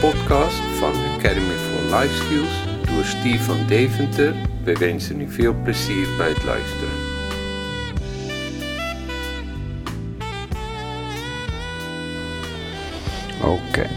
podcast 0.00 0.60
van 0.78 0.92
Academy 1.18 1.54
for 1.54 1.98
Life 1.98 2.14
Skills 2.14 2.64
door 2.94 3.04
Steve 3.04 3.42
van 3.42 3.66
Deventer. 3.66 4.34
We 4.64 4.72
wensen 4.72 5.20
u 5.20 5.30
veel 5.30 5.54
plezier 5.62 6.08
bij 6.18 6.28
het 6.28 6.44
luisteren. 6.44 6.88
Oké. 13.42 13.88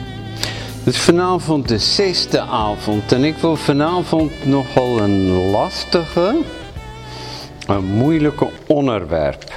Het 0.84 0.94
is 0.94 0.98
vanavond 0.98 1.68
de 1.68 1.78
zesde 1.78 2.40
avond 2.42 3.12
en 3.12 3.24
ik 3.24 3.36
wil 3.36 3.56
vanavond 3.56 4.46
nogal 4.46 5.00
een 5.00 5.50
lastige, 5.50 6.42
een 7.68 7.86
moeilijke 7.86 8.50
onderwerp 8.68 9.54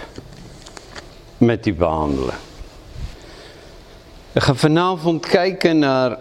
met 1.39 1.67
u 1.67 1.75
behandelen. 1.75 2.34
We 4.37 4.42
gaan 4.42 4.56
vanavond 4.56 5.27
kijken 5.27 5.78
naar, 5.78 6.16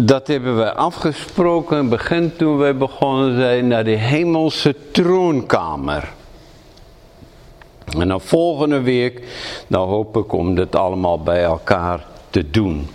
dat 0.00 0.26
hebben 0.26 0.56
we 0.56 0.74
afgesproken, 0.74 1.88
begin 1.88 2.36
toen 2.36 2.58
we 2.58 2.74
begonnen 2.74 3.36
zijn, 3.36 3.68
naar 3.68 3.84
de 3.84 3.90
hemelse 3.90 4.74
troonkamer. 4.90 6.12
En 7.98 8.08
dan 8.08 8.20
volgende 8.20 8.80
week, 8.80 9.22
dan 9.66 9.88
hoop 9.88 10.16
ik 10.16 10.32
om 10.32 10.54
dit 10.54 10.76
allemaal 10.76 11.22
bij 11.22 11.42
elkaar 11.42 12.04
te 12.30 12.50
doen. 12.50 12.88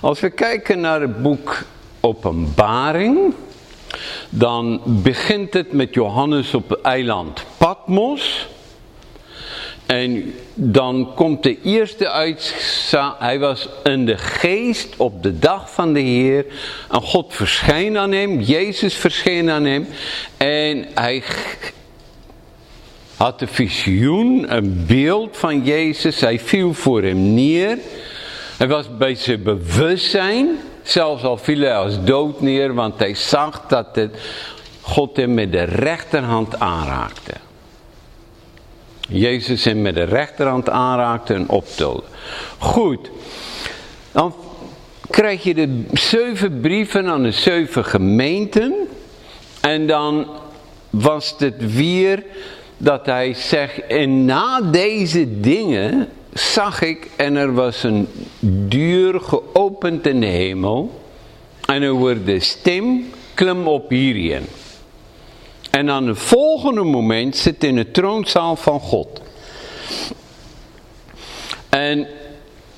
Als 0.00 0.20
we 0.20 0.30
kijken 0.30 0.80
naar 0.80 1.00
het 1.00 1.22
boek 1.22 1.62
Openbaring, 2.00 3.34
dan 4.30 4.80
begint 4.84 5.54
het 5.54 5.72
met 5.72 5.94
Johannes 5.94 6.54
op 6.54 6.68
het 6.68 6.80
eiland 6.80 7.44
Patmos. 7.56 8.48
En 9.86 10.34
dan 10.54 11.10
komt 11.14 11.42
de 11.42 11.60
eerste 11.62 12.10
uit, 12.10 12.54
hij 13.18 13.38
was 13.38 13.68
in 13.84 14.06
de 14.06 14.18
geest 14.18 14.96
op 14.96 15.22
de 15.22 15.38
dag 15.38 15.72
van 15.72 15.92
de 15.92 16.00
Heer. 16.00 16.44
En 16.90 17.02
God 17.02 17.34
verscheen 17.34 17.98
aan 17.98 18.12
hem, 18.12 18.40
Jezus 18.40 18.94
verscheen 18.94 19.50
aan 19.50 19.64
hem. 19.64 19.86
En 20.36 20.86
hij 20.94 21.22
had 23.16 23.40
een 23.40 23.48
visioen, 23.48 24.54
een 24.54 24.84
beeld 24.86 25.36
van 25.36 25.64
Jezus. 25.64 26.20
Hij 26.20 26.38
viel 26.38 26.74
voor 26.74 27.02
hem 27.02 27.34
neer. 27.34 27.78
Hij 28.56 28.68
was 28.68 28.96
bij 28.96 29.14
zijn 29.14 29.42
bewustzijn. 29.42 30.48
Zelfs 30.82 31.22
al 31.22 31.36
viel 31.36 31.60
hij 31.60 31.76
als 31.76 32.04
dood 32.04 32.40
neer, 32.40 32.74
want 32.74 32.98
hij 32.98 33.14
zag 33.14 33.66
dat 33.68 33.86
het 33.92 34.16
God 34.80 35.16
hem 35.16 35.34
met 35.34 35.52
de 35.52 35.62
rechterhand 35.62 36.60
aanraakte. 36.60 37.32
Jezus 39.08 39.64
hem 39.64 39.82
met 39.82 39.94
de 39.94 40.02
rechterhand 40.02 40.70
aanraakte 40.70 41.34
en 41.34 41.48
optilde. 41.48 42.02
Goed, 42.58 43.10
dan 44.12 44.34
krijg 45.10 45.42
je 45.42 45.54
de 45.54 45.84
zeven 45.92 46.60
brieven 46.60 47.06
aan 47.06 47.22
de 47.22 47.32
zeven 47.32 47.84
gemeenten. 47.84 48.74
En 49.60 49.86
dan 49.86 50.26
was 50.90 51.34
het 51.38 51.74
weer 51.74 52.24
dat 52.76 53.06
hij 53.06 53.34
zegt, 53.34 53.86
en 53.86 54.24
na 54.24 54.60
deze 54.60 55.40
dingen 55.40 56.08
zag 56.32 56.82
ik 56.82 57.10
en 57.16 57.36
er 57.36 57.54
was 57.54 57.82
een 57.82 58.08
deur 58.68 59.20
geopend 59.20 60.06
in 60.06 60.20
de 60.20 60.26
hemel. 60.26 61.00
En 61.66 61.82
er 61.82 61.92
wordt 61.92 62.26
de 62.26 62.40
stem, 62.40 63.04
klim 63.34 63.66
op 63.66 63.90
hierin. 63.90 64.46
En 65.72 65.90
aan 65.90 66.06
het 66.06 66.18
volgende 66.18 66.82
moment 66.82 67.36
zit 67.36 67.64
in 67.64 67.74
de 67.74 67.90
troonzaal 67.90 68.56
van 68.56 68.80
God. 68.80 69.22
En 71.68 72.06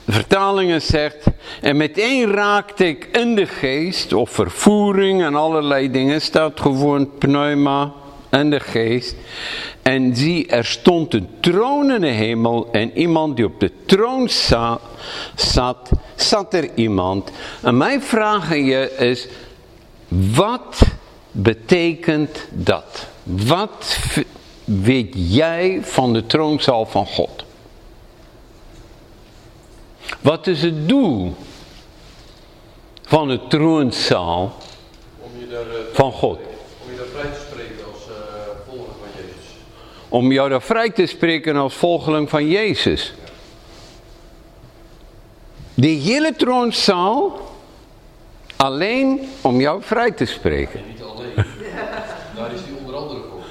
vertalingen 0.09 0.83
zegt, 0.83 1.27
en 1.61 1.77
meteen 1.77 2.31
raakte 2.31 2.87
ik 2.87 3.09
in 3.13 3.35
de 3.35 3.47
geest, 3.47 4.13
of 4.13 4.31
vervoering 4.31 5.23
en 5.23 5.35
allerlei 5.35 5.91
dingen, 5.91 6.21
staat 6.21 6.61
gewoon 6.61 7.11
pneuma 7.19 7.93
en 8.29 8.51
de 8.51 8.61
geest. 8.61 9.17
En 9.83 10.17
zie, 10.17 10.47
er 10.47 10.65
stond 10.65 11.15
een 11.15 11.29
troon 11.41 11.91
in 11.91 12.01
de 12.01 12.07
hemel 12.07 12.69
en 12.73 12.99
iemand 12.99 13.37
die 13.37 13.45
op 13.45 13.61
de 13.61 13.71
troon 13.87 14.29
zat, 14.29 14.81
zat, 16.15 16.55
er 16.55 16.69
iemand. 16.75 17.31
En 17.63 17.77
mijn 17.77 18.03
vraag 18.03 18.51
aan 18.51 18.65
je 18.65 18.97
is, 18.99 19.29
wat 20.09 20.94
betekent 21.35 22.47
dat? 22.51 23.07
Wat 23.23 23.99
weet 24.65 25.15
jij 25.15 25.79
van 25.83 26.13
de 26.13 26.27
troonzaal 26.27 26.87
van 26.87 27.07
God? 27.07 27.45
Wat 30.21 30.47
is 30.47 30.63
het 30.63 30.89
doel 30.89 31.35
van 33.03 33.29
de 33.29 33.47
troonzaal 33.49 34.55
van 35.93 36.13
God? 36.13 36.39
Om 36.39 36.91
je 36.91 36.97
daar 36.97 37.07
vrij 37.07 37.31
te 37.31 37.41
spreken 37.49 37.85
als 37.93 38.03
uh, 38.09 38.15
volger 38.69 38.93
van 39.01 39.09
Jezus. 39.17 39.57
Om 40.09 40.33
jou 40.33 40.49
daar 40.49 40.63
vrij 40.63 40.91
te 40.91 41.07
spreken 41.07 41.57
als 41.57 41.75
volgeling 41.75 42.31
van 42.31 42.49
Jezus. 42.49 43.15
De 45.75 45.87
hele 45.87 46.35
troonzaal 46.37 47.41
alleen 48.57 49.29
om 49.41 49.61
jou 49.61 49.83
vrij 49.83 50.11
te 50.11 50.25
spreken. 50.25 50.81
En 50.81 50.87
niet 50.89 51.03
alleen. 51.03 51.35
daar 52.37 52.53
is 52.53 52.61
hij 52.61 52.73
onder 52.79 52.95
andere 52.95 53.21
voor. 53.21 53.43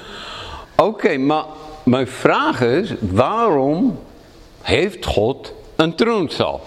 Oké, 0.76 1.16
maar 1.16 1.44
mijn 1.84 2.08
vraag 2.08 2.60
is, 2.60 2.92
waarom 3.00 3.98
heeft 4.62 5.06
God 5.06 5.52
een 5.76 5.94
troonzaal? 5.94 6.60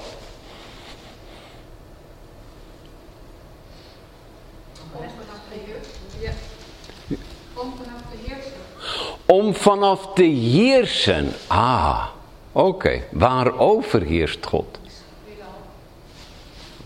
Om 9.26 9.56
vanaf 9.56 10.14
te 10.14 10.24
heersen. 10.24 11.34
Ah, 11.48 12.06
oké. 12.52 13.02
Waarover 13.12 14.02
heerst 14.02 14.46
God? 14.46 14.80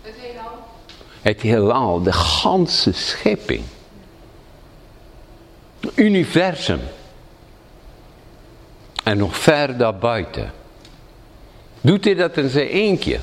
Het 0.02 0.16
heelal. 0.18 0.52
Het 1.22 1.42
heelal, 1.42 2.02
de 2.02 2.14
ganse 2.14 2.92
schepping. 2.92 3.64
Universum. 5.96 6.80
En 9.04 9.18
nog 9.18 9.38
ver 9.38 9.78
daarbuiten. 9.78 10.52
Doet 11.82 12.06
hij 12.06 12.16
dat 12.16 12.38
in 12.38 12.50
zijn 12.50 12.68
eentje? 12.68 13.20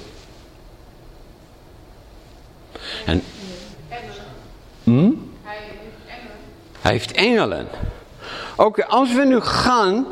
En, 3.06 3.22
hm? 4.84 5.10
Hij 6.80 6.92
heeft 6.92 7.12
engelen. 7.12 7.68
Oké, 8.56 8.86
als 8.86 9.14
we 9.14 9.24
nu 9.24 9.40
gaan 9.40 10.06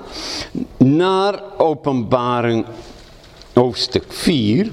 naar 0.76 1.40
openbaring 1.56 2.64
hoofdstuk 3.52 4.04
4. 4.08 4.70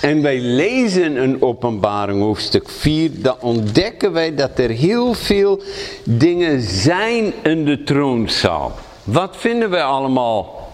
En 0.00 0.22
wij 0.22 0.40
lezen 0.40 1.22
een 1.22 1.42
openbaring 1.42 2.20
hoofdstuk 2.20 2.68
4. 2.68 3.10
Dan 3.14 3.36
ontdekken 3.40 4.12
wij 4.12 4.34
dat 4.34 4.58
er 4.58 4.70
heel 4.70 5.14
veel 5.14 5.62
dingen 6.04 6.60
zijn 6.60 7.32
in 7.42 7.64
de 7.64 7.82
troonzaal. 7.82 8.72
Wat 9.02 9.36
vinden 9.36 9.70
wij 9.70 9.82
allemaal 9.82 10.70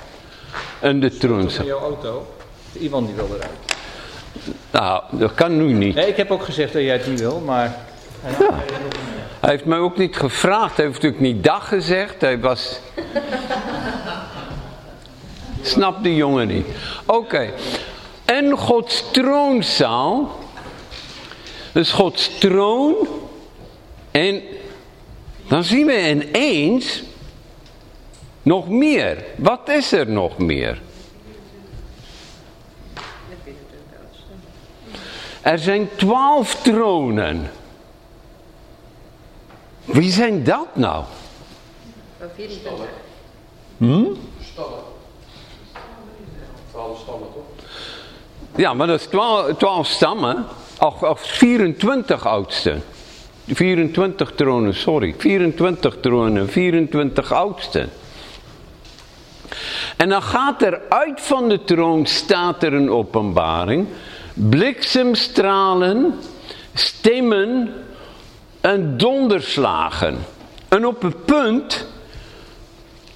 in 0.80 1.00
de 1.00 1.10
in 1.10 1.18
troonzaal? 1.18 1.66
jouw 1.66 1.80
auto. 1.80 2.26
Iemand 2.72 3.06
die 3.06 3.16
wil 3.16 3.28
eruit. 3.34 3.50
Nou, 4.70 5.02
dat 5.10 5.34
kan 5.34 5.56
nu 5.56 5.72
niet. 5.72 5.94
Nee, 5.94 6.06
ik 6.06 6.16
heb 6.16 6.30
ook 6.30 6.44
gezegd 6.44 6.72
dat 6.72 6.82
jij 6.82 6.92
het 6.92 7.06
niet 7.06 7.20
wil, 7.20 7.40
maar... 7.40 7.76
Ja. 8.38 8.62
Hij 9.40 9.50
heeft 9.50 9.64
mij 9.64 9.78
ook 9.78 9.96
niet 9.96 10.16
gevraagd. 10.16 10.76
Hij 10.76 10.84
heeft 10.84 11.02
natuurlijk 11.02 11.22
niet 11.22 11.44
dag 11.44 11.68
gezegd. 11.68 12.20
Hij 12.20 12.40
was... 12.40 12.80
Snap 15.62 16.02
de 16.02 16.14
jongen 16.14 16.46
niet. 16.46 16.66
Oké. 17.06 17.50
En 18.24 18.58
Gods 18.58 19.04
troonzaal. 19.12 20.38
Dus 21.72 21.92
Gods 21.92 22.38
troon. 22.38 22.94
En 24.10 24.42
dan 25.48 25.64
zien 25.64 25.86
we 25.86 26.08
ineens 26.08 27.02
nog 28.42 28.68
meer. 28.68 29.24
Wat 29.36 29.68
is 29.68 29.92
er 29.92 30.10
nog 30.10 30.38
meer? 30.38 30.80
Er 35.40 35.58
zijn 35.58 35.88
twaalf 35.96 36.54
tronen. 36.54 37.50
Wie 39.84 40.10
zijn 40.10 40.44
dat 40.44 40.76
nou? 40.76 41.04
Hm? 43.76 44.04
Stammen. 44.40 44.78
Twaalf 46.70 46.98
stammen 46.98 47.28
toch? 47.34 47.66
Ja, 48.56 48.74
maar 48.74 48.86
dat 48.86 49.00
is 49.00 49.06
twaalf, 49.58 49.86
stammen. 49.86 50.46
Of, 50.78 51.02
of 51.02 51.20
24 51.20 52.26
oudsten. 52.26 52.82
24 53.46 54.32
tronen, 54.34 54.74
sorry. 54.74 55.14
24 55.18 55.96
tronen, 56.00 56.48
24 56.48 57.32
oudsten. 57.32 57.90
En 59.96 60.08
dan 60.08 60.22
gaat 60.22 60.62
er 60.62 60.80
uit 60.88 61.20
van 61.20 61.48
de 61.48 61.64
troon, 61.64 62.06
staat 62.06 62.62
er 62.62 62.72
een 62.72 62.90
openbaring. 62.90 63.86
bliksemstralen, 64.34 66.14
stemmen 66.74 67.72
en 68.60 68.96
donderslagen. 68.96 70.18
En 70.68 70.86
op 70.86 71.02
een 71.02 71.24
punt 71.24 71.86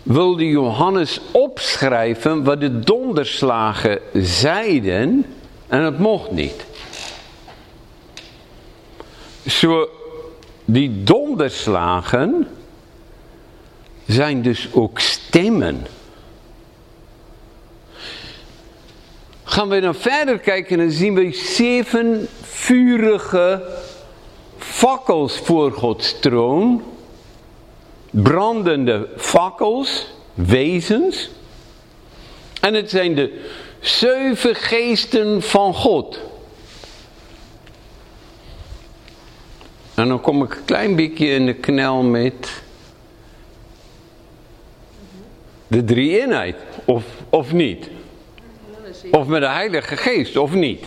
wilde 0.03 0.49
Johannes 0.49 1.21
opschrijven 1.31 2.45
wat 2.45 2.61
de 2.61 2.79
donderslagen 2.81 3.99
zeiden 4.13 5.25
en 5.69 5.83
het 5.83 5.99
mocht 5.99 6.31
niet. 6.31 6.65
Zo, 9.47 9.89
die 10.65 11.03
donderslagen 11.03 12.47
zijn 14.07 14.43
dus 14.43 14.69
ook 14.73 14.99
stemmen. 15.01 15.87
Gaan 19.53 19.69
we 19.69 19.81
dan 19.81 19.95
verder 19.95 20.39
kijken 20.39 20.81
en 20.81 20.91
zien 20.91 21.15
we 21.15 21.33
zeven 21.33 22.29
vurige 22.43 23.63
fakkels 24.59 25.39
voor 25.39 25.73
Gods 25.73 26.19
troon. 26.21 26.83
Brandende 28.11 29.09
fakkels, 29.17 30.07
wezens. 30.35 31.31
En 32.61 32.75
het 32.75 32.91
zijn 32.91 33.15
de 33.15 33.45
zeven 33.81 34.55
geesten 34.55 35.43
van 35.43 35.75
God. 35.75 36.19
En 39.95 40.09
dan 40.09 40.21
kom 40.21 40.43
ik 40.43 40.55
een 40.55 40.65
klein 40.65 40.97
beetje 40.97 41.27
in 41.27 41.47
de 41.47 41.55
knel 41.55 42.03
met 42.03 42.63
de 45.67 45.85
drie 45.85 46.21
eenheid, 46.21 46.57
of, 46.85 47.05
of 47.31 47.53
niet? 47.53 47.91
Of 49.13 49.27
met 49.27 49.41
de 49.41 49.49
Heilige 49.49 49.97
Geest, 49.97 50.37
of 50.37 50.53
niet? 50.53 50.85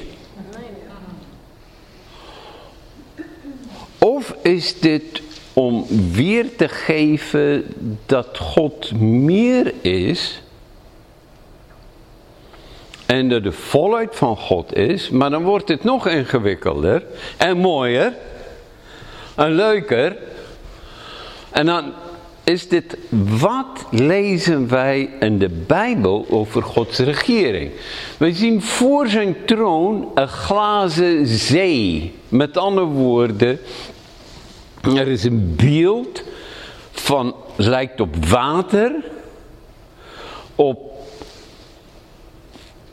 Of 3.98 4.36
is 4.42 4.80
dit 4.80 5.22
om 5.54 5.86
weer 6.12 6.56
te 6.56 6.68
geven 6.68 7.74
dat 8.06 8.38
God 8.38 8.92
meer 9.00 9.74
is 9.82 10.42
en 13.06 13.30
dat 13.30 13.44
de 13.44 13.52
volheid 13.52 14.16
van 14.16 14.38
God 14.38 14.76
is, 14.76 15.10
maar 15.10 15.30
dan 15.30 15.44
wordt 15.44 15.68
het 15.68 15.84
nog 15.84 16.08
ingewikkelder 16.08 17.04
en 17.38 17.58
mooier 17.58 18.14
en 19.36 19.52
leuker. 19.52 20.18
En 21.52 21.66
dan 21.66 21.94
is 22.46 22.68
dit, 22.68 22.98
wat 23.40 23.86
lezen 23.92 24.68
wij 24.68 25.10
in 25.20 25.40
de 25.40 25.50
Bijbel 25.50 26.26
over 26.30 26.64
Gods 26.64 26.98
regering? 26.98 27.72
Wij 28.18 28.34
zien 28.34 28.62
voor 28.62 29.08
zijn 29.08 29.36
troon 29.46 30.12
een 30.16 30.28
glazen 30.28 31.28
zee. 31.28 32.14
Met 32.30 32.58
andere 32.58 32.86
woorden, 32.86 33.60
er 34.82 35.08
is 35.08 35.24
een 35.24 35.56
beeld 35.56 36.24
van, 36.92 37.36
lijkt 37.56 38.00
op 38.00 38.26
water, 38.26 38.92
op 40.56 40.80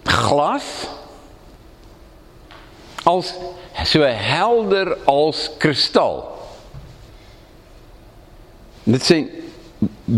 glas, 0.03 0.65
als, 3.03 3.35
zo 3.85 4.01
helder 4.01 4.97
als 5.05 5.51
kristal. 5.59 6.31
Dit 8.83 9.05
zijn 9.05 9.29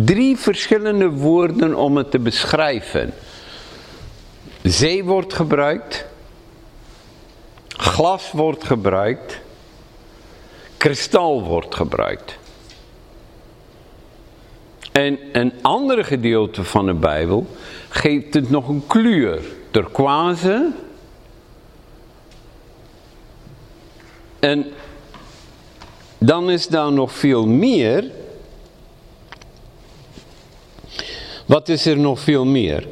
drie 0.03 0.37
verschillende 0.37 1.11
woorden 1.11 1.75
om 1.75 1.97
het 1.97 2.11
te 2.11 2.19
beschrijven. 2.19 3.15
Zee 4.63 5.05
wordt 5.05 5.33
gebruikt. 5.33 6.05
Glas 7.69 8.31
wordt 8.33 8.65
gebruikt. 8.65 9.41
Kristal 10.77 11.43
wordt 11.43 11.75
gebruikt. 11.75 12.39
En 14.93 15.19
een 15.33 15.53
andere 15.63 16.05
gedeelte 16.05 16.65
van 16.65 16.87
de 16.87 16.95
Bijbel 16.95 17.47
geeft 17.89 18.35
het 18.35 18.51
nog 18.51 18.69
een 18.69 18.87
kleur. 18.87 19.41
Turquoise. 19.71 20.71
En 24.39 24.67
dan 26.19 26.51
is 26.51 26.67
daar 26.67 26.93
nog 26.93 27.13
veel 27.13 27.47
meer 27.47 28.11
Wat 31.47 31.69
is 31.69 31.87
er 31.87 31.99
nog 31.99 32.21
veel 32.21 32.45
meer? 32.45 32.87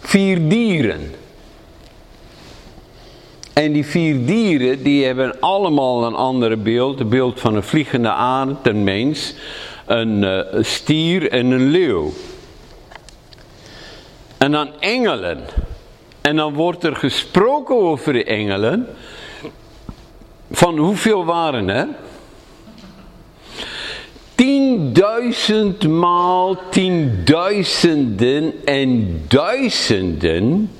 Vier 0.00 0.48
dieren. 0.48 1.14
En 3.52 3.72
die 3.72 3.86
vier 3.86 4.26
dieren 4.26 4.82
die 4.82 5.04
hebben 5.04 5.40
allemaal 5.40 6.04
een 6.04 6.14
andere 6.14 6.56
beeld. 6.56 7.00
Een 7.00 7.08
beeld 7.08 7.40
van 7.40 7.54
een 7.54 7.62
vliegende 7.62 8.08
arend, 8.08 8.66
een 8.66 8.84
mens, 8.84 9.34
een 9.86 10.22
uh, 10.22 10.40
stier 10.60 11.30
en 11.30 11.50
een 11.50 11.66
leeuw. 11.66 12.12
En 14.38 14.52
dan 14.52 14.68
engelen. 14.80 15.40
En 16.20 16.36
dan 16.36 16.54
wordt 16.54 16.84
er 16.84 16.96
gesproken 16.96 17.76
over 17.76 18.12
de 18.12 18.24
engelen. 18.24 18.86
Van 20.50 20.78
hoeveel 20.78 21.24
waren 21.24 21.68
er? 21.68 21.88
Tienduizend 24.40 25.88
maal 25.88 26.58
tienduizenden 26.70 28.54
en 28.64 29.20
duizenden 29.28 30.70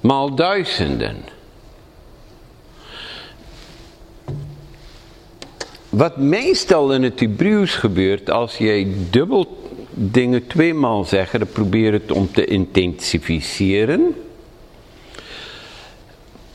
maal 0.00 0.34
duizenden. 0.34 1.16
Wat 5.88 6.16
meestal 6.16 6.92
in 6.92 7.02
het 7.02 7.20
Hebreeuws 7.20 7.74
gebeurt 7.74 8.30
als 8.30 8.56
jij 8.56 8.86
dubbel 9.10 9.70
dingen 9.90 10.46
tweemaal 10.46 11.04
zegt, 11.04 11.32
dan 11.32 11.48
probeer 11.52 11.92
het 11.92 12.12
om 12.12 12.32
te 12.32 12.44
intensificeren. 12.44 14.14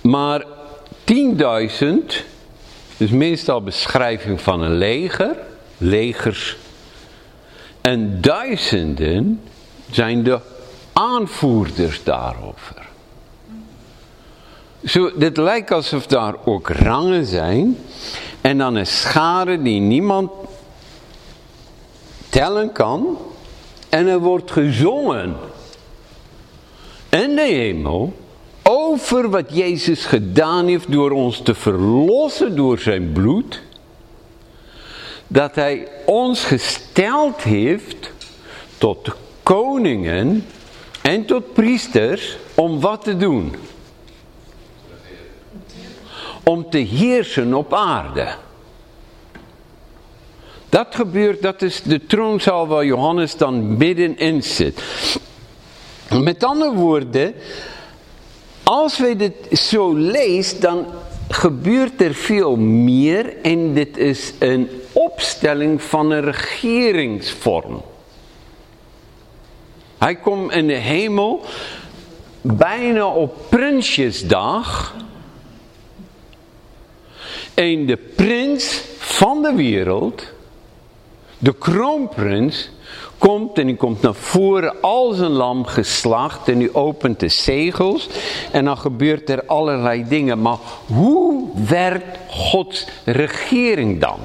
Maar 0.01 0.45
10.000 1.03 1.85
is 2.97 3.09
meestal 3.09 3.61
beschrijving 3.61 4.41
van 4.41 4.61
een 4.61 4.77
leger 4.77 5.46
legers. 5.77 6.57
En 7.81 8.21
duizenden 8.21 9.41
zijn 9.91 10.23
de 10.23 10.39
aanvoerders 10.93 12.03
daarover. 12.03 12.87
Zo, 14.85 15.11
dit 15.15 15.37
lijkt 15.37 15.71
alsof 15.71 16.07
daar 16.07 16.35
ook 16.45 16.69
rangen 16.69 17.25
zijn. 17.25 17.77
En 18.41 18.57
dan 18.57 18.75
een 18.75 18.87
schade 18.87 19.61
die 19.61 19.79
niemand 19.79 20.31
tellen 22.29 22.71
kan. 22.71 23.17
En 23.89 24.07
er 24.07 24.19
wordt 24.19 24.51
gezongen 24.51 25.35
in 27.09 27.35
de 27.35 27.41
hemel 27.41 28.13
over 28.63 29.29
wat 29.29 29.55
Jezus 29.55 30.05
gedaan 30.05 30.67
heeft 30.67 30.91
door 30.91 31.11
ons 31.11 31.41
te 31.41 31.55
verlossen 31.55 32.55
door 32.55 32.79
zijn 32.79 33.11
bloed 33.11 33.61
dat 35.27 35.55
hij 35.55 35.87
ons 36.05 36.43
gesteld 36.43 37.41
heeft 37.41 38.11
tot 38.77 39.09
koningen 39.43 40.45
en 41.01 41.25
tot 41.25 41.53
priesters 41.53 42.37
om 42.55 42.79
wat 42.79 43.03
te 43.03 43.17
doen? 43.17 43.55
Om 46.43 46.69
te 46.69 46.77
heersen 46.77 47.53
op 47.53 47.73
aarde. 47.73 48.27
Dat 50.69 50.87
gebeurt, 50.95 51.41
dat 51.41 51.61
is 51.61 51.81
de 51.81 52.05
troonzaal 52.05 52.67
waar 52.67 52.85
Johannes 52.85 53.37
dan 53.37 53.77
middenin 53.77 54.43
zit. 54.43 54.81
Met 56.09 56.43
andere 56.43 56.73
woorden, 56.73 57.33
als 58.63 58.97
wij 58.97 59.15
dit 59.15 59.33
zo 59.51 59.93
lezen, 59.93 60.61
dan 60.61 60.85
gebeurt 61.29 62.01
er 62.01 62.13
veel 62.13 62.55
meer 62.55 63.41
en 63.41 63.73
dit 63.73 63.97
is 63.97 64.33
een 64.39 64.69
opstelling 64.97 65.81
van 65.81 66.11
een 66.11 66.21
regeringsvorm. 66.21 67.81
Hij 69.97 70.15
komt 70.15 70.51
in 70.51 70.67
de 70.67 70.73
hemel 70.73 71.41
bijna 72.41 73.07
op 73.07 73.35
Prinsjesdag. 73.49 74.95
En 77.53 77.85
de 77.85 77.97
prins 77.97 78.81
van 78.97 79.41
de 79.41 79.53
wereld, 79.53 80.23
de 81.37 81.53
kroonprins, 81.53 82.69
komt 83.17 83.57
en 83.57 83.65
die 83.65 83.75
komt 83.75 84.01
naar 84.01 84.13
voren 84.13 84.81
als 84.81 85.19
een 85.19 85.31
lam 85.31 85.65
geslacht 85.65 86.47
en 86.47 86.57
die 86.57 86.75
opent 86.75 87.19
de 87.19 87.29
zegels 87.29 88.09
en 88.51 88.65
dan 88.65 88.77
gebeurt 88.77 89.29
er 89.29 89.45
allerlei 89.45 90.07
dingen. 90.07 90.41
Maar 90.41 90.57
hoe 90.85 91.49
werkt 91.67 92.17
Gods 92.29 92.87
regering 93.05 94.01
dan? 94.01 94.19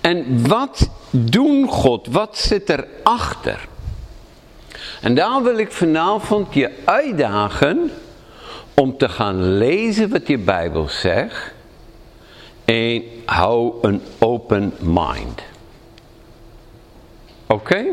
En 0.00 0.48
wat 0.48 0.88
doen 1.10 1.68
God? 1.68 2.06
Wat 2.06 2.38
zit 2.38 2.68
erachter? 2.68 3.68
En 5.00 5.14
daar 5.14 5.42
wil 5.42 5.58
ik 5.58 5.72
vanavond 5.72 6.54
je 6.54 6.70
uitdagen 6.84 7.90
om 8.74 8.96
te 8.96 9.08
gaan 9.08 9.56
lezen 9.58 10.10
wat 10.10 10.26
je 10.26 10.38
Bijbel 10.38 10.88
zegt. 10.88 11.52
En 12.64 13.02
hou 13.24 13.74
een 13.82 14.02
open 14.18 14.72
mind. 14.78 15.42
Oké? 17.46 17.84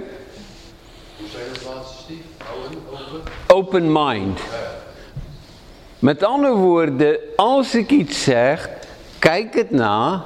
Hoe? 1.18 1.28
Hou 2.38 2.60
open. 3.14 3.32
Open 3.48 3.92
mind. 3.92 4.40
Met 6.00 6.24
andere 6.24 6.56
woorden, 6.56 7.18
als 7.36 7.76
ik 7.76 7.90
iets 7.90 8.24
zeg, 8.24 8.70
kijk 9.20 9.54
het 9.54 9.72
na, 9.72 10.26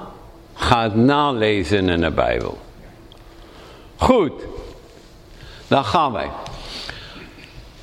ga 0.59 0.83
het 0.83 0.95
nalezen 0.95 1.89
in 1.89 2.01
de 2.01 2.11
Bijbel. 2.11 2.57
Goed, 3.95 4.33
dan 5.67 5.85
gaan 5.85 6.11
wij. 6.11 6.29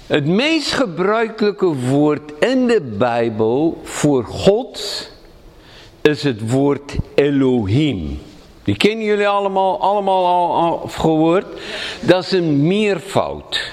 Het 0.07 0.27
meest 0.27 0.73
gebruikelijke 0.73 1.75
woord 1.75 2.33
in 2.39 2.67
de 2.67 2.81
Bijbel 2.99 3.81
voor 3.83 4.25
God 4.25 5.11
is 6.03 6.23
het 6.23 6.51
woord 6.51 6.97
Elohim. 7.15 8.19
Die 8.65 8.77
kennen 8.77 9.05
jullie 9.05 9.29
allemaal, 9.29 9.81
allemaal 9.81 10.27
al, 10.27 10.55
al 10.55 10.89
gehoord. 10.89 11.47
Dat 12.01 12.25
is 12.25 12.33
een 12.33 12.67
meervoud. 12.67 13.73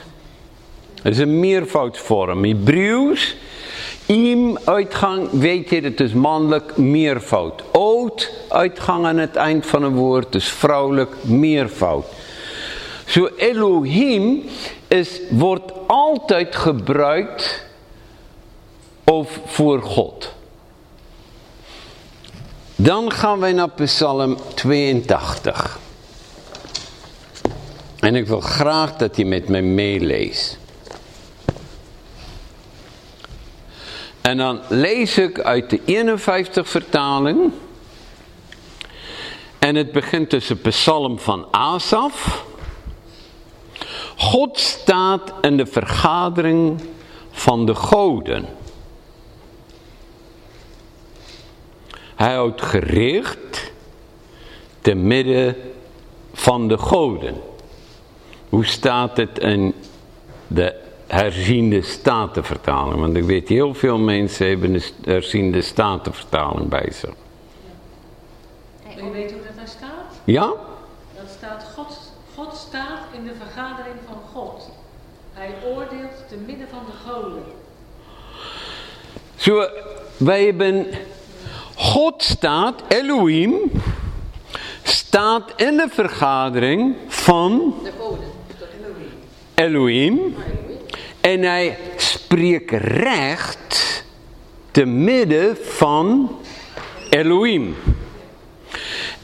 Dat 1.04 1.12
is 1.12 1.18
een 1.18 1.40
meervoudsvorm. 1.40 2.44
Hebreeuws, 2.44 3.36
im 4.06 4.58
uitgang, 4.64 5.30
weet 5.32 5.70
je, 5.70 5.82
het 5.82 6.00
is 6.00 6.14
mannelijk 6.14 6.78
meervoud. 6.78 7.64
Oot, 7.72 7.93
uitgang 8.50 9.06
aan 9.06 9.18
het 9.18 9.36
eind 9.36 9.66
van 9.66 9.84
een 9.84 9.96
woord, 9.96 10.36
is 10.36 10.50
vrouwelijk 10.50 11.16
meervoud. 11.24 12.06
Zo 13.06 13.30
Elohim 13.38 14.44
is, 14.88 15.22
wordt 15.30 15.72
altijd 15.88 16.56
gebruikt 16.56 17.66
of 19.04 19.40
voor 19.46 19.82
God. 19.82 20.34
Dan 22.76 23.12
gaan 23.12 23.40
wij 23.40 23.54
naar 23.54 23.70
Psalm 23.70 24.38
82. 24.54 25.80
En 28.00 28.16
ik 28.16 28.28
wil 28.28 28.42
graag 28.42 28.96
dat 28.96 29.18
je 29.18 29.26
met 29.26 29.50
mij 29.50 29.62
meeleest. 29.62 30.58
En 34.22 34.38
dan 34.38 34.60
lees 34.70 35.18
ik 35.18 35.40
uit 35.40 35.70
de 35.70 35.82
51 35.86 36.70
vertaling. 36.70 37.52
En 39.64 39.76
het 39.76 39.92
begint 39.92 40.30
tussen 40.30 40.62
Psalm 40.62 41.20
van 41.20 41.48
Asaf. 41.52 42.46
God 44.18 44.60
staat 44.60 45.34
in 45.42 45.58
de 45.58 45.66
vergadering 45.66 46.82
van 47.32 47.66
de 47.66 47.76
goden. 47.76 48.46
Hij 52.16 52.34
houdt 52.34 52.62
gericht 52.62 53.72
te 54.82 54.94
midden 54.94 55.56
van 56.34 56.68
de 56.68 56.78
goden. 56.78 57.42
Hoe 58.50 58.66
staat 58.66 59.18
het 59.18 59.40
in 59.40 59.74
de 60.48 60.76
herziende 61.08 61.82
statenvertaling? 61.82 63.00
Want 63.00 63.16
ik 63.18 63.24
weet 63.24 63.50
heel 63.50 63.74
veel 63.74 63.98
mensen 63.98 64.48
hebben 64.48 64.74
de 64.74 64.92
herziende 65.04 65.62
statenvertaling 65.62 66.70
bij 66.70 66.92
zich. 66.92 67.14
U 68.98 69.12
weet 69.12 69.32
hoe 69.32 69.42
dat? 69.42 69.53
Ja? 70.24 70.54
Dat 71.16 71.26
staat, 71.38 71.66
God, 71.76 71.98
God 72.36 72.56
staat 72.56 73.00
in 73.12 73.24
de 73.24 73.34
vergadering 73.36 73.96
van 74.08 74.18
God. 74.34 74.70
Hij 75.34 75.54
oordeelt 75.66 76.28
te 76.30 76.36
midden 76.46 76.68
van 76.70 76.84
de 76.86 77.12
goden. 77.12 77.44
Zo, 79.36 79.68
wij 80.18 80.46
hebben, 80.46 80.88
God 81.76 82.24
staat, 82.24 82.82
Elohim, 82.88 83.72
staat 84.84 85.52
in 85.56 85.78
de 85.78 85.88
vergadering 85.90 86.96
van 87.08 87.76
De 87.84 87.92
goden. 88.00 88.32
Elohim. 89.54 90.36
En 91.22 91.42
hij 91.42 91.78
spreekt 91.98 92.72
recht 92.82 94.04
te 94.72 94.86
midden 94.86 95.58
van 95.62 96.38
Elohim. 97.10 97.76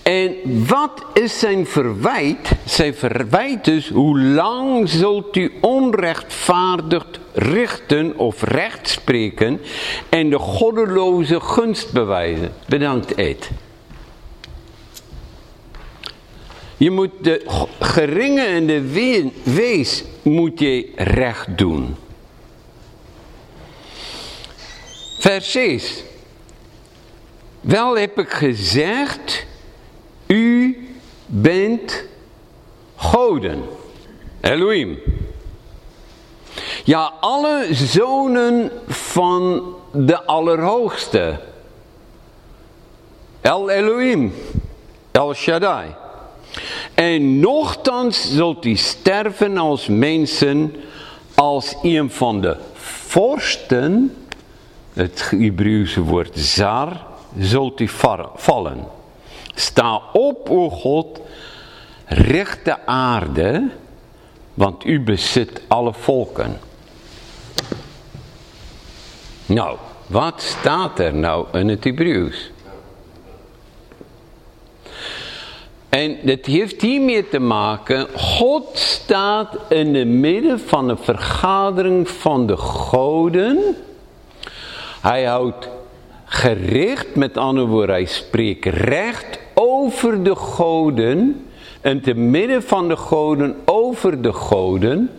En 0.10 0.36
wat 0.68 1.06
is 1.14 1.40
zijn 1.40 1.68
verwijt? 1.68 2.52
Zijn 2.66 2.96
verwijt 2.96 3.68
is, 3.68 3.90
hoe 3.90 4.20
lang 4.20 4.90
zult 4.90 5.36
u 5.36 5.52
onrechtvaardig 5.62 7.06
richten 7.34 8.18
of 8.18 8.44
recht 8.44 8.90
spreken 8.90 9.62
en 10.10 10.30
de 10.30 10.40
goddeloze 10.40 11.40
gunst 11.40 11.92
bewijzen? 11.94 12.54
Bedankt 12.68 13.16
Ed. 13.16 13.50
Je 16.78 16.92
moet 16.92 17.12
de 17.22 17.68
geringe 17.80 18.46
en 18.46 18.68
de 18.68 18.82
we- 18.92 19.32
wees 19.44 20.04
moet 20.22 20.60
je 20.60 20.92
recht 20.96 21.58
doen. 21.58 21.96
Vers 25.20 25.52
6. 25.52 26.04
Wel 27.62 27.98
heb 27.98 28.20
ik 28.20 28.30
gezegd, 28.30 29.48
u 30.34 30.78
bent 31.26 32.04
goden. 32.96 33.64
Elohim. 34.42 35.00
Ja, 36.84 37.14
alle 37.20 37.68
zonen 37.72 38.72
van 38.88 39.64
de 39.92 40.26
Allerhoogste. 40.26 41.40
El 43.42 43.70
Elohim. 43.70 44.34
El 45.12 45.34
Shaddai. 45.34 45.96
En 46.94 47.40
nochtans 47.40 48.36
zult 48.36 48.66
u 48.66 48.76
sterven 48.76 49.58
als 49.58 49.88
mensen, 49.88 50.74
als 51.36 51.76
een 51.82 52.12
van 52.12 52.42
de 52.42 52.58
vorsten, 52.74 54.16
het 54.94 55.28
Hebreeuwse 55.30 56.02
woord 56.02 56.40
zar, 56.40 57.06
zult 57.40 57.80
u 57.80 57.88
va- 57.88 58.30
vallen. 58.36 58.88
Sta 59.60 60.02
op, 60.14 60.50
o 60.50 60.70
God, 60.70 61.20
richt 62.06 62.66
de 62.66 62.86
aarde, 62.86 63.70
want 64.54 64.86
u 64.86 65.02
bezit 65.02 65.62
alle 65.68 65.94
volken. 65.94 66.60
Nou, 69.46 69.78
wat 70.08 70.42
staat 70.42 71.00
er 71.00 71.14
nou 71.14 71.46
in 71.52 71.68
het 71.68 71.84
Hebreeuws? 71.84 72.52
En 75.90 76.18
het 76.22 76.46
heeft 76.46 76.82
hiermee 76.82 77.30
te 77.30 77.40
maken, 77.40 78.08
God 78.16 78.78
staat 78.78 79.58
in 79.70 79.96
het 79.96 80.08
midden 80.08 80.60
van 80.60 80.90
een 80.90 80.98
vergadering 80.98 82.10
van 82.10 82.48
de 82.48 82.58
goden. 82.58 83.76
Hij 85.02 85.24
houdt 85.24 85.70
gericht, 86.26 87.16
met 87.16 87.38
andere 87.38 87.68
woorden, 87.68 87.96
hij 87.96 88.06
spreekt 88.06 88.66
recht 88.66 89.40
over 89.60 90.24
de 90.24 90.36
goden. 90.36 91.46
In 91.82 92.02
te 92.02 92.14
midden 92.14 92.64
van 92.64 92.88
de 92.88 92.96
goden, 92.96 93.56
over 93.66 94.22
de 94.22 94.34
goden. 94.34 95.10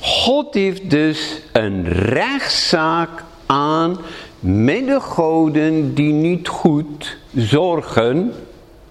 God 0.00 0.54
heeft 0.54 0.90
dus 0.90 1.40
een 1.52 1.88
rechtszaak 1.88 3.24
aan 3.46 3.98
met 4.40 4.86
de 4.86 5.00
goden 5.00 5.94
die 5.94 6.12
niet 6.12 6.48
goed 6.48 7.16
zorgen 7.34 8.32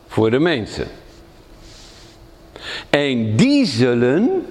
voor 0.08 0.32
de 0.32 0.40
mensen. 0.40 0.88
En 2.90 3.36
die 3.36 3.66
zullen, 3.66 4.46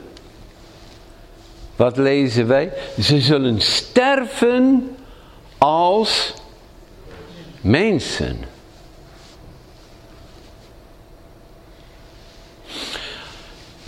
wat 1.77 1.97
lezen 1.97 2.47
wij? 2.47 2.73
Ze 3.01 3.21
zullen 3.21 3.61
sterven 3.61 4.91
als 5.59 6.35
mensen. 7.61 8.56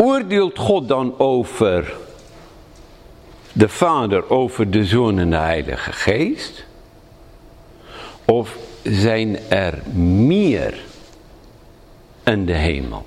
Oordeelt 0.02 0.58
God 0.58 0.88
dan 0.88 1.18
over 1.18 1.96
de 3.52 3.68
Vader, 3.68 4.30
over 4.30 4.70
de 4.70 4.84
Zoon 4.84 5.18
en 5.18 5.30
de 5.30 5.36
Heilige 5.36 5.92
Geest? 5.92 6.64
Of 8.24 8.56
zijn 8.82 9.38
er 9.48 9.82
meer 9.94 10.84
in 12.24 12.46
de 12.46 12.52
hemel? 12.52 13.06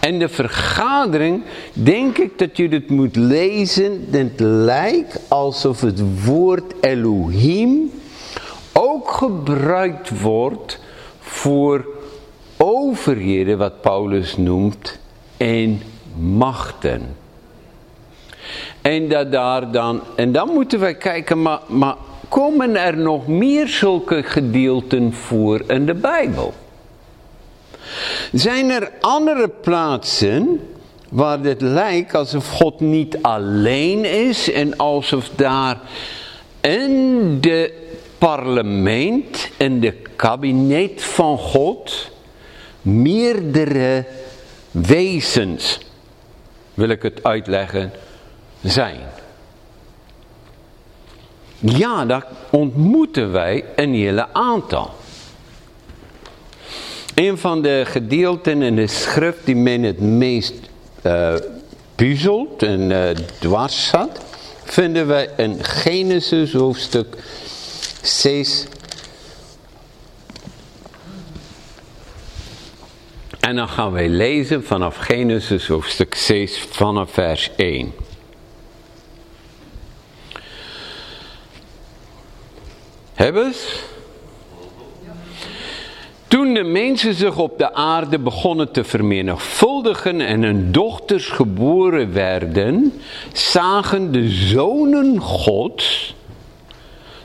En 0.00 0.18
de 0.18 0.28
vergadering, 0.28 1.42
denk 1.72 2.18
ik 2.18 2.38
dat 2.38 2.56
je 2.56 2.68
het 2.68 2.90
moet 2.90 3.16
lezen. 3.16 4.06
Het 4.10 4.40
lijkt 4.40 5.20
alsof 5.28 5.80
het 5.80 6.24
woord 6.24 6.74
Elohim 6.80 7.90
ook 8.72 9.10
gebruikt 9.10 10.20
wordt 10.20 10.80
voor 11.20 11.95
overheden, 12.56 13.58
wat 13.58 13.80
Paulus 13.80 14.36
noemt, 14.36 14.98
en 15.36 15.82
machten. 16.18 17.16
En 18.82 19.08
dat 19.08 19.32
daar 19.32 19.70
dan, 19.70 20.00
en 20.16 20.32
dan 20.32 20.48
moeten 20.48 20.80
wij 20.80 20.94
kijken, 20.94 21.42
maar, 21.42 21.60
maar 21.66 21.94
komen 22.28 22.76
er 22.76 22.96
nog 22.96 23.26
meer 23.26 23.68
zulke 23.68 24.22
gedeelten 24.22 25.12
voor 25.12 25.62
in 25.66 25.86
de 25.86 25.94
Bijbel? 25.94 26.54
Zijn 28.32 28.70
er 28.70 28.92
andere 29.00 29.48
plaatsen 29.48 30.60
waar 31.08 31.38
het 31.40 31.60
lijkt 31.60 32.14
alsof 32.14 32.50
God 32.50 32.80
niet 32.80 33.18
alleen 33.22 34.04
is 34.04 34.52
en 34.52 34.76
alsof 34.76 35.30
daar 35.36 35.80
in 36.60 37.40
de 37.40 37.72
parlement, 38.18 39.50
in 39.56 39.80
de 39.80 39.92
kabinet 40.16 41.04
van 41.04 41.38
God, 41.38 42.10
meerdere 42.86 44.04
wezens, 44.70 45.78
wil 46.74 46.88
ik 46.88 47.02
het 47.02 47.22
uitleggen, 47.22 47.92
zijn. 48.62 49.00
Ja, 51.58 52.04
daar 52.04 52.26
ontmoeten 52.50 53.32
wij 53.32 53.64
een 53.76 53.94
hele 53.94 54.32
aantal. 54.32 54.90
Een 57.14 57.38
van 57.38 57.62
de 57.62 57.82
gedeelten 57.86 58.62
in 58.62 58.76
de 58.76 58.86
schrift 58.86 59.38
die 59.44 59.56
men 59.56 59.82
het 59.82 60.00
meest 60.00 60.54
uh, 61.02 61.34
puzzelt 61.94 62.62
en 62.62 62.90
uh, 62.90 63.08
dwars 63.38 63.88
zat, 63.88 64.20
vinden 64.64 65.06
wij 65.06 65.28
in 65.36 65.64
Genesis 65.64 66.52
hoofdstuk 66.52 67.16
6. 68.02 68.66
En 73.46 73.56
dan 73.56 73.68
gaan 73.68 73.92
wij 73.92 74.08
lezen 74.08 74.64
vanaf 74.64 74.96
Genesis 74.96 75.66
hoofdstuk 75.68 76.14
6 76.14 76.58
vanaf 76.58 77.10
vers 77.10 77.50
1. 77.56 77.92
Hebben 83.14 83.52
Toen 86.28 86.54
de 86.54 86.62
mensen 86.62 87.14
zich 87.14 87.38
op 87.38 87.58
de 87.58 87.74
aarde 87.74 88.18
begonnen 88.18 88.72
te 88.72 88.84
vermenigvuldigen 88.84 90.20
en 90.20 90.42
hun 90.42 90.72
dochters 90.72 91.28
geboren 91.28 92.12
werden, 92.12 92.92
zagen 93.32 94.12
de 94.12 94.28
zonen 94.28 95.20
Gods 95.20 96.14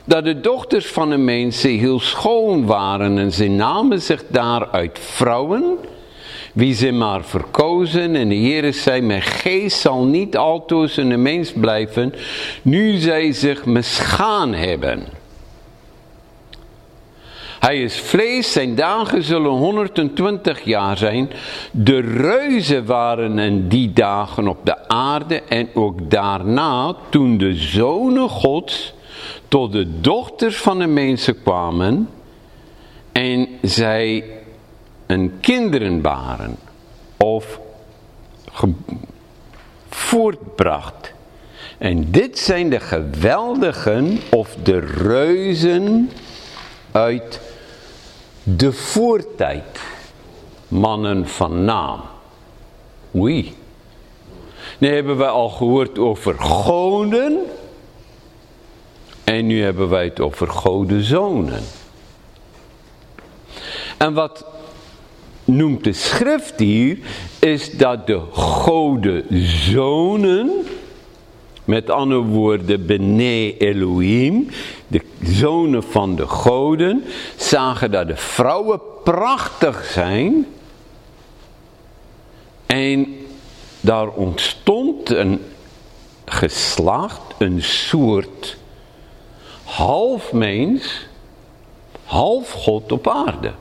dat 0.04 0.24
de 0.24 0.40
dochters 0.40 0.86
van 0.86 1.10
de 1.10 1.16
mensen 1.16 1.70
heel 1.70 2.00
schoon 2.00 2.66
waren 2.66 3.18
en 3.18 3.32
ze 3.32 3.48
namen 3.48 4.02
zich 4.02 4.24
daaruit 4.28 4.98
vrouwen, 4.98 5.78
wie 6.52 6.74
ze 6.74 6.92
maar 6.92 7.24
verkozen. 7.24 8.16
En 8.16 8.28
de 8.28 8.34
Heere 8.34 8.72
zei, 8.72 9.00
mijn 9.00 9.22
geest 9.22 9.80
zal 9.80 10.04
niet 10.04 10.36
altoos 10.36 10.98
in 10.98 11.08
de 11.08 11.16
mens 11.16 11.52
blijven, 11.52 12.14
nu 12.62 12.96
zij 12.96 13.32
zich 13.32 13.64
misgaan 13.64 14.54
hebben. 14.54 15.06
Hij 17.62 17.82
is 17.82 18.00
vlees, 18.00 18.52
zijn 18.52 18.74
dagen 18.74 19.22
zullen 19.22 19.50
120 19.50 20.64
jaar 20.64 20.96
zijn. 20.96 21.30
De 21.70 22.00
reuzen 22.00 22.84
waren 22.84 23.38
in 23.38 23.68
die 23.68 23.92
dagen 23.92 24.48
op 24.48 24.58
de 24.64 24.88
aarde 24.88 25.42
en 25.42 25.68
ook 25.74 26.10
daarna, 26.10 26.94
toen 27.08 27.38
de 27.38 27.54
zonen 27.54 28.28
gods 28.28 28.94
tot 29.48 29.72
de 29.72 30.00
dochters 30.00 30.56
van 30.56 30.78
de 30.78 30.86
mensen 30.86 31.42
kwamen 31.42 32.08
en 33.12 33.48
zij 33.62 34.24
een 35.12 35.40
kinderen 35.40 36.00
baren 36.00 36.56
of 37.16 37.60
voortbracht. 39.88 41.12
En 41.78 42.10
dit 42.10 42.38
zijn 42.38 42.70
de 42.70 42.80
geweldigen 42.80 44.20
of 44.30 44.56
de 44.62 44.78
reuzen 44.78 46.10
uit 46.92 47.40
de 48.42 48.72
voortijd. 48.72 49.80
Mannen 50.68 51.28
van 51.28 51.64
naam. 51.64 52.00
Oei. 53.14 53.54
Nu 54.78 54.94
hebben 54.94 55.16
we 55.16 55.26
al 55.26 55.48
gehoord 55.48 55.98
over 55.98 56.38
goden 56.38 57.38
en 59.24 59.46
nu 59.46 59.62
hebben 59.62 59.88
wij 59.88 60.04
het 60.04 60.20
over 60.20 60.48
godenzonen. 60.48 61.62
En 63.98 64.14
wat 64.14 64.44
noemt 65.56 65.84
de 65.84 65.92
schrift 65.92 66.58
hier, 66.58 66.98
is 67.38 67.70
dat 67.70 68.06
de 68.06 68.20
godenzonen, 68.30 69.70
met 71.64 71.90
andere 71.90 72.20
woorden 72.20 72.86
Bene 72.86 73.56
Elohim, 73.56 74.48
de 74.86 75.00
zonen 75.22 75.82
van 75.82 76.16
de 76.16 76.26
goden, 76.26 77.04
zagen 77.36 77.90
dat 77.90 78.08
de 78.08 78.16
vrouwen 78.16 78.80
prachtig 79.04 79.84
zijn. 79.84 80.46
En 82.66 83.16
daar 83.80 84.08
ontstond 84.08 85.10
een 85.10 85.40
geslacht, 86.24 87.20
een 87.38 87.62
soort 87.62 88.56
half 89.64 90.32
mens, 90.32 91.06
half 92.04 92.50
God 92.50 92.92
op 92.92 93.08
aarde. 93.08 93.52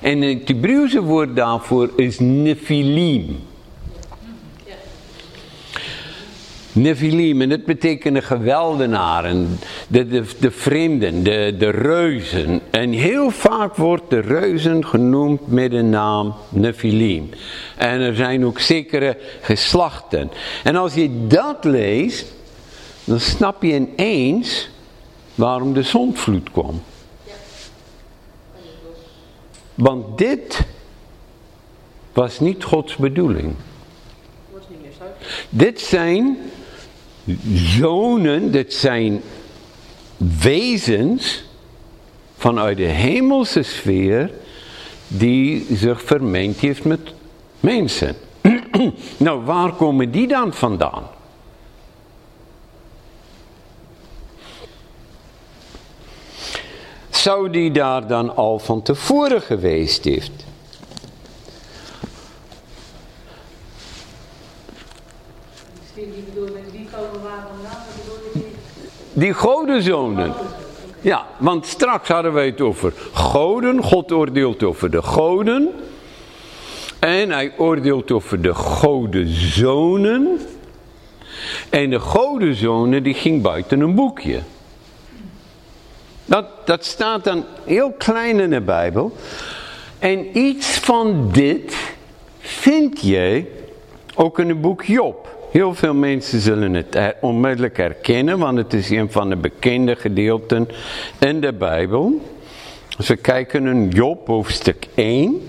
En 0.00 0.22
het 0.22 0.48
Hebreeuwse 0.48 1.02
woord 1.02 1.36
daarvoor 1.36 1.90
is 1.96 2.18
Nephilim. 2.18 3.38
Nephilim, 6.72 7.40
en 7.40 7.48
dat 7.48 7.64
betekent 7.64 8.14
de 8.14 8.22
geweldenaren, 8.22 9.58
de, 9.88 10.06
de, 10.06 10.24
de 10.40 10.50
vreemden, 10.50 11.22
de, 11.22 11.54
de 11.58 11.70
reuzen. 11.70 12.60
En 12.70 12.92
heel 12.92 13.30
vaak 13.30 13.76
wordt 13.76 14.10
de 14.10 14.20
reuzen 14.20 14.86
genoemd 14.86 15.46
met 15.46 15.70
de 15.70 15.82
naam 15.82 16.34
Nephilim. 16.48 17.28
En 17.76 18.00
er 18.00 18.14
zijn 18.14 18.44
ook 18.44 18.58
zekere 18.58 19.16
geslachten. 19.40 20.30
En 20.64 20.76
als 20.76 20.94
je 20.94 21.26
dat 21.26 21.64
leest, 21.64 22.34
dan 23.04 23.20
snap 23.20 23.62
je 23.62 23.74
ineens 23.74 24.68
waarom 25.34 25.72
de 25.72 25.82
zondvloed 25.82 26.50
kwam. 26.50 26.82
Want 29.80 30.18
dit 30.18 30.60
was 32.12 32.40
niet 32.40 32.64
Gods 32.64 32.96
bedoeling. 32.96 33.54
Dit 35.48 35.80
zijn 35.80 36.38
zonen, 37.54 38.52
dit 38.52 38.74
zijn 38.74 39.22
wezens 40.40 41.44
vanuit 42.36 42.76
de 42.76 42.82
hemelse 42.82 43.62
sfeer 43.62 44.30
die 45.08 45.66
zich 45.72 46.02
vermengd 46.02 46.60
heeft 46.60 46.84
met 46.84 47.00
mensen. 47.60 48.16
nou, 49.16 49.44
waar 49.44 49.72
komen 49.72 50.10
die 50.10 50.26
dan 50.26 50.54
vandaan? 50.54 51.02
Zou 57.20 57.50
die 57.50 57.70
daar 57.70 58.06
dan 58.06 58.36
al 58.36 58.58
van 58.58 58.82
tevoren 58.82 59.42
geweest 59.42 60.04
heeft? 60.04 60.32
Die 69.12 69.32
godenzonen. 69.32 70.32
Ja, 71.00 71.26
want 71.38 71.66
straks 71.66 72.08
hadden 72.08 72.32
wij 72.32 72.46
het 72.46 72.60
over 72.60 72.92
goden. 73.12 73.82
God 73.82 74.12
oordeelt 74.12 74.62
over 74.62 74.90
de 74.90 75.02
goden. 75.02 75.68
En 76.98 77.30
hij 77.30 77.52
oordeelt 77.56 78.10
over 78.10 78.42
de 78.42 78.54
godenzonen. 78.54 80.40
En 81.70 81.90
de 81.90 81.98
godenzonen 82.00 83.02
die 83.02 83.14
ging 83.14 83.42
buiten 83.42 83.80
een 83.80 83.94
boekje. 83.94 84.40
Dat, 86.30 86.46
dat 86.64 86.84
staat 86.84 87.24
dan 87.24 87.44
heel 87.64 87.92
klein 87.92 88.40
in 88.40 88.50
de 88.50 88.60
Bijbel. 88.60 89.16
En 89.98 90.38
iets 90.38 90.78
van 90.78 91.30
dit 91.32 91.94
vind 92.38 93.00
je 93.00 93.44
ook 94.14 94.38
in 94.38 94.48
het 94.48 94.60
boek 94.60 94.82
Job. 94.82 95.48
Heel 95.50 95.74
veel 95.74 95.94
mensen 95.94 96.40
zullen 96.40 96.74
het 96.74 97.14
onmiddellijk 97.20 97.76
herkennen, 97.76 98.38
want 98.38 98.58
het 98.58 98.72
is 98.72 98.90
een 98.90 99.10
van 99.10 99.28
de 99.28 99.36
bekende 99.36 99.96
gedeelten 99.96 100.68
in 101.18 101.40
de 101.40 101.52
Bijbel. 101.52 102.20
Als 102.96 103.08
we 103.08 103.16
kijken 103.16 103.66
in 103.66 103.88
Job 103.88 104.26
hoofdstuk 104.26 104.86
1. 104.94 105.48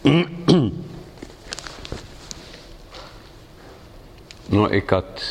nou, 4.46 4.70
ik 4.70 4.90
had 4.90 5.24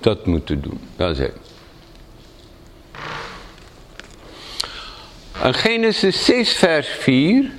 dat 0.00 0.26
moeten 0.26 0.60
doen. 0.60 0.80
Dat 0.96 1.18
is. 1.18 1.41
In 5.42 5.54
Genesis 5.54 6.24
6 6.24 6.52
vers 6.52 6.88
4 6.88 7.50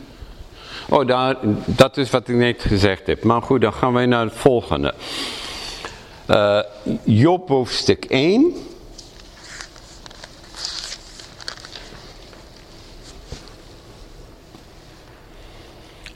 Oh, 0.90 1.08
daar, 1.08 1.36
dat 1.66 1.98
is 1.98 2.10
wat 2.10 2.28
ik 2.28 2.36
net 2.36 2.62
gezegd 2.62 3.08
heb. 3.08 3.24
Maar 3.24 3.42
goed, 3.42 3.62
dan 3.62 3.74
gaan 3.74 3.94
wij 3.94 4.06
naar 4.06 4.26
het 4.26 4.36
volgende. 4.36 4.94
Uh, 6.30 6.60
Job 7.04 7.48
hoofdstuk 7.48 8.06
1. 8.06 8.54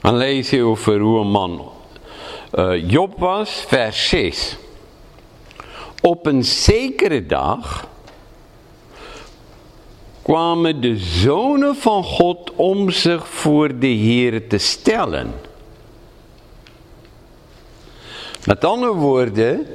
Dan 0.00 0.16
lees 0.16 0.50
je 0.50 0.62
over 0.62 0.98
hoe 0.98 1.20
een 1.20 1.30
man 1.30 1.70
uh, 2.54 2.90
Job 2.90 3.18
was, 3.18 3.64
vers 3.66 4.08
6. 4.08 4.56
Op 6.00 6.26
een 6.26 6.44
zekere 6.44 7.26
dag 7.26 7.88
kwamen 10.28 10.80
de 10.80 10.96
zonen 10.96 11.76
van 11.76 12.04
God 12.04 12.52
om 12.56 12.90
zich 12.90 13.28
voor 13.28 13.78
de 13.78 13.86
Heer 13.86 14.48
te 14.48 14.58
stellen. 14.58 15.32
Met 18.44 18.64
andere 18.64 18.92
woorden, 18.92 19.66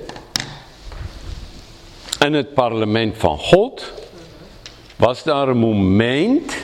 in 2.19 2.33
het 2.33 2.53
parlement 2.53 3.17
van 3.17 3.37
God 3.37 3.93
was 4.95 5.23
daar 5.23 5.47
een 5.47 5.57
moment 5.57 6.55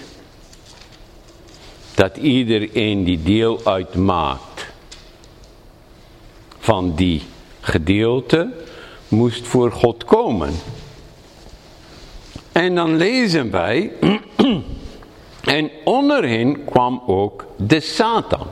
dat 1.95 2.17
iedereen 2.17 3.04
die 3.04 3.23
deel 3.23 3.62
uitmaakt 3.63 4.65
van 6.60 6.95
die 6.95 7.21
gedeelte 7.60 8.49
moest 9.08 9.47
voor 9.47 9.71
God 9.71 10.04
komen. 10.04 10.54
En 12.60 12.76
dan 12.76 12.95
lezen 12.95 13.52
wij, 13.52 13.91
en 15.58 15.69
onder 15.84 16.28
hen 16.28 16.65
kwam 16.65 17.02
ook 17.06 17.45
de 17.58 17.80
Satan. 17.80 18.48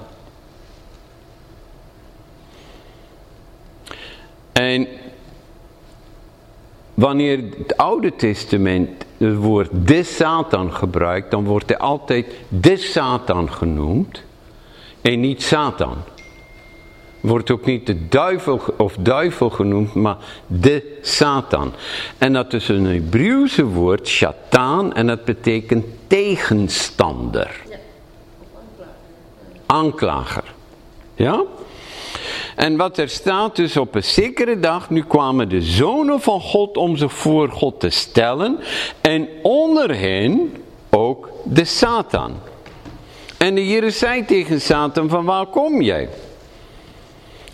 En 4.52 4.88
wanneer 6.94 7.44
het 7.58 7.78
Oude 7.78 8.16
Testament 8.16 9.06
het 9.18 9.36
woord 9.36 9.70
de 9.72 10.04
Satan 10.04 10.74
gebruikt, 10.74 11.32
dan 11.32 11.46
wordt 11.46 11.70
hij 11.70 11.78
altijd 11.78 12.26
de 12.48 12.78
Satan 12.78 13.52
genoemd 13.52 14.24
en 15.02 15.20
niet 15.20 15.44
Satan. 15.44 15.98
Wordt 17.28 17.52
ook 17.52 17.66
niet 17.66 17.86
de 17.86 18.08
duivel 18.08 18.62
of 18.78 18.96
duivel 19.00 19.50
genoemd, 19.50 19.94
maar 19.94 20.18
de 20.48 20.98
Satan. 21.02 21.74
En 22.18 22.34
dat 22.34 22.54
is 22.54 22.68
een 22.68 22.86
Hebreeuwse 22.86 23.66
woord, 23.66 24.08
shatan, 24.08 24.94
en 24.94 25.08
dat 25.08 25.26
betekent 25.26 25.86
tegenstander. 26.08 27.62
Aanklager. 29.66 30.44
Ja? 31.16 31.44
En 32.56 32.78
wat 32.78 32.98
er 32.98 33.10
staat 33.10 33.56
dus 33.56 33.78
op 33.78 33.96
een 33.96 34.04
zekere 34.04 34.60
dag, 34.60 34.90
nu 34.90 35.04
kwamen 35.04 35.50
de 35.50 35.62
zonen 35.62 36.22
van 36.22 36.42
God 36.42 36.78
om 36.78 36.98
zich 36.98 37.14
voor 37.14 37.50
God 37.50 37.80
te 37.80 37.90
stellen. 37.90 38.60
En 39.02 39.28
onder 39.42 39.96
hen 40.00 40.54
ook 40.90 41.30
de 41.44 41.66
Satan. 41.66 42.36
En 43.38 43.56
de 43.56 43.62
Heer 43.62 43.92
zei 43.92 44.26
tegen 44.26 44.62
Satan 44.62 45.10
van 45.10 45.26
waar 45.26 45.46
kom 45.46 45.82
jij? 45.82 46.10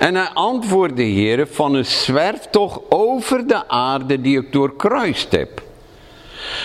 En 0.04 0.16
hij 0.16 0.30
antwoordde 0.34 0.96
de 0.96 1.04
Heer 1.04 1.48
van 1.48 1.74
een 1.74 1.86
zwerftocht 1.86 2.80
over 2.90 3.48
de 3.48 3.68
aarde 3.68 4.22
die 4.22 4.40
ik 4.40 4.52
doorkruist 4.52 5.32
heb. 5.32 5.62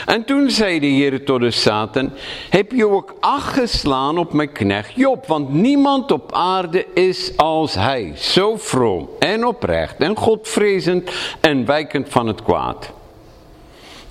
En 0.06 0.24
toen 0.24 0.50
zei 0.50 0.80
de 0.80 0.86
Heer 0.86 1.24
tot 1.24 1.40
de 1.40 1.50
Satan, 1.50 2.10
heb 2.50 2.72
je 2.72 2.88
ook 2.88 3.14
acht 3.20 3.52
geslaan 3.52 4.18
op 4.18 4.32
mijn 4.32 4.52
knecht 4.52 4.92
Job, 4.94 5.26
want 5.26 5.52
niemand 5.52 6.12
op 6.12 6.32
aarde 6.32 6.86
is 6.94 7.36
als 7.36 7.74
hij, 7.74 8.12
zo 8.16 8.56
vroom 8.56 9.08
en 9.18 9.46
oprecht 9.46 9.96
en 9.96 10.16
godvrezend 10.16 11.10
en 11.40 11.66
wijkend 11.66 12.08
van 12.08 12.26
het 12.26 12.42
kwaad. 12.42 12.92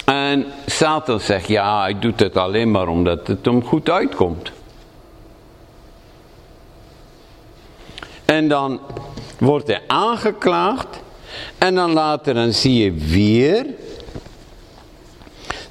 En 0.05 0.45
Satan 0.65 1.19
zegt, 1.19 1.47
ja, 1.47 1.81
hij 1.81 1.99
doet 1.99 2.19
het 2.19 2.37
alleen 2.37 2.71
maar 2.71 2.87
omdat 2.87 3.27
het 3.27 3.45
hem 3.45 3.63
goed 3.63 3.89
uitkomt. 3.89 4.51
En 8.27 8.47
dan 8.47 8.79
wordt 9.37 9.67
hij 9.67 9.81
aangeklaagd 9.87 11.01
en 11.57 11.75
dan 11.75 11.91
later 11.91 12.33
dan 12.33 12.53
zie 12.53 12.83
je 12.83 12.93
weer 12.93 13.65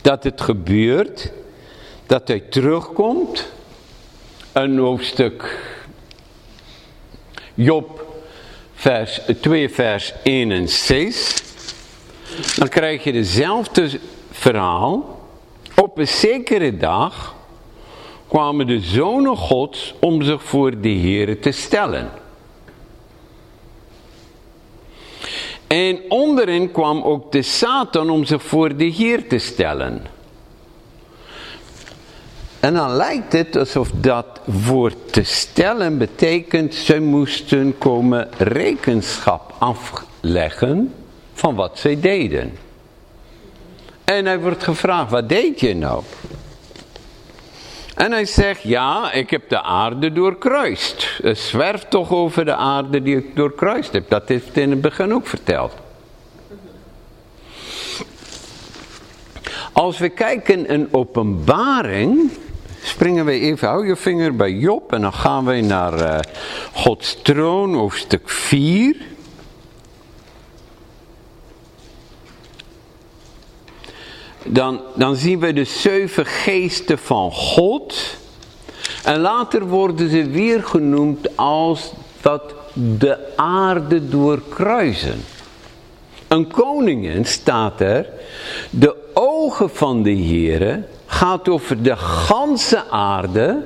dat 0.02 0.24
het 0.24 0.40
gebeurt, 0.40 1.32
dat 2.06 2.28
hij 2.28 2.40
terugkomt. 2.40 3.52
Een 4.52 4.78
hoofdstuk 4.78 5.58
Job 7.54 8.06
vers, 8.74 9.20
2 9.40 9.68
vers 9.68 10.12
1 10.22 10.50
en 10.50 10.68
6. 10.68 11.42
Dan 12.56 12.68
krijg 12.68 13.04
je 13.04 13.12
dezelfde 13.12 14.00
verhaal. 14.30 15.20
Op 15.74 15.98
een 15.98 16.08
zekere 16.08 16.76
dag 16.76 17.34
kwamen 18.28 18.66
de 18.66 18.80
zonen 18.80 19.36
gods 19.36 19.94
om 20.00 20.22
zich 20.22 20.42
voor 20.42 20.80
de 20.80 20.88
Heer 20.88 21.40
te 21.40 21.50
stellen. 21.50 22.10
En 25.66 26.00
onderin 26.08 26.72
kwam 26.72 27.02
ook 27.02 27.32
de 27.32 27.42
Satan 27.42 28.10
om 28.10 28.24
zich 28.24 28.42
voor 28.42 28.76
de 28.76 28.84
Heer 28.84 29.28
te 29.28 29.38
stellen. 29.38 30.02
En 32.60 32.74
dan 32.74 32.90
lijkt 32.90 33.32
het 33.32 33.56
alsof 33.56 33.90
dat 33.94 34.26
woord 34.44 35.12
te 35.12 35.22
stellen 35.22 35.98
betekent, 35.98 36.74
ze 36.74 37.00
moesten 37.00 37.78
komen 37.78 38.28
rekenschap 38.38 39.54
afleggen 39.58 40.94
van 41.32 41.54
wat 41.54 41.78
zij 41.78 42.00
deden. 42.00 42.58
En 44.04 44.26
hij 44.26 44.40
wordt 44.40 44.64
gevraagd, 44.64 45.10
wat 45.10 45.28
deed 45.28 45.60
je 45.60 45.74
nou? 45.74 46.02
En 47.96 48.12
hij 48.12 48.24
zegt, 48.24 48.62
ja, 48.62 49.12
ik 49.12 49.30
heb 49.30 49.48
de 49.48 49.62
aarde 49.62 50.12
doorkruist. 50.12 51.20
Zwerf 51.32 51.84
toch 51.88 52.10
over 52.10 52.44
de 52.44 52.54
aarde 52.54 53.02
die 53.02 53.16
ik 53.16 53.36
doorkruist 53.36 53.92
heb. 53.92 54.08
Dat 54.08 54.28
heeft 54.28 54.54
hij 54.54 54.62
in 54.62 54.70
het 54.70 54.80
begin 54.80 55.14
ook 55.14 55.26
verteld. 55.26 55.72
Als 59.72 59.98
we 59.98 60.08
kijken 60.08 60.68
in 60.68 60.88
openbaring, 60.90 62.30
springen 62.82 63.24
we 63.24 63.32
even, 63.32 63.68
hou 63.68 63.86
je 63.86 63.96
vinger 63.96 64.36
bij 64.36 64.52
Job 64.52 64.92
en 64.92 65.00
dan 65.00 65.12
gaan 65.12 65.44
we 65.44 65.60
naar 65.60 66.00
uh, 66.00 66.18
Gods 66.72 67.22
troon, 67.22 67.74
hoofdstuk 67.74 68.28
4. 68.28 68.96
Dan, 74.46 74.80
dan 74.94 75.16
zien 75.16 75.40
we 75.40 75.52
de 75.52 75.64
zeven 75.64 76.26
geesten 76.26 76.98
van 76.98 77.32
God. 77.32 78.16
En 79.04 79.20
later 79.20 79.66
worden 79.66 80.10
ze 80.10 80.30
weer 80.30 80.62
genoemd 80.62 81.36
als 81.36 81.92
dat 82.20 82.54
de 82.72 83.18
aarde 83.36 84.08
doorkruisen. 84.08 85.24
Een 86.28 86.50
koningin 86.50 87.24
staat 87.24 87.80
er, 87.80 88.08
de 88.70 88.96
ogen 89.14 89.70
van 89.70 90.02
de 90.02 90.16
Heere 90.16 90.82
gaat 91.06 91.48
over 91.48 91.82
de 91.82 91.96
ganse 91.96 92.90
aarde 92.90 93.62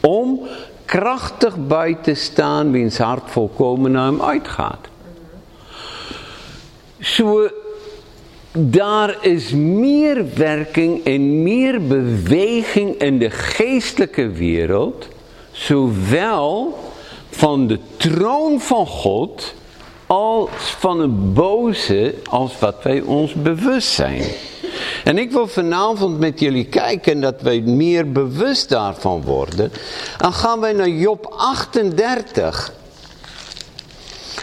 om 0.00 0.40
krachtig 0.84 1.66
bij 1.66 1.98
te 2.02 2.14
staan 2.14 2.70
wiens 2.70 2.98
hart 2.98 3.30
volkomen 3.30 3.90
naar 3.90 4.06
hem 4.06 4.22
uitgaat. 4.22 4.88
Zo 7.00 7.48
daar 8.58 9.16
is 9.20 9.50
meer 9.50 10.34
werking 10.34 11.04
en 11.04 11.42
meer 11.42 11.86
beweging 11.86 12.94
in 12.94 13.18
de 13.18 13.30
geestelijke 13.30 14.30
wereld, 14.30 15.06
zowel 15.52 16.78
van 17.30 17.66
de 17.66 17.78
troon 17.96 18.60
van 18.60 18.86
God 18.86 19.54
als 20.06 20.50
van 20.78 21.00
het 21.00 21.34
boze 21.34 22.14
als 22.24 22.58
wat 22.58 22.82
wij 22.82 23.00
ons 23.00 23.32
bewust 23.34 23.88
zijn. 23.88 24.22
En 25.04 25.18
ik 25.18 25.32
wil 25.32 25.46
vanavond 25.46 26.18
met 26.18 26.40
jullie 26.40 26.64
kijken 26.64 27.20
dat 27.20 27.40
wij 27.40 27.60
meer 27.60 28.12
bewust 28.12 28.68
daarvan 28.68 29.22
worden. 29.22 29.72
Dan 30.18 30.32
gaan 30.32 30.60
wij 30.60 30.72
naar 30.72 30.88
Job 30.88 31.34
38. 31.36 32.72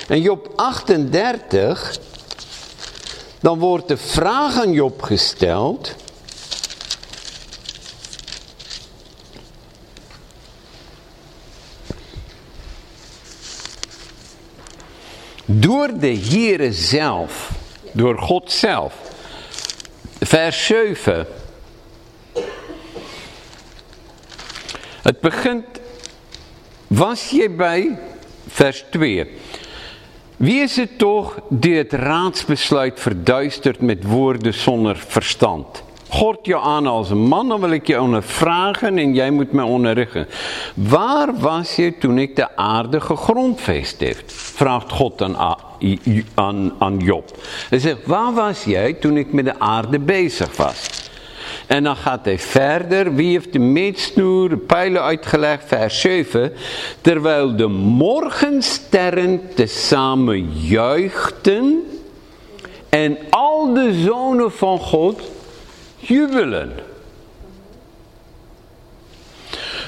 En 0.08 0.22
Job 0.22 0.52
38 0.56 2.00
dan 3.44 3.60
wordt 3.60 3.88
de 3.88 3.98
vraag 3.98 4.58
aan 4.58 4.72
Job 4.72 5.02
gesteld. 5.02 5.96
Door 15.46 15.90
de 16.00 16.18
Heere 16.18 16.74
zelf, 16.74 17.52
door 17.92 18.18
God 18.18 18.52
zelf. 18.52 18.94
Vers 20.20 20.66
7. 20.66 21.28
Het 25.02 25.20
begint 25.20 25.66
Was 26.88 27.30
je 27.30 27.50
bij 27.50 28.00
vers 28.48 28.86
2? 28.92 29.32
Wie 30.38 30.62
is 30.62 30.76
het 30.76 30.98
toch 30.98 31.40
die 31.50 31.76
het 31.78 31.94
raadsbesluit 31.94 33.00
verduistert 33.00 33.82
met 33.82 34.04
woorden 34.04 34.54
zonder 34.54 35.04
verstand? 35.08 35.84
God 36.10 36.38
je 36.42 36.60
aan 36.60 36.88
als 36.88 37.10
een 37.10 37.28
man, 37.28 37.50
dan 37.50 37.60
wil 37.60 37.72
ik 37.72 37.88
je 37.88 38.02
ondervragen 38.02 38.98
en 38.98 39.14
jij 39.14 39.32
moet 39.32 39.52
mij 39.52 39.64
onderrichten. 39.64 40.28
Waar 40.74 41.40
was 41.40 41.76
je 41.76 41.98
toen 41.98 42.18
ik 42.18 42.36
de 42.36 42.56
aarde 42.58 43.02
gegrondveest 43.02 44.00
heeft? 44.00 44.34
Vraagt 44.34 44.92
God 44.92 45.22
aan, 46.34 46.74
aan 46.80 46.98
Job. 46.98 47.38
Hij 47.70 47.80
zegt, 47.80 48.06
waar 48.06 48.34
was 48.34 48.64
jij 48.64 48.94
toen 48.94 49.18
ik 49.18 49.34
met 49.34 49.46
de 49.46 49.60
aarde 49.60 50.00
bezig 50.00 50.56
was? 50.56 50.93
En 51.74 51.84
dan 51.84 51.96
gaat 51.96 52.26
hij 52.26 52.40
verder. 52.40 53.16
Wie 53.16 53.32
heeft 53.32 53.54
de 53.54 53.60
meetsnoer, 53.60 54.58
pijlen 54.58 55.02
uitgelegd? 55.02 55.64
Vers 55.68 56.02
7. 56.02 56.54
Terwijl 57.02 57.56
de 57.56 57.68
morgensterren 57.68 59.42
tezamen 59.56 60.52
juichten. 60.52 61.84
En 62.90 63.18
al 63.30 63.74
de 63.74 64.02
zonen 64.04 64.52
van 64.52 64.80
God 64.80 65.22
jubelen. 65.98 66.74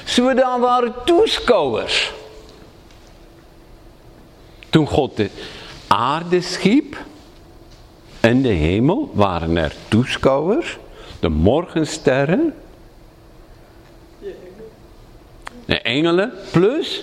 Ze 0.04 0.32
dan 0.36 0.60
waren 0.60 0.94
toeschouwers. 1.04 2.12
Toen 4.70 4.86
God 4.86 5.16
de 5.16 5.30
aarde 5.86 6.40
schiep 6.40 6.96
en 8.20 8.42
de 8.42 8.48
hemel 8.48 9.10
waren 9.14 9.56
er 9.56 9.74
toeschouwers 9.88 10.78
de 11.26 11.32
morgensterren, 11.32 12.54
de 15.64 15.80
engelen, 15.80 16.32
plus 16.52 17.02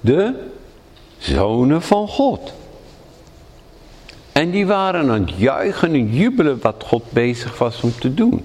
de 0.00 0.32
zonen 1.18 1.82
van 1.82 2.08
God. 2.08 2.52
En 4.32 4.50
die 4.50 4.66
waren 4.66 5.10
aan 5.10 5.20
het 5.20 5.36
juichen 5.36 5.92
en 5.92 6.14
jubelen 6.14 6.58
wat 6.62 6.84
God 6.86 7.02
bezig 7.12 7.58
was 7.58 7.80
om 7.80 7.92
te 7.98 8.14
doen. 8.14 8.44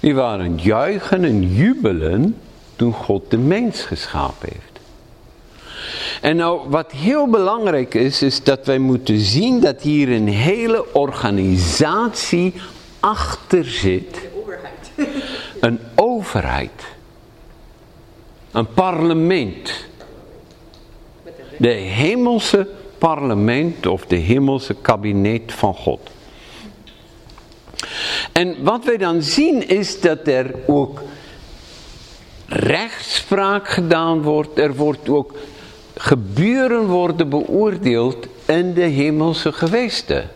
Die 0.00 0.14
waren 0.14 0.58
juichen 0.58 1.24
en 1.24 1.54
jubelen 1.54 2.36
toen 2.76 2.92
God 2.92 3.30
de 3.30 3.38
mens 3.38 3.82
geschapen 3.82 4.48
heeft. 4.52 4.80
En 6.20 6.36
nou, 6.36 6.68
wat 6.68 6.92
heel 6.92 7.26
belangrijk 7.30 7.94
is, 7.94 8.22
is 8.22 8.42
dat 8.42 8.66
wij 8.66 8.78
moeten 8.78 9.18
zien 9.18 9.60
dat 9.60 9.82
hier 9.82 10.12
een 10.12 10.28
hele 10.28 10.94
organisatie 10.94 12.54
achter 13.00 13.64
zit 13.64 14.28
een 15.60 15.78
overheid. 15.94 16.84
Een 18.50 18.72
parlement. 18.74 19.86
De 21.58 21.68
hemelse 21.68 22.68
parlement 22.98 23.86
of 23.86 24.06
de 24.06 24.16
hemelse 24.16 24.74
kabinet 24.74 25.52
van 25.52 25.74
God. 25.74 26.10
En 28.32 28.64
wat 28.64 28.84
wij 28.84 28.96
dan 28.96 29.22
zien 29.22 29.68
is 29.68 30.00
dat 30.00 30.26
er 30.26 30.54
ook 30.66 31.02
rechtspraak 32.46 33.68
gedaan 33.68 34.22
wordt. 34.22 34.58
Er 34.58 34.74
wordt 34.74 35.08
ook 35.08 35.34
gebeuren 35.94 36.86
worden 36.86 37.28
beoordeeld 37.28 38.26
in 38.46 38.74
de 38.74 38.80
hemelse 38.80 39.52
gewesten. 39.52 40.30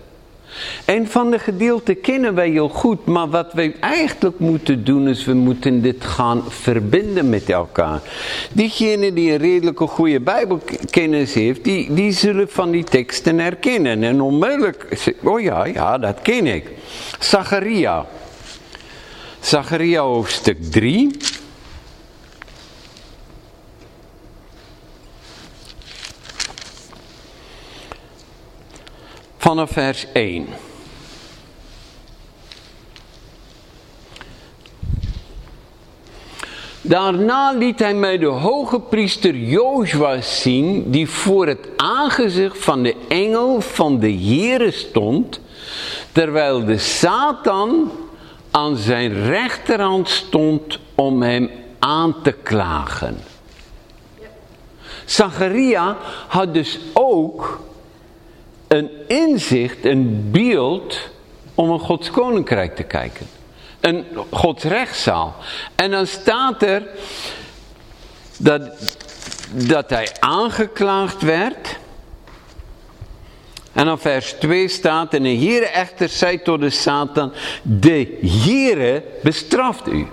En 0.85 1.09
van 1.09 1.31
de 1.31 1.39
gedeelte 1.39 1.95
kennen 1.95 2.35
wij 2.35 2.51
heel 2.51 2.69
goed, 2.69 3.07
maar 3.07 3.29
wat 3.29 3.53
wij 3.53 3.75
eigenlijk 3.81 4.39
moeten 4.39 4.85
doen 4.85 5.09
is, 5.09 5.25
we 5.25 5.35
moeten 5.35 5.83
dit 5.83 6.05
gaan 6.05 6.43
verbinden 6.49 7.29
met 7.29 7.49
elkaar. 7.51 8.01
Diegene 8.53 9.13
die 9.13 9.33
een 9.33 9.39
redelijke 9.39 9.87
goede 9.87 10.21
bijbelkennis 10.21 11.35
heeft, 11.35 11.65
die, 11.65 11.95
die 11.95 12.13
zullen 12.13 12.49
van 12.49 12.71
die 12.71 12.85
teksten 12.85 13.39
herkennen. 13.39 14.03
En 14.03 14.21
onmiddellijk, 14.21 14.87
oh 15.23 15.41
ja, 15.41 15.65
ja, 15.65 15.99
dat 15.99 16.23
ken 16.23 16.47
ik. 16.47 16.71
Zacharia. 17.19 18.07
Zacharia 19.41 20.03
hoofdstuk 20.03 20.63
3. 20.63 21.11
Vanaf 29.41 29.71
vers 29.71 30.07
1. 30.13 30.47
Daarna 36.81 37.53
liet 37.53 37.79
hij 37.79 37.95
mij 37.95 38.19
de 38.19 38.27
hoge 38.27 38.81
priester 38.81 39.37
Jozua 39.37 40.21
zien, 40.21 40.91
die 40.91 41.09
voor 41.09 41.47
het 41.47 41.69
aangezicht 41.77 42.59
van 42.59 42.83
de 42.83 42.95
engel 43.09 43.61
van 43.61 43.99
de 43.99 44.13
Heere 44.13 44.71
stond, 44.71 45.41
terwijl 46.13 46.65
de 46.65 46.79
Satan 46.79 47.91
aan 48.51 48.77
zijn 48.77 49.25
rechterhand 49.27 50.09
stond 50.09 50.79
om 50.95 51.23
hem 51.23 51.51
aan 51.79 52.15
te 52.23 52.33
klagen. 52.33 53.19
Zacharia 55.05 55.97
had 56.29 56.55
dus 56.55 56.79
ook 56.93 57.61
een 58.71 58.91
inzicht, 59.07 59.85
een 59.85 60.31
beeld 60.31 60.99
om 61.55 61.71
een 61.71 61.79
Gods 61.79 62.11
koninkrijk 62.11 62.77
te 62.77 62.83
kijken. 62.83 63.27
Een 63.81 64.05
Gods 64.31 64.65
rechtszaal. 64.65 65.35
En 65.75 65.91
dan 65.91 66.07
staat 66.07 66.63
er 66.63 66.83
dat, 68.37 68.97
dat 69.53 69.91
hij 69.91 70.09
aangeklaagd 70.19 71.23
werd. 71.23 71.79
En 73.73 73.85
dan 73.85 73.99
vers 73.99 74.33
2 74.33 74.69
staat, 74.69 75.15
en 75.15 75.23
de 75.23 75.37
Heere 75.37 75.67
echter 75.67 76.09
zei 76.09 76.43
tot 76.43 76.61
de 76.61 76.71
Satan, 76.71 77.33
de 77.63 78.19
Heere 78.45 79.03
bestraft 79.23 79.87
u. 79.89 80.07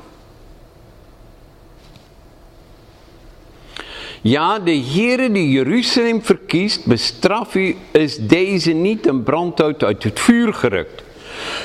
Ja, 4.28 4.60
de 4.60 4.84
Heere 4.94 5.32
die 5.32 5.50
Jeruzalem 5.52 6.22
verkiest, 6.22 6.86
bestraf 6.86 7.56
u, 7.56 7.76
is 7.92 8.18
deze 8.18 8.72
niet 8.72 9.08
een 9.08 9.24
brandhout 9.24 9.84
uit 9.84 10.04
het 10.04 10.20
vuur 10.20 10.54
gerukt. 10.54 11.04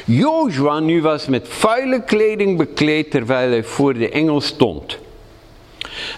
Joshua 0.04 0.80
nu 0.80 1.02
was 1.02 1.26
met 1.26 1.48
vuile 1.48 2.02
kleding 2.04 2.58
bekleed 2.58 3.10
terwijl 3.10 3.50
hij 3.50 3.64
voor 3.64 3.94
de 3.94 4.08
engel 4.08 4.40
stond. 4.40 4.98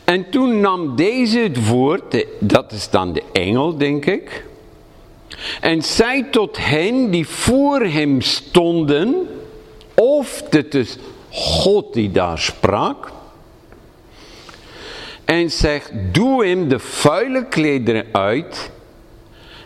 En 0.04 0.30
toen 0.30 0.60
nam 0.60 0.96
deze 0.96 1.38
het 1.38 1.68
woord, 1.68 2.26
dat 2.38 2.72
is 2.72 2.90
dan 2.90 3.12
de 3.12 3.22
engel 3.32 3.76
denk 3.76 4.06
ik, 4.06 4.44
en 5.60 5.82
zei 5.82 6.30
tot 6.30 6.56
hen 6.60 7.10
die 7.10 7.28
voor 7.28 7.80
hem 7.80 8.20
stonden, 8.20 9.28
of 9.94 10.42
het 10.50 10.74
is 10.74 10.96
God 11.30 11.94
die 11.94 12.10
daar 12.10 12.38
sprak, 12.38 13.12
en 15.24 15.50
zegt, 15.50 15.90
doe 16.12 16.46
hem 16.46 16.68
de 16.68 16.78
vuile 16.78 17.46
klederen 17.48 18.06
uit. 18.12 18.70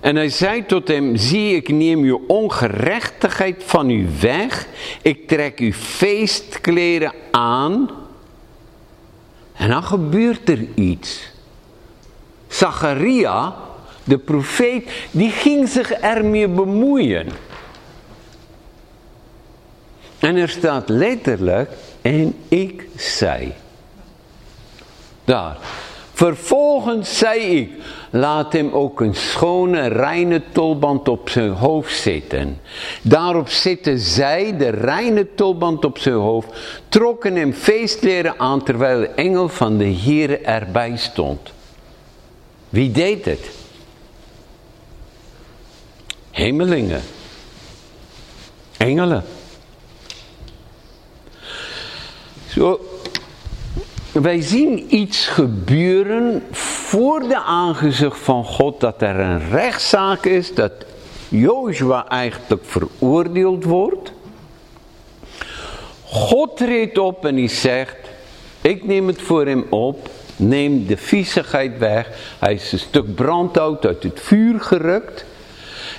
En 0.00 0.16
hij 0.16 0.28
zei 0.28 0.66
tot 0.66 0.88
hem, 0.88 1.16
zie 1.16 1.56
ik 1.56 1.68
neem 1.68 2.02
uw 2.02 2.24
ongerechtigheid 2.26 3.64
van 3.66 3.90
u 3.90 4.08
weg. 4.20 4.66
Ik 5.02 5.28
trek 5.28 5.58
uw 5.58 5.72
feestkleren 5.72 7.12
aan. 7.30 7.90
En 9.56 9.68
dan 9.68 9.82
gebeurt 9.82 10.48
er 10.48 10.66
iets. 10.74 11.30
Zacharia, 12.48 13.54
de 14.04 14.18
profeet, 14.18 14.90
die 15.10 15.30
ging 15.30 15.68
zich 15.68 15.92
ermee 15.92 16.48
bemoeien. 16.48 17.26
En 20.18 20.36
er 20.36 20.48
staat 20.48 20.88
letterlijk, 20.88 21.70
en 22.02 22.34
ik 22.48 22.88
zei... 22.96 23.52
Daar. 25.28 25.56
Vervolgens 26.12 27.18
zei 27.18 27.40
ik, 27.40 27.70
laat 28.10 28.52
hem 28.52 28.72
ook 28.72 29.00
een 29.00 29.14
schone, 29.14 29.86
reine 29.86 30.42
tolband 30.52 31.08
op 31.08 31.28
zijn 31.28 31.50
hoofd 31.50 31.96
zitten. 31.96 32.60
Daarop 33.02 33.48
zitten 33.48 33.98
zij, 33.98 34.56
de 34.56 34.68
reine 34.68 35.34
tolband 35.34 35.84
op 35.84 35.98
zijn 35.98 36.14
hoofd, 36.14 36.48
trokken 36.88 37.36
hem 37.36 37.52
feestleren 37.52 38.38
aan 38.38 38.62
terwijl 38.62 39.00
de 39.00 39.06
engel 39.06 39.48
van 39.48 39.78
de 39.78 39.84
Heer 39.84 40.42
erbij 40.42 40.96
stond. 40.96 41.52
Wie 42.68 42.90
deed 42.90 43.24
het? 43.24 43.50
Hemelingen. 46.30 47.02
Engelen. 48.76 49.24
Zo, 52.48 52.87
wij 54.22 54.40
zien 54.40 54.94
iets 54.94 55.26
gebeuren 55.26 56.42
voor 56.50 57.20
de 57.20 57.42
aangezicht 57.42 58.18
van 58.18 58.44
God 58.44 58.80
dat 58.80 59.02
er 59.02 59.20
een 59.20 59.50
rechtszaak 59.50 60.24
is, 60.24 60.54
dat 60.54 60.72
Joshua 61.28 62.08
eigenlijk 62.08 62.64
veroordeeld 62.64 63.64
wordt. 63.64 64.12
God 66.04 66.56
treedt 66.56 66.98
op 66.98 67.24
en 67.24 67.36
hij 67.36 67.48
zegt, 67.48 67.96
ik 68.60 68.84
neem 68.84 69.06
het 69.06 69.22
voor 69.22 69.46
hem 69.46 69.66
op 69.70 70.08
neemt 70.38 70.88
de 70.88 70.96
viezigheid 70.96 71.78
weg. 71.78 72.08
Hij 72.38 72.54
is 72.54 72.72
een 72.72 72.78
stuk 72.78 73.14
brandhout 73.14 73.86
uit 73.86 74.02
het 74.02 74.20
vuur 74.20 74.60
gerukt. 74.60 75.24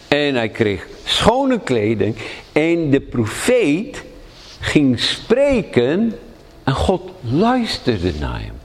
En 0.07 0.35
hij 0.35 0.49
kreeg 0.49 0.87
schone 1.03 1.59
kleding. 1.59 2.15
En 2.51 2.89
de 2.89 3.01
profeet 3.01 4.03
ging 4.59 4.99
spreken 4.99 6.13
en 6.69 6.75
God 6.75 7.01
luisterde 7.21 8.13
naar 8.19 8.41
hem. 8.41 8.59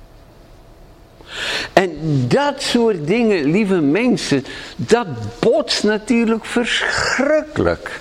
En 1.72 1.98
dat 2.28 2.62
soort 2.62 3.06
dingen, 3.06 3.44
lieve 3.44 3.80
mensen, 3.80 4.44
dat 4.76 5.06
botst 5.40 5.82
natuurlijk 5.82 6.44
verschrikkelijk. 6.44 8.00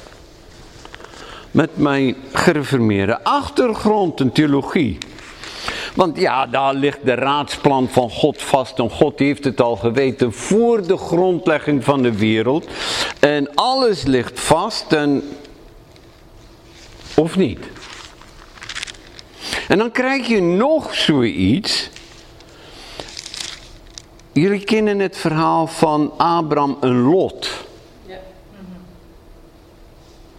Met 1.51 1.77
mijn 1.77 2.15
gereformeerde 2.33 3.23
achtergrond 3.23 4.19
en 4.19 4.31
theologie. 4.31 4.97
Want 5.95 6.17
ja, 6.17 6.45
daar 6.45 6.73
ligt 6.73 7.05
de 7.05 7.13
raadsplan 7.13 7.89
van 7.89 8.09
God 8.09 8.41
vast. 8.41 8.79
En 8.79 8.89
God 8.89 9.19
heeft 9.19 9.43
het 9.43 9.61
al 9.61 9.75
geweten 9.75 10.33
voor 10.33 10.87
de 10.87 10.97
grondlegging 10.97 11.83
van 11.83 12.01
de 12.01 12.17
wereld. 12.17 12.67
En 13.19 13.55
alles 13.55 14.03
ligt 14.03 14.39
vast. 14.39 14.93
En... 14.93 15.23
Of 17.15 17.35
niet? 17.35 17.59
En 19.73 19.79
dan 19.79 19.91
krijg 19.91 20.27
je 20.27 20.41
nog 20.41 20.95
zoiets. 20.95 21.89
Jullie 24.31 24.63
kennen 24.63 24.99
het 24.99 25.17
verhaal 25.17 25.67
van 25.67 26.13
Abraham 26.17 26.77
en 26.81 27.01
Lot. 27.01 27.49
Ja. 28.05 28.19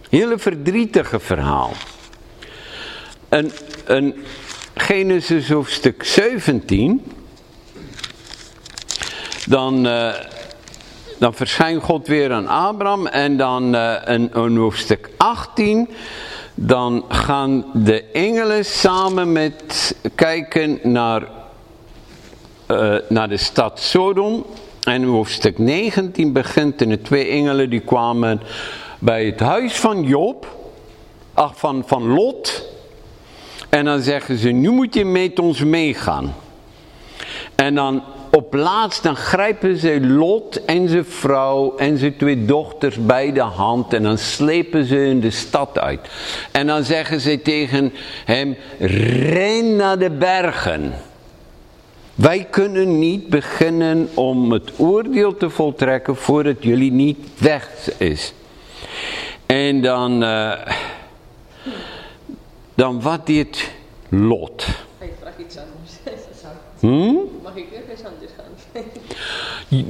Hele 0.09 0.37
verdrietige 0.37 1.19
verhaal. 1.19 1.71
Een, 3.29 3.51
een 3.85 4.25
Genesis 4.75 5.49
hoofdstuk 5.49 6.03
17. 6.03 7.11
Dan, 9.45 9.87
uh, 9.87 10.13
dan 11.19 11.33
verschijnt 11.33 11.83
God 11.83 12.07
weer 12.07 12.31
aan 12.31 12.47
Abraham. 12.47 13.07
En 13.07 13.37
dan 13.37 13.75
uh, 13.75 13.95
een, 14.03 14.29
een 14.39 14.57
hoofdstuk 14.57 15.09
18 15.17 15.89
dan 16.55 17.05
gaan 17.07 17.65
de 17.73 18.03
engelen 18.03 18.65
samen 18.65 19.31
met 19.31 19.95
kijken 20.15 20.79
naar, 20.83 21.27
uh, 22.71 22.95
naar 23.09 23.29
de 23.29 23.37
stad 23.37 23.79
Sodom. 23.79 24.45
En 24.83 25.03
hoofdstuk 25.03 25.57
19 25.57 26.33
begint 26.33 26.81
en 26.81 26.89
de 26.89 27.01
twee 27.01 27.27
engelen 27.27 27.69
die 27.69 27.79
kwamen 27.79 28.41
bij 28.99 29.25
het 29.25 29.39
huis 29.39 29.73
van 29.73 30.03
Job, 30.03 30.57
ach 31.33 31.59
van, 31.59 31.83
van 31.85 32.07
Lot. 32.07 32.69
En 33.69 33.85
dan 33.85 34.01
zeggen 34.01 34.37
ze, 34.37 34.49
nu 34.49 34.69
moet 34.69 34.93
je 34.93 35.05
met 35.05 35.39
ons 35.39 35.59
meegaan. 35.63 36.35
En 37.55 37.75
dan 37.75 38.03
op 38.35 38.53
laatst 38.53 39.03
dan 39.03 39.15
grijpen 39.15 39.77
ze 39.77 40.01
Lot 40.01 40.65
en 40.65 40.89
zijn 40.89 41.05
vrouw 41.05 41.75
en 41.77 41.97
zijn 41.97 42.17
twee 42.17 42.45
dochters 42.45 43.05
bij 43.05 43.31
de 43.31 43.41
hand 43.41 43.93
en 43.93 44.03
dan 44.03 44.17
slepen 44.17 44.85
ze 44.85 45.05
in 45.05 45.19
de 45.19 45.31
stad 45.31 45.79
uit. 45.79 45.99
En 46.51 46.67
dan 46.67 46.83
zeggen 46.83 47.19
ze 47.19 47.41
tegen 47.41 47.93
hem, 48.25 48.55
ren 48.79 49.75
naar 49.75 49.99
de 49.99 50.09
bergen. 50.09 50.93
Wij 52.15 52.47
kunnen 52.49 52.99
niet 52.99 53.29
beginnen 53.29 54.09
om 54.13 54.51
het 54.51 54.79
oordeel 54.79 55.37
te 55.37 55.49
voltrekken 55.49 56.15
voordat 56.15 56.63
jullie 56.63 56.91
niet 56.91 57.17
weg 57.37 57.91
is. 57.97 58.33
En 59.45 59.81
dan, 59.81 60.23
uh, 60.23 60.53
dan 62.73 63.01
wat 63.01 63.27
deed 63.27 63.71
Lot? 64.09 64.67
Ik 64.99 65.11
vraag 65.21 65.37
iets 65.39 65.57
anders. 65.57 65.74
Hmm? 66.85 67.19
Mag 67.43 67.55
ik 67.55 67.67
ergens 67.71 68.01
anders 68.03 68.31
gaan? 68.37 68.53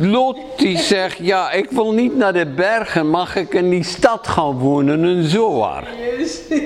Lot 0.11 0.37
die 0.57 0.77
zegt, 0.77 1.17
ja 1.17 1.51
ik 1.51 1.71
wil 1.71 1.93
niet 1.93 2.17
naar 2.17 2.33
de 2.33 2.45
bergen, 2.45 3.09
mag 3.09 3.35
ik 3.35 3.53
in 3.53 3.69
die 3.69 3.83
stad 3.83 4.27
gaan 4.27 4.57
wonen, 4.57 5.03
een 5.03 5.23
zoar. 5.23 5.87
Yes. 6.17 6.39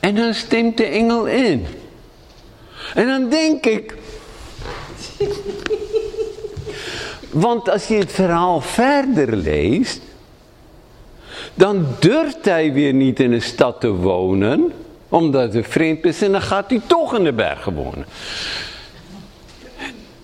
En 0.00 0.14
dan 0.14 0.34
stemt 0.34 0.76
de 0.76 0.84
engel 0.84 1.26
in. 1.26 1.66
En 2.94 3.06
dan 3.06 3.28
denk 3.28 3.66
ik, 3.66 3.94
want 7.44 7.70
als 7.70 7.86
je 7.86 7.94
het 7.94 8.12
verhaal 8.12 8.60
verder 8.60 9.36
leest, 9.36 10.00
dan 11.54 11.86
durft 12.00 12.44
hij 12.44 12.72
weer 12.72 12.92
niet 12.92 13.20
in 13.20 13.32
een 13.32 13.42
stad 13.42 13.80
te 13.80 13.92
wonen, 13.92 14.72
omdat 15.14 15.54
het 15.54 15.66
vreemd 15.68 16.04
is 16.04 16.22
en 16.22 16.32
dan 16.32 16.42
gaat 16.42 16.70
hij 16.70 16.80
toch 16.86 17.16
in 17.16 17.24
de 17.24 17.32
bergen 17.32 17.74
wonen. 17.74 18.06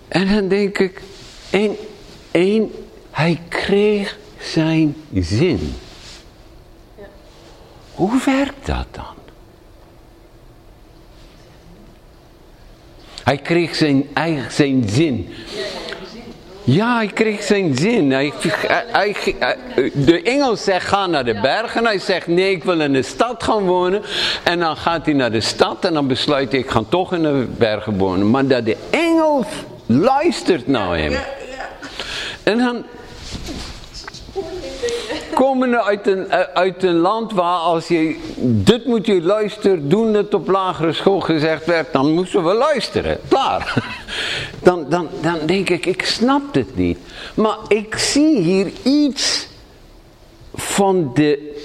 En 0.07 0.33
dan 0.33 0.47
denk 0.47 0.77
ik, 0.79 1.01
en, 1.49 1.75
en 2.31 2.71
hij 3.11 3.41
kreeg 3.49 4.17
zijn 4.39 4.95
zin. 5.13 5.73
Hoe 7.93 8.21
werkt 8.25 8.65
dat 8.65 8.87
dan? 8.91 9.15
Hij 13.23 13.37
kreeg 13.37 13.75
zijn 13.75 14.09
eigen 14.13 14.51
zijn 14.51 14.89
zin. 14.89 15.29
Ja, 15.55 15.95
hij 16.79 17.07
kreeg 17.13 17.43
zijn 17.43 17.75
zin. 17.75 18.11
Hij, 18.11 18.31
hij, 18.91 19.15
hij, 19.39 19.57
de 19.93 20.21
engel 20.21 20.55
zegt 20.55 20.87
ga 20.87 21.07
naar 21.07 21.25
de 21.25 21.39
bergen. 21.41 21.85
Hij 21.85 21.99
zegt 21.99 22.27
nee 22.27 22.51
ik 22.51 22.63
wil 22.63 22.79
in 22.79 22.93
de 22.93 23.01
stad 23.01 23.43
gaan 23.43 23.65
wonen. 23.65 24.01
En 24.43 24.59
dan 24.59 24.77
gaat 24.77 25.05
hij 25.05 25.13
naar 25.13 25.31
de 25.31 25.41
stad 25.41 25.85
en 25.85 25.93
dan 25.93 26.07
besluit 26.07 26.51
hij 26.51 26.61
ik 26.61 26.69
ga 26.69 26.83
toch 26.89 27.13
in 27.13 27.21
de 27.21 27.47
bergen 27.57 27.97
wonen. 27.97 28.29
Maar 28.29 28.47
dat 28.47 28.65
de 28.65 28.77
engel 28.89 29.45
luistert 29.85 30.67
naar 30.67 30.97
hem. 30.97 31.13
En 32.43 32.57
dan 32.57 32.83
komen 35.33 35.83
uit 35.83 36.07
een, 36.07 36.31
uit 36.53 36.83
een 36.83 36.97
land 36.97 37.33
waar 37.33 37.57
als 37.57 37.87
je 37.87 38.19
dit 38.43 38.85
moet 38.85 39.05
je 39.05 39.21
luisteren, 39.21 39.89
doen 39.89 40.13
het 40.13 40.33
op 40.33 40.47
lagere 40.47 40.93
school 40.93 41.19
gezegd 41.19 41.65
werd, 41.65 41.93
dan 41.93 42.13
moesten 42.13 42.43
we 42.43 42.53
luisteren. 42.53 43.19
Klaar. 43.27 43.73
Dan, 44.63 44.85
dan, 44.89 45.07
dan 45.21 45.37
denk 45.45 45.69
ik, 45.69 45.85
ik 45.85 46.05
snap 46.05 46.53
het 46.53 46.75
niet. 46.75 46.97
Maar 47.33 47.57
ik 47.67 47.95
zie 47.95 48.37
hier 48.37 48.71
iets 48.83 49.47
van 50.53 51.11
de 51.13 51.61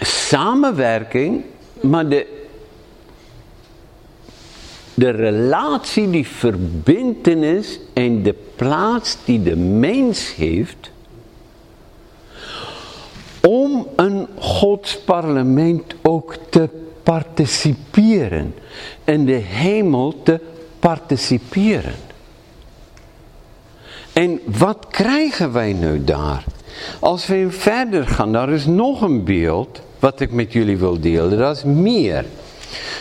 samenwerking, 0.00 1.44
maar 1.80 2.08
de, 2.08 2.26
de 4.94 5.10
relatie, 5.10 6.10
die 6.10 6.26
verbindenis 6.26 7.80
en 7.92 8.22
de 8.22 8.34
plaats 8.56 9.16
die 9.24 9.42
de 9.42 9.56
mens 9.56 10.34
heeft 10.34 10.90
om 13.46 13.85
een 13.96 14.26
Gods 14.38 14.98
parlement 14.98 15.94
ook 16.02 16.34
te 16.50 16.68
participeren. 17.02 18.54
In 19.04 19.24
de 19.24 19.32
hemel 19.32 20.22
te 20.22 20.40
participeren. 20.78 21.94
En 24.12 24.40
wat 24.44 24.86
krijgen 24.90 25.52
wij 25.52 25.72
nu 25.72 26.04
daar? 26.04 26.44
Als 27.00 27.26
we 27.26 27.46
verder 27.50 28.06
gaan, 28.06 28.32
daar 28.32 28.50
is 28.50 28.66
nog 28.66 29.00
een 29.00 29.24
beeld 29.24 29.80
wat 29.98 30.20
ik 30.20 30.32
met 30.32 30.52
jullie 30.52 30.76
wil 30.76 31.00
delen. 31.00 31.38
Dat 31.38 31.56
is 31.56 31.64
meer. 31.64 32.24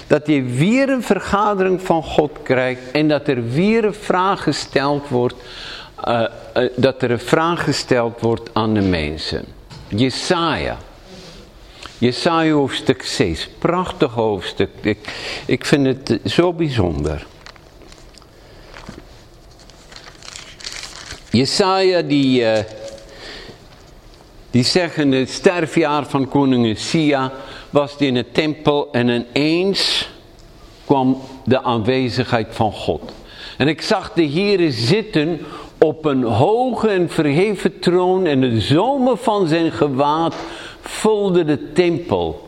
Dat 0.07 0.27
je 0.27 0.43
weer 0.43 0.89
een 0.89 1.03
vergadering 1.03 1.81
van 1.81 2.03
God 2.03 2.31
krijgt 2.43 2.91
en 2.91 3.07
dat 3.07 3.27
er 3.27 3.49
weer 3.49 3.85
een 3.85 3.93
vraag 3.93 4.43
gesteld 4.43 5.09
wordt, 5.09 5.35
uh, 6.07 6.25
uh, 6.57 6.69
dat 6.75 7.01
er 7.01 7.11
een 7.11 7.19
vraag 7.19 7.63
gesteld 7.63 8.21
wordt 8.21 8.49
aan 8.53 8.73
de 8.73 8.81
mensen. 8.81 9.45
Jesaja. 9.87 10.77
Jesaja 11.97 12.53
hoofdstuk 12.53 13.03
6. 13.03 13.49
Prachtig 13.59 14.11
hoofdstuk. 14.11 14.69
Ik, 14.81 14.97
ik 15.45 15.65
vind 15.65 15.85
het 15.85 16.19
zo 16.25 16.53
bijzonder. 16.53 17.25
Jesaja 21.29 22.01
die, 22.01 22.41
uh, 22.41 22.57
die 24.51 24.63
zegt 24.63 24.97
in 24.97 25.11
het 25.11 25.29
sterfjaar 25.29 26.05
van 26.05 26.27
koning 26.27 26.77
Sia 26.77 27.31
was 27.69 27.97
die 27.97 28.07
in 28.07 28.13
de 28.13 28.31
tempel 28.31 28.91
en 28.91 29.09
ineens 29.09 30.09
kwam 30.85 31.21
de 31.45 31.63
aanwezigheid 31.63 32.47
van 32.49 32.71
God. 32.71 33.11
En 33.57 33.67
ik 33.67 33.81
zag 33.81 34.13
de 34.13 34.29
Heere 34.29 34.71
zitten 34.71 35.45
op 35.85 36.05
een 36.05 36.23
hoge 36.23 36.87
en 36.87 37.09
verheven 37.09 37.79
troon 37.79 38.25
en 38.25 38.41
de 38.41 38.61
zomer 38.61 39.17
van 39.17 39.47
zijn 39.47 39.71
gewaad 39.71 40.35
vulde 40.81 41.45
de 41.45 41.71
tempel. 41.71 42.43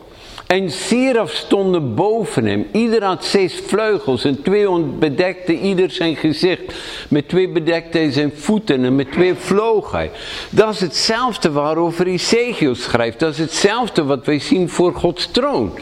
En 0.46 0.70
Seraf 0.70 1.30
stonden 1.30 1.94
boven 1.94 2.44
hem. 2.44 2.66
Ieder 2.72 3.04
had 3.04 3.24
zes 3.24 3.54
vleugels 3.66 4.24
en 4.24 4.42
twee 4.42 4.80
bedekte 4.80 5.58
ieder 5.60 5.90
zijn 5.90 6.16
gezicht. 6.16 6.62
Met 7.08 7.28
twee 7.28 7.48
bedekte 7.48 7.98
hij 7.98 8.12
zijn 8.12 8.32
voeten 8.34 8.84
en 8.84 8.96
met 8.96 9.12
twee 9.12 9.34
vloog 9.34 9.92
hij. 9.92 10.10
Dat 10.50 10.74
is 10.74 10.80
hetzelfde 10.80 11.50
waarover 11.50 12.06
Ezekiel 12.06 12.74
schrijft. 12.74 13.18
Dat 13.18 13.32
is 13.32 13.38
hetzelfde 13.38 14.04
wat 14.04 14.26
wij 14.26 14.38
zien 14.38 14.68
voor 14.68 14.94
Gods 14.94 15.26
troon. 15.30 15.78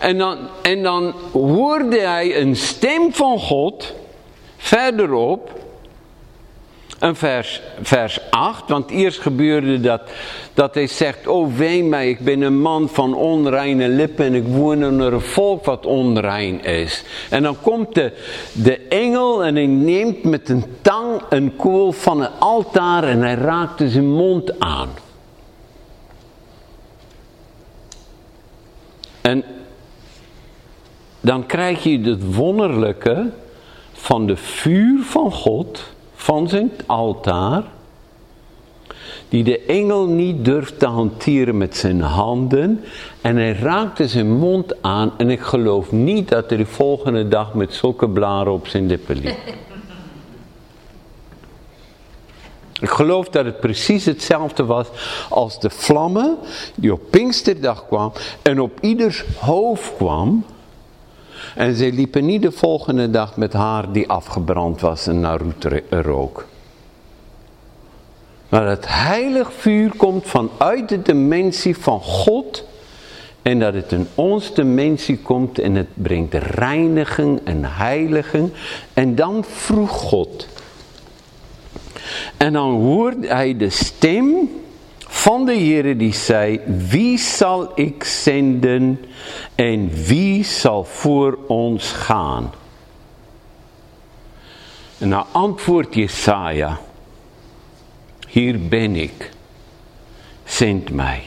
En 0.00 0.18
dan, 0.18 0.38
en 0.62 0.82
dan 0.82 1.14
hoorde 1.32 2.00
hij 2.00 2.40
een 2.40 2.56
stem 2.56 3.12
van 3.12 3.38
God 3.38 3.94
verderop 4.56 5.59
en 7.00 7.16
vers, 7.16 7.60
vers 7.82 8.20
8, 8.30 8.68
want 8.68 8.90
eerst 8.90 9.20
gebeurde 9.20 9.80
dat, 9.80 10.00
dat 10.54 10.74
hij 10.74 10.86
zegt, 10.86 11.26
oh 11.26 11.56
wee 11.56 11.84
mij, 11.84 12.08
ik 12.08 12.20
ben 12.20 12.40
een 12.40 12.60
man 12.60 12.88
van 12.88 13.14
onreine 13.14 13.88
lippen 13.88 14.24
en 14.24 14.34
ik 14.34 14.46
woon 14.46 14.84
onder 14.84 15.12
een 15.12 15.20
volk 15.20 15.64
wat 15.64 15.86
onrein 15.86 16.64
is. 16.64 17.04
En 17.30 17.42
dan 17.42 17.56
komt 17.62 17.94
de, 17.94 18.12
de 18.52 18.78
engel 18.78 19.44
en 19.44 19.54
hij 19.54 19.66
neemt 19.66 20.22
met 20.22 20.48
een 20.48 20.64
tang 20.82 21.22
een 21.28 21.56
kool 21.56 21.92
van 21.92 22.20
een 22.20 22.38
altaar 22.38 23.04
en 23.04 23.22
hij 23.22 23.34
raakte 23.34 23.88
zijn 23.88 24.10
mond 24.10 24.60
aan. 24.60 24.88
En 29.20 29.44
dan 31.20 31.46
krijg 31.46 31.82
je 31.82 32.00
het 32.00 32.34
wonderlijke 32.34 33.30
van 33.92 34.26
de 34.26 34.36
vuur 34.36 35.02
van 35.02 35.32
God 35.32 35.98
van 36.20 36.48
zijn 36.48 36.70
altaar, 36.86 37.62
die 39.28 39.44
de 39.44 39.60
engel 39.60 40.06
niet 40.06 40.44
durft 40.44 40.78
te 40.78 40.86
hanteren 40.86 41.58
met 41.58 41.76
zijn 41.76 42.00
handen. 42.00 42.84
En 43.20 43.36
hij 43.36 43.52
raakte 43.52 44.08
zijn 44.08 44.38
mond 44.38 44.82
aan 44.82 45.12
en 45.16 45.30
ik 45.30 45.40
geloof 45.40 45.92
niet 45.92 46.28
dat 46.28 46.48
hij 46.48 46.58
de 46.58 46.66
volgende 46.66 47.28
dag 47.28 47.54
met 47.54 47.74
zulke 47.74 48.08
blaren 48.08 48.52
op 48.52 48.66
zijn 48.66 48.86
lippen 48.86 49.16
liep. 49.16 49.38
Ik 52.80 52.90
geloof 52.90 53.28
dat 53.28 53.44
het 53.44 53.60
precies 53.60 54.04
hetzelfde 54.04 54.64
was 54.64 54.86
als 55.28 55.60
de 55.60 55.70
vlammen 55.70 56.38
die 56.74 56.92
op 56.92 57.00
Pinksterdag 57.10 57.86
kwam 57.86 58.12
en 58.42 58.60
op 58.60 58.78
ieders 58.80 59.24
hoofd 59.38 59.96
kwam. 59.96 60.44
En 61.54 61.74
zij 61.74 61.92
liepen 61.92 62.24
niet 62.24 62.42
de 62.42 62.52
volgende 62.52 63.10
dag 63.10 63.36
met 63.36 63.52
haar 63.52 63.92
die 63.92 64.08
afgebrand 64.08 64.80
was 64.80 65.06
en 65.06 65.20
naar 65.20 65.40
rook. 65.90 66.46
Maar 68.48 68.66
het 68.66 68.84
heilig 68.88 69.52
vuur 69.52 69.96
komt 69.96 70.26
vanuit 70.26 70.88
de 70.88 71.02
dimensie 71.02 71.76
van 71.76 72.00
God. 72.00 72.64
En 73.42 73.58
dat 73.58 73.74
het 73.74 73.92
in 73.92 74.08
ons 74.14 74.54
dimensie 74.54 75.18
komt 75.18 75.58
en 75.58 75.74
het 75.74 75.88
brengt 75.94 76.34
reiniging 76.34 77.40
en 77.44 77.64
heiliging. 77.64 78.52
En 78.94 79.14
dan 79.14 79.44
vroeg 79.44 79.90
God. 79.90 80.46
En 82.36 82.52
dan 82.52 82.70
hoorde 82.70 83.26
hij 83.26 83.56
de 83.56 83.70
stem 83.70 84.50
van 85.10 85.44
de 85.44 85.54
Heere 85.54 85.96
die 85.96 86.14
zei, 86.14 86.60
wie 86.66 87.18
zal 87.18 87.72
ik 87.74 88.04
zenden 88.04 89.04
en 89.54 89.90
wie 90.04 90.44
zal 90.44 90.84
voor 90.84 91.38
ons 91.46 91.92
gaan? 91.92 92.52
En 94.98 95.08
nou 95.08 95.26
antwoordt 95.32 95.94
Jesaja, 95.94 96.80
hier 98.28 98.68
ben 98.68 98.96
ik, 98.96 99.30
zend 100.44 100.90
mij. 100.90 101.22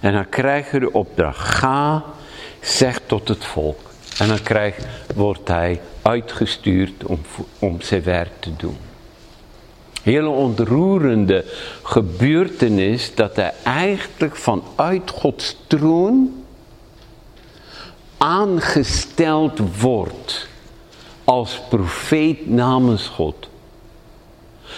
En 0.00 0.12
dan 0.12 0.28
krijg 0.28 0.72
je 0.72 0.78
de 0.78 0.92
opdracht, 0.92 1.48
ga, 1.48 2.04
zeg 2.60 3.00
tot 3.06 3.28
het 3.28 3.44
volk. 3.44 3.90
En 4.18 4.28
dan 4.28 4.42
krijg, 4.42 4.76
wordt 5.14 5.48
hij 5.48 5.80
uitgestuurd 6.02 7.04
om, 7.04 7.20
om 7.58 7.80
zijn 7.80 8.02
werk 8.02 8.40
te 8.40 8.56
doen 8.56 8.76
hele 10.02 10.28
ontroerende 10.28 11.44
gebeurtenis 11.82 13.14
dat 13.14 13.36
hij 13.36 13.52
eigenlijk 13.62 14.36
vanuit 14.36 15.10
Gods 15.10 15.56
troon 15.66 16.44
aangesteld 18.16 19.80
wordt 19.80 20.48
als 21.24 21.60
profeet 21.68 22.50
namens 22.50 23.08
God. 23.08 23.48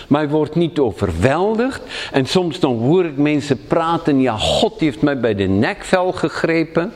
Maar 0.08 0.20
hij 0.20 0.30
wordt 0.30 0.54
niet 0.54 0.78
overweldigd. 0.78 1.80
En 2.12 2.26
soms 2.26 2.60
dan 2.60 2.78
hoor 2.78 3.04
ik 3.04 3.16
mensen 3.16 3.66
praten, 3.66 4.20
ja 4.20 4.36
God 4.36 4.80
heeft 4.80 5.02
mij 5.02 5.20
bij 5.20 5.34
de 5.34 5.44
nekvel 5.44 6.12
gegrepen. 6.12 6.92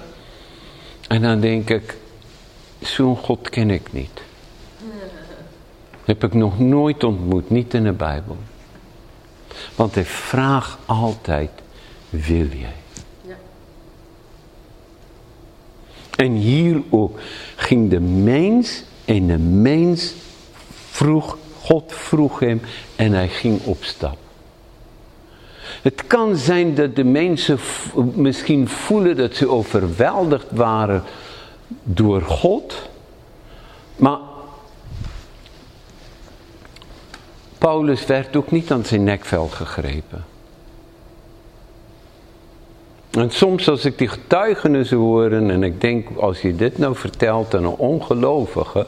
En 1.09 1.23
dan 1.23 1.41
denk 1.41 1.71
ik, 1.71 1.97
zo'n 2.81 3.17
God 3.17 3.49
ken 3.49 3.71
ik 3.71 3.93
niet. 3.93 4.28
Heb 6.09 6.25
ik 6.25 6.35
nog 6.35 6.59
nooit 6.59 7.05
ontmoet, 7.05 7.51
niet 7.51 7.75
in 7.75 7.85
de 7.85 7.93
Bijbel. 7.93 8.37
Want 9.75 9.95
hij 9.95 10.05
vraagt 10.05 10.79
altijd, 10.87 11.51
wil 12.11 12.47
jij? 12.47 12.75
Ja. 13.23 13.37
En 16.17 16.33
hier 16.33 16.83
ook 16.91 17.19
ging 17.57 17.91
de 17.91 18.01
mens 18.01 18.85
en 19.05 19.27
de 19.27 19.39
mens 19.39 20.15
vroeg, 20.91 21.39
God 21.61 21.93
vroeg 21.93 22.39
hem 22.39 22.61
en 22.97 23.13
hij 23.13 23.29
ging 23.29 23.65
op 23.65 23.85
stap. 23.85 24.17
Het 25.83 26.07
kan 26.07 26.37
zijn 26.37 26.75
dat 26.75 26.97
de 26.97 27.05
mensen 27.05 27.59
misschien 28.15 28.69
voelen 28.69 29.17
dat 29.17 29.35
ze 29.35 29.49
overweldigd 29.49 30.51
waren 30.51 31.03
door 31.83 32.23
God. 32.23 32.89
Maar 33.97 34.19
Paulus 37.59 38.07
werd 38.07 38.37
ook 38.37 38.51
niet 38.51 38.71
aan 38.71 38.85
zijn 38.85 39.05
nekvel 39.05 39.49
gegrepen. 39.49 40.25
En 43.11 43.31
soms 43.31 43.69
als 43.69 43.85
ik 43.85 43.99
die 43.99 44.09
getuigenissen 44.09 44.97
hoor 44.97 45.33
en 45.33 45.63
ik 45.63 45.81
denk 45.81 46.09
als 46.17 46.41
je 46.41 46.57
dit 46.57 46.79
nou 46.79 46.97
vertelt 46.97 47.55
aan 47.55 47.65
een 47.65 47.77
ongelovige, 47.77 48.87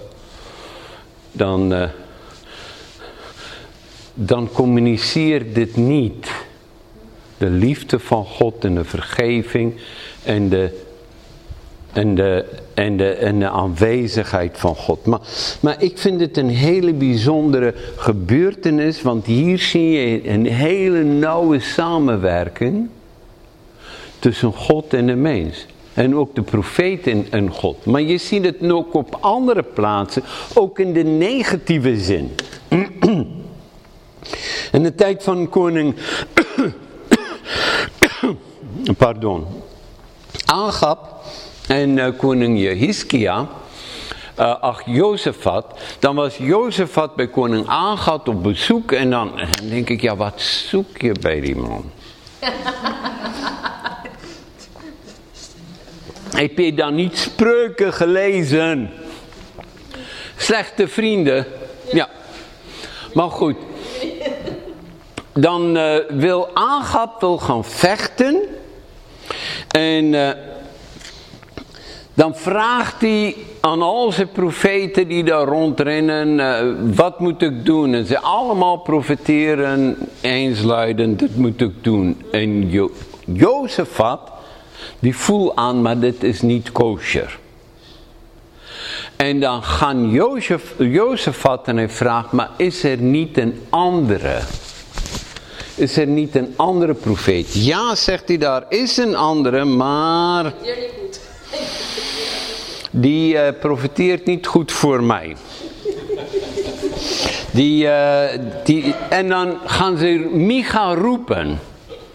dan, 1.32 1.72
uh, 1.72 1.88
dan 4.14 4.48
communiceert 4.52 5.54
dit 5.54 5.76
niet 5.76 6.30
de 7.38 7.50
liefde 7.50 7.98
van 7.98 8.24
God 8.24 8.64
en 8.64 8.74
de 8.74 8.84
vergeving 8.84 9.80
en 10.22 10.48
de 10.48 10.88
en 11.92 12.14
de, 12.14 12.44
en 12.74 12.96
de, 12.96 13.10
en 13.10 13.38
de 13.38 13.48
aanwezigheid 13.48 14.58
van 14.58 14.76
God. 14.76 15.06
Maar, 15.06 15.20
maar 15.60 15.82
ik 15.82 15.98
vind 15.98 16.20
het 16.20 16.36
een 16.36 16.48
hele 16.48 16.92
bijzondere 16.92 17.74
gebeurtenis, 17.96 19.02
want 19.02 19.26
hier 19.26 19.58
zie 19.58 19.90
je 19.90 20.28
een 20.28 20.46
hele 20.46 21.02
nauwe 21.02 21.60
samenwerking 21.60 22.88
tussen 24.18 24.52
God 24.52 24.94
en 24.94 25.06
de 25.06 25.14
mens. 25.14 25.66
En 25.94 26.16
ook 26.16 26.34
de 26.34 26.42
profeet 26.42 27.06
en, 27.06 27.26
en 27.30 27.50
God. 27.50 27.84
Maar 27.84 28.02
je 28.02 28.18
ziet 28.18 28.44
het 28.44 28.70
ook 28.70 28.94
op 28.94 29.16
andere 29.20 29.62
plaatsen, 29.62 30.22
ook 30.54 30.78
in 30.78 30.92
de 30.92 31.02
negatieve 31.02 31.98
zin. 31.98 32.30
In 34.72 34.82
de 34.82 34.94
tijd 34.94 35.22
van 35.22 35.48
koning... 35.48 35.94
Pardon. 38.98 39.46
Aangap 40.44 41.19
en 41.68 41.96
uh, 41.96 42.06
koning 42.16 42.60
Jehiskia, 42.60 43.48
uh, 44.38 44.60
ach 44.60 44.82
Jozefat, 44.84 45.64
dan 45.98 46.14
was 46.14 46.36
Jozefat 46.36 47.14
bij 47.14 47.28
koning 47.28 47.66
Agat 47.68 48.28
op 48.28 48.42
bezoek 48.42 48.92
en 48.92 49.10
dan, 49.10 49.32
dan 49.36 49.68
denk 49.68 49.88
ik, 49.88 50.00
ja 50.00 50.16
wat 50.16 50.40
zoek 50.40 51.00
je 51.00 51.12
bij 51.20 51.40
die 51.40 51.56
man? 51.56 51.90
Heb 56.40 56.58
je 56.58 56.74
dan 56.74 56.94
niet 56.94 57.18
spreuken 57.18 57.92
gelezen? 57.92 58.90
Slechte 60.36 60.88
vrienden. 60.88 61.46
Ja. 61.92 62.08
Maar 63.14 63.30
goed. 63.30 63.56
Dan 65.32 65.76
uh, 65.76 65.96
wil 66.08 66.48
Agap 66.54 67.20
wil 67.20 67.38
gaan 67.38 67.64
vechten. 67.64 68.42
En 69.68 70.04
uh, 70.04 70.30
dan 72.14 72.36
vraagt 72.36 73.00
hij 73.00 73.36
aan 73.60 73.82
al 73.82 74.12
zijn 74.12 74.30
profeten 74.30 75.08
die 75.08 75.24
daar 75.24 75.46
rondrennen, 75.46 76.38
uh, 76.38 76.96
wat 76.96 77.20
moet 77.20 77.42
ik 77.42 77.64
doen? 77.64 77.94
En 77.94 78.06
ze 78.06 78.20
allemaal 78.20 78.76
profeteren 78.76 79.96
eensluidend, 80.20 81.18
dat 81.18 81.34
moet 81.34 81.60
ik 81.60 81.72
doen. 81.80 82.22
En 82.32 82.70
jo 82.70 82.90
Jozefat, 83.24 84.20
die 84.98 85.16
voelt 85.16 85.56
aan, 85.56 85.82
maar 85.82 85.98
dit 85.98 86.22
is 86.22 86.40
niet 86.40 86.72
kosher. 86.72 87.38
En 89.16 89.40
dan 89.40 89.62
gaan 89.62 90.10
Jozef, 90.10 90.74
Jozefat 90.78 91.68
en 91.68 91.76
hij 91.76 91.88
vraagt, 91.88 92.32
maar 92.32 92.50
is 92.56 92.84
er 92.84 92.96
niet 92.96 93.38
een 93.38 93.60
andere? 93.70 94.38
is 95.80 95.96
er 95.96 96.06
niet 96.06 96.36
een 96.36 96.52
andere 96.56 96.94
profeet? 96.94 97.64
Ja, 97.64 97.94
zegt 97.94 98.28
hij, 98.28 98.38
daar 98.38 98.64
is 98.68 98.96
een 98.96 99.16
andere, 99.16 99.64
maar. 99.64 100.52
Die 102.90 103.38
eh, 103.38 103.60
profiteert 103.60 104.26
niet 104.26 104.46
goed 104.46 104.72
voor 104.72 105.02
mij. 105.02 105.36
Die, 107.50 107.88
eh, 107.88 108.38
die, 108.64 108.94
en 109.08 109.28
dan 109.28 109.58
gaan 109.64 109.96
ze 109.96 110.30
Micha 110.32 110.94
roepen. 110.94 111.58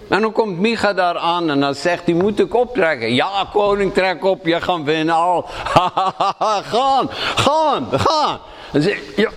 En 0.07 0.21
dan 0.21 0.31
komt 0.31 0.59
Micha 0.59 0.93
daar 0.93 1.17
aan 1.17 1.49
en 1.49 1.59
dan 1.59 1.75
zegt 1.75 2.05
hij, 2.05 2.13
moet 2.13 2.39
ik 2.39 2.55
optrekken? 2.55 3.13
Ja, 3.13 3.47
koning, 3.53 3.93
trek 3.93 4.25
op, 4.25 4.45
je 4.45 4.61
gaat 4.61 4.83
winnen 4.83 5.15
al. 5.15 5.45
gaan, 6.71 7.09
gaan, 7.35 7.87
gaan. 7.91 8.39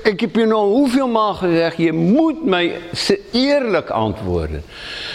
Ik 0.02 0.20
heb 0.20 0.34
je 0.34 0.46
nou 0.46 0.66
hoeveel 0.66 1.08
maal 1.08 1.34
gezegd, 1.34 1.76
je 1.76 1.92
moet 1.92 2.44
mij 2.44 2.80
eerlijk 3.32 3.90
antwoorden. 3.90 4.64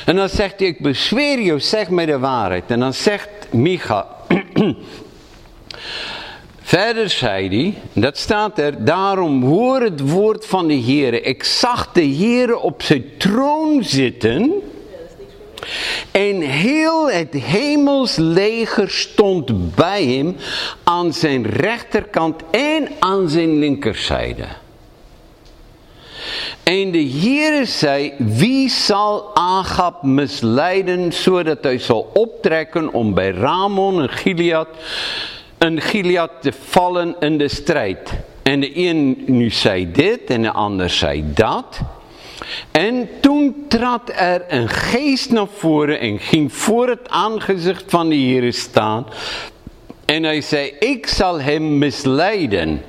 En 0.05 0.15
dan 0.15 0.30
zegt 0.30 0.59
hij, 0.59 0.67
ik 0.67 0.80
bezweer 0.80 1.39
je, 1.39 1.59
zeg 1.59 1.89
mij 1.89 2.05
de 2.05 2.19
waarheid. 2.19 2.63
En 2.67 2.80
dan 2.80 2.93
zegt 2.93 3.30
Micha, 3.51 4.07
Verder 6.74 7.09
zei 7.09 7.47
hij, 7.47 7.74
dat 8.03 8.17
staat 8.17 8.59
er, 8.59 8.86
daarom 8.86 9.43
hoor 9.43 9.82
het 9.82 10.09
woord 10.09 10.45
van 10.45 10.67
de 10.67 10.74
Heer. 10.74 11.26
Ik 11.26 11.43
zag 11.43 11.91
de 11.91 12.01
Heer 12.01 12.55
op 12.55 12.82
zijn 12.82 13.05
troon 13.17 13.84
zitten. 13.84 14.51
En 16.11 16.41
heel 16.41 17.11
het 17.11 17.34
hemels 17.34 18.15
leger 18.15 18.89
stond 18.89 19.76
bij 19.76 20.05
hem 20.05 20.36
aan 20.84 21.13
zijn 21.13 21.45
rechterkant 21.45 22.41
en 22.51 22.88
aan 22.99 23.30
zijn 23.30 23.59
linkerzijde. 23.59 24.45
En 26.63 26.91
de 26.91 27.09
Heere 27.09 27.65
zei, 27.65 28.13
wie 28.17 28.69
zal 28.69 29.36
Agab 29.36 30.03
misleiden, 30.03 31.13
zodat 31.13 31.57
hij 31.61 31.80
zal 31.80 32.09
optrekken 32.13 32.93
om 32.93 33.13
bij 33.13 33.32
Ramon 33.32 34.01
en 34.01 34.09
Gilead, 34.09 34.67
een 35.64 35.82
Gilead 35.82 36.32
te 36.41 36.51
vallen 36.51 37.16
in 37.20 37.38
de 37.38 37.47
strijd. 37.47 38.14
En 38.41 38.59
de 38.59 38.78
een 38.78 39.24
nu 39.26 39.49
zei 39.49 39.91
dit 39.91 40.20
en 40.28 40.41
de 40.41 40.51
ander 40.51 40.89
zei 40.89 41.24
dat. 41.34 41.80
En 42.72 43.09
toen 43.22 43.66
trad 43.68 44.11
er 44.16 44.43
een 44.47 44.70
geest 44.70 45.32
naar 45.32 45.47
voren 45.47 45.99
en 45.99 46.20
ging 46.20 46.53
voor 46.53 46.88
het 46.88 47.09
aangezicht 47.09 47.84
van 47.88 48.09
de 48.09 48.16
Heere 48.16 48.51
staan. 48.51 49.05
En 50.05 50.24
hij 50.24 50.41
zei, 50.41 50.74
ik 50.80 51.07
zal 51.07 51.41
hem 51.41 51.78
misleiden. 51.78 52.82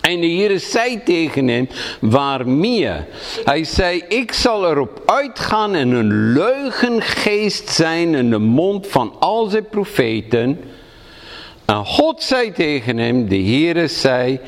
En 0.00 0.20
de 0.20 0.26
Heer 0.26 0.60
zei 0.60 1.02
tegen 1.02 1.48
hem, 1.48 1.68
waarmee? 2.00 2.90
Hij 3.44 3.64
zei, 3.64 4.02
ik 4.08 4.32
zal 4.32 4.70
erop 4.70 5.02
uitgaan 5.06 5.74
en 5.74 5.90
een 5.90 6.32
leugengeest 6.32 7.68
zijn 7.68 8.14
in 8.14 8.30
de 8.30 8.38
mond 8.38 8.86
van 8.86 9.14
al 9.18 9.46
zijn 9.46 9.68
profeten. 9.68 10.60
En 11.66 11.84
God 11.86 12.22
zei 12.22 12.52
tegen 12.52 12.98
hem, 12.98 13.28
de 13.28 13.42
Heere 13.42 13.88
zei, 13.88 14.40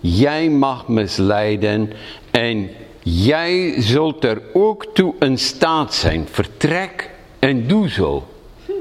jij 0.00 0.48
mag 0.48 0.88
misleiden 0.88 1.92
en 2.30 2.70
jij 3.02 3.74
zult 3.80 4.24
er 4.24 4.42
ook 4.52 4.86
toe 4.94 5.14
in 5.18 5.38
staat 5.38 5.94
zijn. 5.94 6.28
Vertrek 6.30 7.10
en 7.38 7.66
doe 7.66 7.88
zo. 7.88 8.26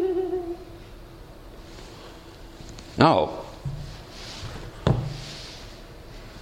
Nou, 2.93 3.29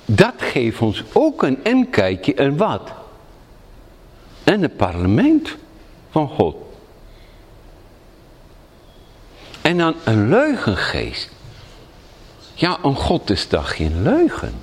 dat 0.06 0.34
geeft 0.38 0.80
ons 0.80 1.04
ook 1.14 1.44
een 1.44 1.64
inkijkje 1.64 2.34
in 2.34 2.58
wat? 2.58 2.92
In 4.44 4.62
het 4.62 4.78
parlement 4.78 5.56
van 6.10 6.30
God. 6.30 6.56
En 9.62 9.78
dan 9.78 9.96
een 10.04 10.30
leugengeest. 10.30 11.37
Ja, 12.58 12.78
een 12.84 12.96
God 12.96 13.30
is 13.30 13.46
toch 13.46 13.76
geen 13.76 14.02
leugen? 14.02 14.54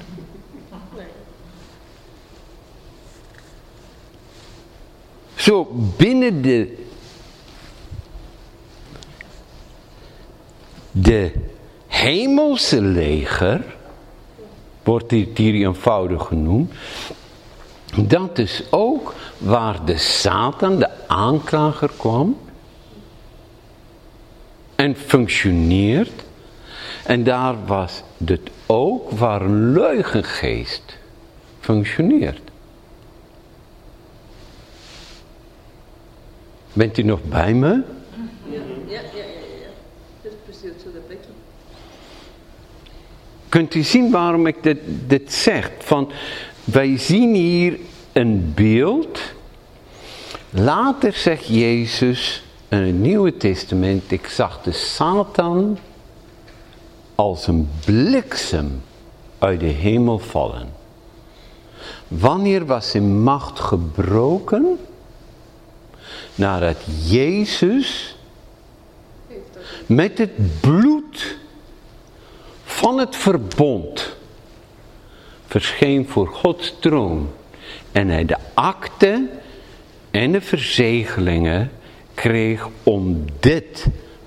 Zo 5.35 5.69
binnen 5.97 6.43
de, 6.43 6.87
de 10.91 11.33
hemelse 11.87 12.83
leger, 12.83 13.77
wordt 14.83 15.09
dit 15.09 15.39
hier 15.39 15.55
eenvoudig 15.67 16.27
genoemd, 16.27 16.73
dat 17.97 18.39
is 18.39 18.63
ook 18.71 19.15
waar 19.39 19.85
de 19.85 19.99
Satan, 19.99 20.79
de 20.79 21.09
aanklager 21.09 21.91
kwam 21.97 22.39
en 24.75 24.97
functioneert. 24.97 26.25
En 27.05 27.25
daar 27.25 27.67
was 27.67 28.03
het 28.25 28.51
ook 28.67 29.11
waar 29.11 29.43
een 29.43 29.73
leugengeest 29.73 30.99
functioneert. 31.61 32.41
Bent 36.73 36.99
u 36.99 37.03
nog 37.03 37.23
bij 37.23 37.55
me? 37.55 37.69
Ja, 37.69 38.61
ja, 38.87 39.01
ja, 39.01 39.01
ja. 39.01 39.69
Dat 40.23 40.33
is 40.33 40.39
precies 40.45 40.83
zo 40.83 40.93
dat 40.93 41.07
plekje. 41.07 41.29
Kunt 43.49 43.75
u 43.75 43.83
zien 43.83 44.11
waarom 44.11 44.47
ik 44.47 44.63
dit, 44.63 44.79
dit 45.07 45.33
zeg? 45.33 45.71
Van, 45.79 46.11
wij 46.65 46.99
zien 46.99 47.35
hier 47.35 47.79
een 48.13 48.53
beeld. 48.55 49.21
Later 50.51 51.13
zegt 51.13 51.47
Jezus 51.47 52.45
in 52.69 52.79
het 52.79 52.95
Nieuwe 52.95 53.37
Testament, 53.37 54.11
ik 54.11 54.27
zag 54.27 54.63
de 54.63 54.73
Satan 54.73 55.79
als 57.15 57.47
een 57.47 57.71
bliksem 57.85 58.83
uit 59.39 59.61
de 59.61 59.67
hemel 59.67 60.19
vallen. 60.19 60.73
Wanneer 62.09 62.67
was 62.67 62.91
zijn 62.91 63.23
macht 63.23 63.61
gebroken? 63.61 64.79
Nadat 66.35 66.77
Jezus 67.05 68.17
met 69.87 70.19
het 70.19 70.61
bloed 70.61 71.39
van 72.65 72.99
het 72.99 73.17
verbond 73.17 74.17
verscheen 75.47 76.09
voor 76.09 76.29
Gods 76.29 76.75
troon 76.81 77.31
en 77.93 78.09
hij 78.09 78.25
de 78.25 78.37
akte 78.55 79.29
en 80.11 80.33
de 80.33 80.41
verzegelingen 80.41 81.71
kreeg 82.15 82.69
om 82.83 83.25
dit 83.41 83.87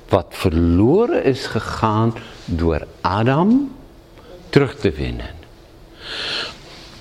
wat 0.10 0.26
verloren 0.30 1.24
is 1.24 1.46
gegaan 1.46 2.14
door 2.46 2.88
Adam 3.02 3.76
terug 4.50 4.76
te 4.76 4.92
winnen. 4.92 5.36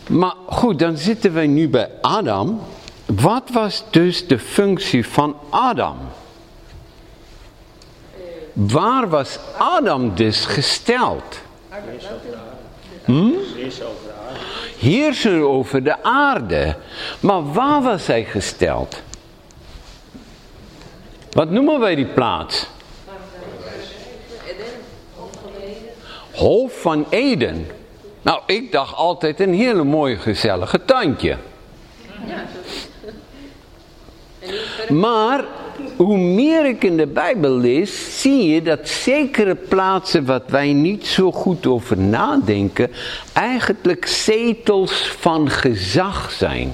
Maar 0.08 0.34
goed, 0.46 0.78
dan 0.78 0.96
zitten 0.96 1.32
wij 1.32 1.46
nu 1.46 1.68
bij 1.68 1.90
Adam. 2.00 2.60
Wat 3.06 3.50
was 3.52 3.84
dus 3.90 4.26
de 4.26 4.38
functie 4.38 5.06
van 5.08 5.36
Adam? 5.50 5.96
Waar 8.52 9.08
was 9.08 9.38
Adam 9.58 10.14
dus 10.14 10.44
gesteld? 10.44 11.40
Heerser 14.78 15.40
over 15.40 15.84
de 15.84 16.02
aarde. 16.02 16.76
Maar 17.20 17.52
waar 17.52 17.82
was 17.82 18.06
hij 18.06 18.24
gesteld? 18.24 19.02
Wat 21.30 21.50
noemen 21.50 21.80
wij 21.80 21.94
die 21.94 22.06
plaats? 22.06 22.66
Hof 26.36 26.80
van 26.80 27.06
Eden. 27.10 27.66
Nou, 28.22 28.40
ik 28.46 28.72
dacht 28.72 28.94
altijd 28.94 29.40
een 29.40 29.54
hele 29.54 29.84
mooie 29.84 30.16
gezellige 30.16 30.80
verder. 30.86 31.38
Maar 34.88 35.44
hoe 35.96 36.18
meer 36.18 36.66
ik 36.66 36.84
in 36.84 36.96
de 36.96 37.06
Bijbel 37.06 37.50
lees, 37.50 38.20
zie 38.20 38.46
je 38.46 38.62
dat 38.62 38.88
zekere 38.88 39.54
plaatsen 39.54 40.24
wat 40.24 40.42
wij 40.46 40.72
niet 40.72 41.06
zo 41.06 41.32
goed 41.32 41.66
over 41.66 41.98
nadenken, 41.98 42.90
eigenlijk 43.32 44.06
zetels 44.06 45.08
van 45.08 45.50
gezag 45.50 46.30
zijn. 46.30 46.72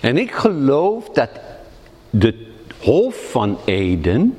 En 0.00 0.18
ik 0.18 0.32
geloof 0.32 1.08
dat 1.08 1.30
de 2.10 2.46
hof 2.78 3.30
van 3.30 3.58
Eden, 3.64 4.36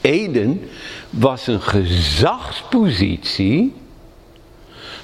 Eden 0.00 0.68
was 1.10 1.46
een 1.46 1.62
gezagspositie. 1.62 3.74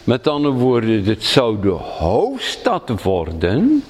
Met 0.04 0.26
andere 0.26 0.54
woorden, 0.54 1.04
het 1.04 1.24
zou 1.24 1.60
de 1.60 1.68
hoofdstad 1.68 3.02
worden 3.02 3.82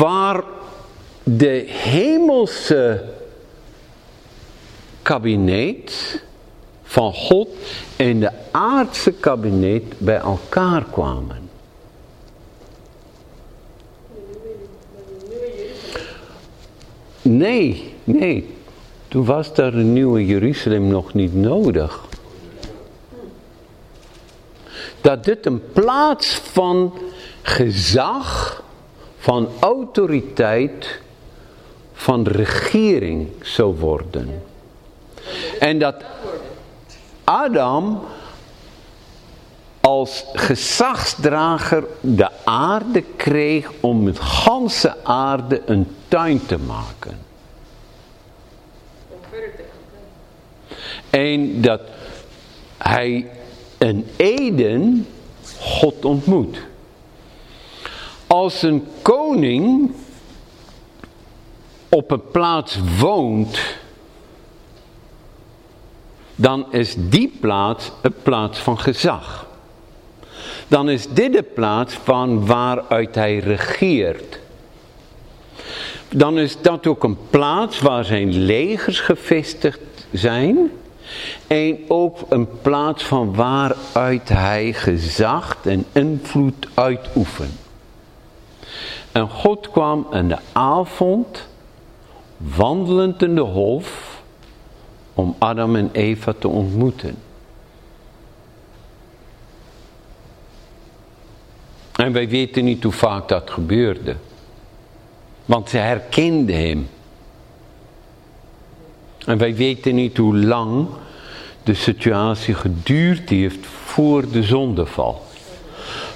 waar 0.00 0.44
de 1.22 1.64
hemelse 1.66 3.04
kabinet 5.02 6.22
van 6.82 7.12
God 7.12 7.48
en 7.96 8.20
de 8.20 8.30
aardse 8.50 9.12
kabinet 9.12 9.82
bij 9.98 10.18
elkaar 10.18 10.84
kwamen. 10.84 11.50
Nee, 17.22 17.89
nee. 18.04 18.54
Toen 19.08 19.24
was 19.24 19.54
daar 19.54 19.74
een 19.74 19.92
nieuwe 19.92 20.26
Jeruzalem 20.26 20.86
nog 20.86 21.14
niet 21.14 21.34
nodig. 21.34 22.00
Dat 25.00 25.24
dit 25.24 25.46
een 25.46 25.72
plaats 25.72 26.34
van 26.34 26.98
gezag, 27.42 28.62
van 29.18 29.48
autoriteit, 29.60 31.00
van 31.92 32.26
regering 32.26 33.28
zou 33.42 33.78
worden. 33.78 34.42
En 35.58 35.78
dat 35.78 36.04
Adam 37.24 38.00
als 39.80 40.24
gezagsdrager 40.32 41.84
de 42.00 42.28
aarde 42.44 43.04
kreeg 43.16 43.70
om 43.80 44.02
met 44.02 44.18
ganse 44.18 45.04
aarde 45.04 45.62
een 45.66 45.96
tuin 46.08 46.46
te 46.46 46.58
maken. 46.58 47.18
Om 49.08 49.18
verder 49.30 49.50
te 49.56 49.62
En 51.10 51.60
dat 51.60 51.80
hij 52.78 53.30
in 53.78 54.06
Eden 54.16 55.06
God 55.58 56.04
ontmoet. 56.04 56.58
Als 58.26 58.62
een 58.62 58.86
koning 59.02 59.92
op 61.88 62.10
een 62.10 62.30
plaats 62.30 62.78
woont, 62.98 63.58
dan 66.34 66.72
is 66.72 66.94
die 66.98 67.36
plaats 67.40 67.90
een 68.02 68.14
plaats 68.22 68.58
van 68.58 68.78
gezag. 68.78 69.46
Dan 70.68 70.88
is 70.90 71.08
dit 71.08 71.32
de 71.32 71.42
plaats 71.42 71.94
van 71.94 72.46
waaruit 72.46 73.14
hij 73.14 73.38
regeert. 73.38 74.38
Dan 76.08 76.38
is 76.38 76.60
dat 76.60 76.86
ook 76.86 77.04
een 77.04 77.18
plaats 77.30 77.80
waar 77.80 78.04
zijn 78.04 78.32
legers 78.32 79.00
gevestigd 79.00 79.80
zijn. 80.12 80.70
En 81.46 81.78
ook 81.88 82.18
een 82.28 82.48
plaats 82.60 83.04
van 83.04 83.34
waaruit 83.34 84.28
hij 84.28 84.72
gezag 84.72 85.56
en 85.64 85.84
invloed 85.92 86.68
uitoefent. 86.74 87.58
En 89.12 89.28
God 89.28 89.70
kwam 89.70 90.06
in 90.12 90.28
de 90.28 90.38
avond 90.52 91.48
wandelend 92.36 93.22
in 93.22 93.34
de 93.34 93.40
hof 93.40 94.20
om 95.14 95.36
Adam 95.38 95.76
en 95.76 95.90
Eva 95.92 96.32
te 96.38 96.48
ontmoeten. 96.48 97.16
En 101.92 102.12
wij 102.12 102.28
weten 102.28 102.64
niet 102.64 102.82
hoe 102.82 102.92
vaak 102.92 103.28
dat 103.28 103.50
gebeurde. 103.50 104.16
Want 105.44 105.70
ze 105.70 105.76
herkenden 105.76 106.56
hem. 106.56 106.88
En 109.26 109.38
wij 109.38 109.54
weten 109.54 109.94
niet 109.94 110.16
hoe 110.16 110.36
lang 110.36 110.86
de 111.62 111.74
situatie 111.74 112.54
geduurd 112.54 113.28
heeft 113.28 113.66
voor 113.66 114.30
de 114.30 114.42
zondeval. 114.42 115.28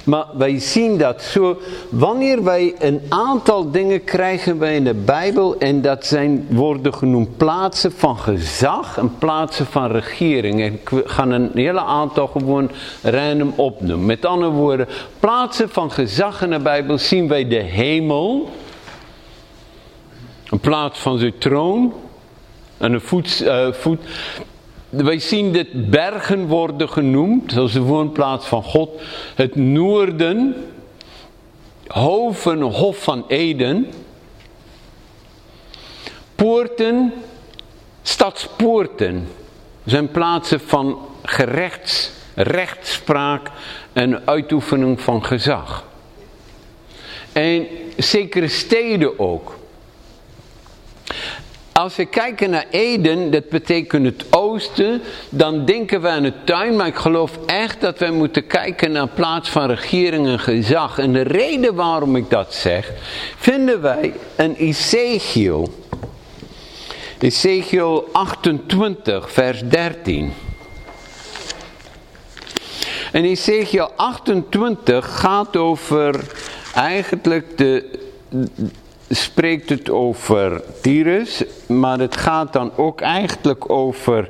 Maar 0.05 0.25
wij 0.33 0.59
zien 0.59 0.97
dat 0.97 1.21
zo, 1.21 1.57
wanneer 1.89 2.43
wij 2.43 2.75
een 2.79 3.01
aantal 3.09 3.71
dingen 3.71 4.03
krijgen 4.03 4.59
wij 4.59 4.75
in 4.75 4.83
de 4.83 4.93
Bijbel 4.93 5.57
en 5.57 5.81
dat 5.81 6.05
zijn, 6.05 6.47
worden 6.49 6.93
genoemd 6.93 7.37
plaatsen 7.37 7.91
van 7.91 8.17
gezag 8.17 8.97
en 8.97 9.17
plaatsen 9.17 9.65
van 9.65 9.91
regering. 9.91 10.61
En 10.61 10.73
ik 10.73 10.89
ga 11.05 11.25
een 11.25 11.51
hele 11.53 11.81
aantal 11.81 12.27
gewoon 12.27 12.71
random 13.01 13.53
opnoemen. 13.55 14.05
Met 14.05 14.25
andere 14.25 14.51
woorden, 14.51 14.87
plaatsen 15.19 15.69
van 15.69 15.91
gezag 15.91 16.41
in 16.41 16.49
de 16.49 16.59
Bijbel 16.59 16.97
zien 16.97 17.27
wij 17.27 17.47
de 17.47 17.61
hemel, 17.61 18.49
een 20.49 20.59
plaats 20.59 20.99
van 20.99 21.17
zijn 21.17 21.37
troon, 21.37 21.93
en 22.77 22.93
een 22.93 23.01
voet, 23.01 23.41
uh, 23.41 23.71
voet 23.71 23.99
wij 25.03 25.19
zien 25.19 25.51
dit 25.51 25.89
bergen 25.89 26.47
worden 26.47 26.89
genoemd, 26.89 27.51
zoals 27.51 27.73
de 27.73 27.81
woonplaats 27.81 28.45
van 28.47 28.63
God. 28.63 29.01
Het 29.35 29.55
noorden, 29.55 30.55
hoven, 31.87 32.61
hof 32.61 33.03
van 33.03 33.25
Eden. 33.27 33.91
Poorten, 36.35 37.13
stadspoorten, 38.01 39.27
zijn 39.85 40.11
plaatsen 40.11 40.59
van 40.59 40.99
gerechts, 41.23 42.11
rechtspraak 42.35 43.51
en 43.93 44.27
uitoefening 44.27 45.01
van 45.01 45.25
gezag. 45.25 45.85
En 47.31 47.67
zekere 47.97 48.47
steden 48.47 49.19
ook. 49.19 49.55
Als 51.79 51.95
we 51.95 52.05
kijken 52.05 52.49
naar 52.49 52.65
Eden, 52.69 53.31
dat 53.31 53.49
betekent 53.49 54.05
het 54.05 54.25
oosten, 54.29 55.01
dan 55.29 55.65
denken 55.65 56.01
we 56.01 56.07
aan 56.07 56.23
het 56.23 56.45
tuin, 56.45 56.75
maar 56.75 56.87
ik 56.87 56.95
geloof 56.95 57.39
echt 57.45 57.81
dat 57.81 57.99
wij 57.99 58.11
moeten 58.11 58.47
kijken 58.47 58.91
naar 58.91 59.07
plaats 59.07 59.49
van 59.49 59.69
regering 59.69 60.27
en 60.27 60.39
gezag. 60.39 60.99
En 60.99 61.13
de 61.13 61.21
reden 61.21 61.75
waarom 61.75 62.15
ik 62.15 62.29
dat 62.29 62.53
zeg, 62.53 62.91
vinden 63.37 63.81
wij 63.81 64.13
in 64.37 64.53
Ezekiel. 64.53 65.73
Ezekiel 67.19 68.09
28, 68.11 69.31
vers 69.31 69.61
13. 69.67 70.33
En 73.11 73.23
Ezekiel 73.23 73.91
28 73.95 75.19
gaat 75.19 75.57
over 75.57 76.23
eigenlijk 76.73 77.57
de 77.57 77.99
spreekt 79.09 79.69
het 79.69 79.89
over 79.89 80.63
Tyrus, 80.81 81.43
maar 81.67 81.99
het 81.99 82.17
gaat 82.17 82.53
dan 82.53 82.71
ook 82.75 83.01
eigenlijk 83.01 83.69
over, 83.69 84.29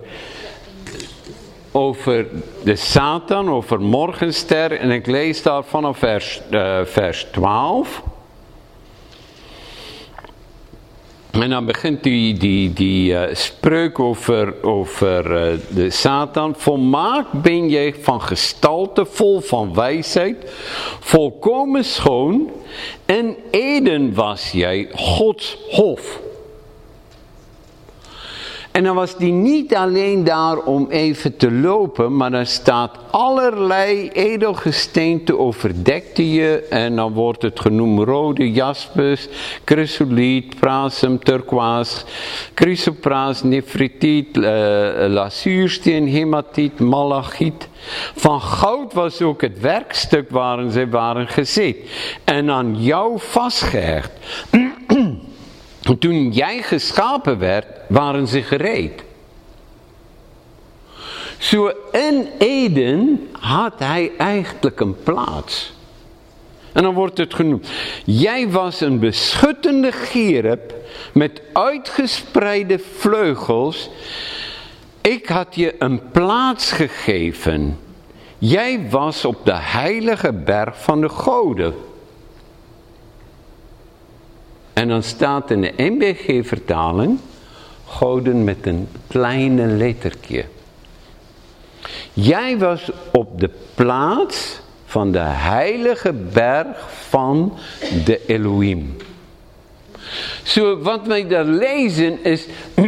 over 1.72 2.26
de 2.64 2.76
Satan, 2.76 3.50
over 3.50 3.82
Morgenster. 3.82 4.80
En 4.80 4.92
ik 4.92 5.08
lees 5.08 5.42
daar 5.42 5.64
vanaf 5.64 5.98
vers, 5.98 6.42
uh, 6.52 6.80
vers 6.86 7.28
12. 7.32 8.04
En 11.42 11.50
dan 11.50 11.66
begint 11.66 12.04
die, 12.04 12.34
die, 12.34 12.74
die 12.74 13.12
uh, 13.12 13.22
spreuk 13.32 14.00
over, 14.00 14.64
over 14.64 15.52
uh, 15.52 15.60
de 15.70 15.90
Satan. 15.90 16.54
Volmaakt 16.58 17.32
ben 17.32 17.70
je 17.70 17.96
van 18.02 18.22
gestalte, 18.22 19.06
vol 19.06 19.40
van 19.42 19.74
wijsheid, 19.74 20.52
volkomen 21.00 21.86
schoon. 21.86 22.52
En 23.06 23.36
Eden 23.52 24.14
was 24.14 24.52
jij 24.52 24.88
Gods 24.92 25.58
hof. 25.70 26.20
En 28.76 28.84
dan 28.84 28.96
was 28.96 29.18
die 29.18 29.32
niet 29.32 29.76
alleen 29.76 30.24
daar 30.24 30.58
om 30.58 30.88
even 30.90 31.38
te 31.38 31.52
lopen, 31.52 32.16
maar 32.16 32.32
dan 32.32 32.46
staat 32.46 32.98
allerlei 33.12 34.10
edelgesteente 34.10 35.38
overdekte 35.38 36.32
je. 36.32 36.68
En 36.70 36.96
dan 36.96 37.14
wordt 37.14 37.42
het 37.42 37.60
genoemd 37.60 38.08
rode 38.08 38.52
jaspis, 38.52 39.28
chrysoliet, 39.66 40.60
prasem, 40.60 41.20
turquoise, 41.20 42.06
chrysopraas, 42.54 43.44
nefritiet, 43.44 44.38
uh, 44.38 44.44
lazuursteen, 45.08 46.08
hematiet, 46.08 46.80
malachiet. 46.80 47.68
Van 48.16 48.42
goud 48.42 48.94
was 48.94 49.22
ook 49.22 49.42
het 49.42 49.60
werkstuk 49.60 50.30
waarin 50.30 50.72
ze 50.72 50.90
waren 50.90 51.28
gezet. 51.28 51.76
En 52.24 52.50
aan 52.50 52.76
jou 52.84 53.20
vastgehecht. 53.20 54.12
Toen 56.00 56.32
jij 56.32 56.62
geschapen 56.62 57.40
werd, 57.40 57.66
waren 57.88 58.28
ze 58.28 58.44
gereed. 58.44 59.04
Zo 61.38 61.72
in 61.92 62.28
Eden 62.38 63.28
had 63.32 63.74
hij 63.78 64.12
eigenlijk 64.18 64.80
een 64.80 65.04
plaats. 65.04 65.74
En 66.72 66.84
dan 66.84 66.94
wordt 66.94 67.18
het 67.18 67.34
genoemd. 67.34 67.70
Jij 68.06 68.50
was 68.50 68.82
een 68.82 69.00
beschuttende 69.00 69.92
gierep 69.92 70.74
met 71.14 71.42
uitgespreide 71.54 72.80
vleugels. 72.80 73.90
Ik 75.02 75.28
had 75.28 75.56
je 75.56 75.76
een 75.80 76.12
plaats 76.12 76.72
gegeven. 76.72 77.80
Jij 78.38 78.90
was 78.90 79.26
op 79.26 79.46
de 79.46 79.56
heilige 79.56 80.34
berg 80.34 80.82
van 80.84 81.02
de 81.02 81.10
goden. 81.10 81.74
En 84.76 84.88
dan 84.88 85.04
staat 85.04 85.52
in 85.52 85.62
de 85.62 85.74
NBG-vertaling, 85.78 87.20
goden 87.86 88.44
met 88.44 88.58
een 88.62 88.88
kleine 89.08 89.66
lettertje. 89.66 90.46
Jij 92.14 92.58
was 92.58 92.92
op 93.12 93.40
de 93.40 93.50
plaats 93.76 94.60
van 94.86 95.12
de 95.12 95.20
heilige 95.24 96.14
berg 96.14 96.92
van 97.10 97.54
de 98.06 98.26
Elohim. 98.26 98.98
Zo, 100.44 100.78
wat 100.82 101.08
wij 101.08 101.28
daar 101.28 101.46
lezen 101.46 102.24
is, 102.24 102.46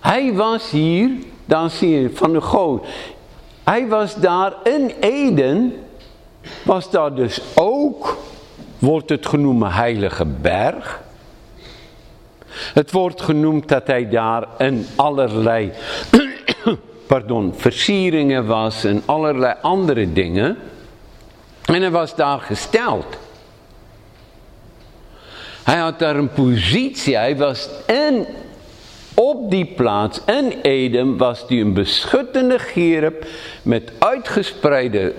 hij 0.00 0.32
was 0.34 0.70
hier, 0.70 1.10
dan 1.44 1.70
zie 1.70 2.00
je 2.00 2.10
van 2.14 2.32
de 2.32 2.40
God. 2.40 2.86
Hij 3.64 3.88
was 3.88 4.14
daar 4.14 4.54
in 4.64 4.92
Eden, 5.00 5.74
was 6.62 6.90
daar 6.90 7.14
dus 7.14 7.40
ook, 7.54 8.18
wordt 8.80 9.08
het 9.08 9.26
genoemd 9.26 9.72
heilige 9.72 10.24
berg. 10.24 11.00
Het 12.50 12.90
wordt 12.90 13.22
genoemd 13.22 13.68
dat 13.68 13.86
hij 13.86 14.08
daar 14.08 14.46
in 14.58 14.86
allerlei 14.96 15.72
pardon, 17.06 17.54
versieringen 17.56 18.46
was 18.46 18.84
en 18.84 19.02
allerlei 19.04 19.54
andere 19.62 20.12
dingen. 20.12 20.58
En 21.64 21.80
hij 21.80 21.90
was 21.90 22.14
daar 22.14 22.40
gesteld. 22.40 23.06
Hij 25.62 25.78
had 25.78 25.98
daar 25.98 26.16
een 26.16 26.32
positie, 26.32 27.16
hij 27.16 27.36
was 27.36 27.68
in, 27.86 28.26
op 29.14 29.50
die 29.50 29.66
plaats, 29.66 30.20
in 30.26 30.52
Eden, 30.62 31.16
was 31.16 31.44
hij 31.48 31.60
een 31.60 31.74
beschuttende 31.74 32.58
gerub 32.58 33.26
met 33.62 33.92
uitgespreide 33.98 35.14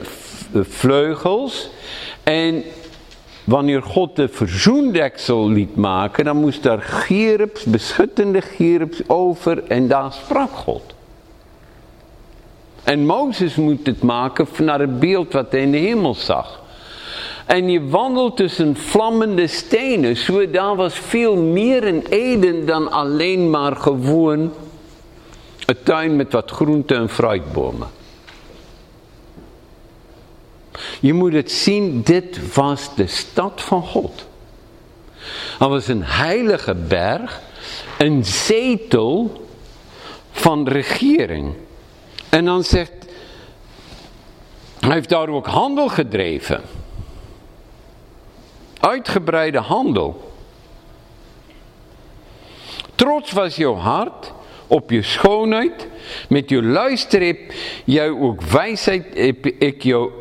vleugels. 0.53 1.70
En 2.24 2.64
wanneer 3.44 3.84
God 3.84 4.16
de 4.16 4.28
verzoendeksel 4.28 5.50
liet 5.50 5.76
maken, 5.76 6.26
dan 6.26 6.38
moest 6.38 6.64
daar 6.64 6.82
gerubs, 6.82 7.64
beschuttende 7.64 8.42
gerubs 8.42 9.02
over 9.08 9.64
en 9.64 9.88
daar 9.88 10.14
sprak 10.14 10.52
God. 10.52 10.84
En 12.84 13.06
Mozes 13.06 13.56
moet 13.56 13.86
het 13.86 14.04
maken 14.04 14.48
naar 14.60 14.80
het 14.80 15.00
beeld 15.00 15.34
wat 15.34 15.52
hij 15.52 15.62
in 15.62 15.72
de 15.72 15.78
hemel 15.78 16.14
zag. 16.14 16.60
En 17.46 17.70
je 17.70 17.88
wandelt 17.88 18.38
tussen 18.38 18.76
vlammende 18.76 19.48
stenen. 19.48 20.18
Zo 20.18 20.50
daar 20.50 20.76
was 20.76 20.94
veel 20.94 21.36
meer 21.36 21.84
in 21.84 22.04
Eden 22.10 22.66
dan 22.66 22.92
alleen 22.92 23.50
maar 23.50 23.76
gewoon 23.76 24.52
een 25.66 25.78
tuin 25.84 26.16
met 26.16 26.32
wat 26.32 26.52
groente 26.52 26.96
en 26.96 27.10
fruitbomen. 27.10 27.88
Je 30.99 31.13
moet 31.13 31.34
het 31.34 31.51
zien, 31.51 32.01
dit 32.01 32.53
was 32.53 32.95
de 32.95 33.07
stad 33.07 33.61
van 33.61 33.84
God. 33.84 34.26
Dat 35.59 35.69
was 35.69 35.88
een 35.88 36.03
heilige 36.03 36.76
berg, 36.76 37.41
een 37.97 38.26
zetel 38.26 39.45
van 40.32 40.67
regering. 40.67 41.53
En 42.30 42.45
dan 42.45 42.63
zegt, 42.63 42.91
hij 44.80 44.93
heeft 44.93 45.09
daar 45.09 45.30
ook 45.30 45.47
handel 45.47 45.88
gedreven. 45.88 46.61
Uitgebreide 48.80 49.59
handel. 49.59 50.32
Trots 52.95 53.32
was 53.32 53.55
jouw 53.55 53.76
hart 53.76 54.34
op 54.67 54.89
je 54.89 55.01
schoonheid. 55.01 55.88
Met 56.30 56.49
je 56.49 56.63
luister 56.63 57.26
heb 57.26 57.39
jij 57.86 58.09
ook 58.09 58.41
wijsheid, 58.41 59.05
heb, 59.13 59.45
ik 59.45 59.84
jou, 59.84 60.11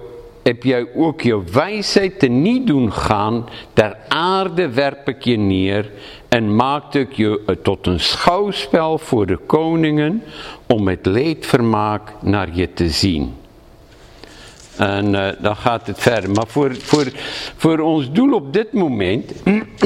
heb 0.43 0.63
jij 0.63 0.87
ook 0.95 1.21
je 1.21 1.43
wijsheid 1.53 2.19
te 2.19 2.27
niet 2.27 2.67
doen 2.67 2.93
gaan. 2.93 3.49
Ter 3.73 3.97
aarde 4.09 4.69
werp 4.69 5.09
ik 5.09 5.25
je 5.25 5.37
neer 5.37 5.91
en 6.29 6.57
maakte 6.57 7.01
ik 7.01 7.13
je 7.13 7.59
tot 7.63 7.87
een 7.87 8.01
schouwspel 8.01 8.99
voor 8.99 9.27
de 9.27 9.37
koningen 9.37 10.23
om 10.67 10.89
het 10.89 11.07
leedvermaak 11.07 12.13
naar 12.21 12.49
je 12.53 12.73
te 12.73 12.89
zien. 12.89 13.35
En 14.77 15.15
uh, 15.15 15.29
dan 15.41 15.57
gaat 15.57 15.87
het 15.87 15.99
verder. 15.99 16.31
Maar 16.31 16.47
voor, 16.47 16.75
voor, 16.75 17.07
voor 17.57 17.79
ons 17.79 18.13
doel 18.13 18.33
op 18.33 18.53
dit 18.53 18.73
moment 18.73 19.33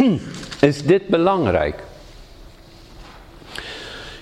is 0.61 0.83
dit 0.83 1.09
belangrijk. 1.09 1.83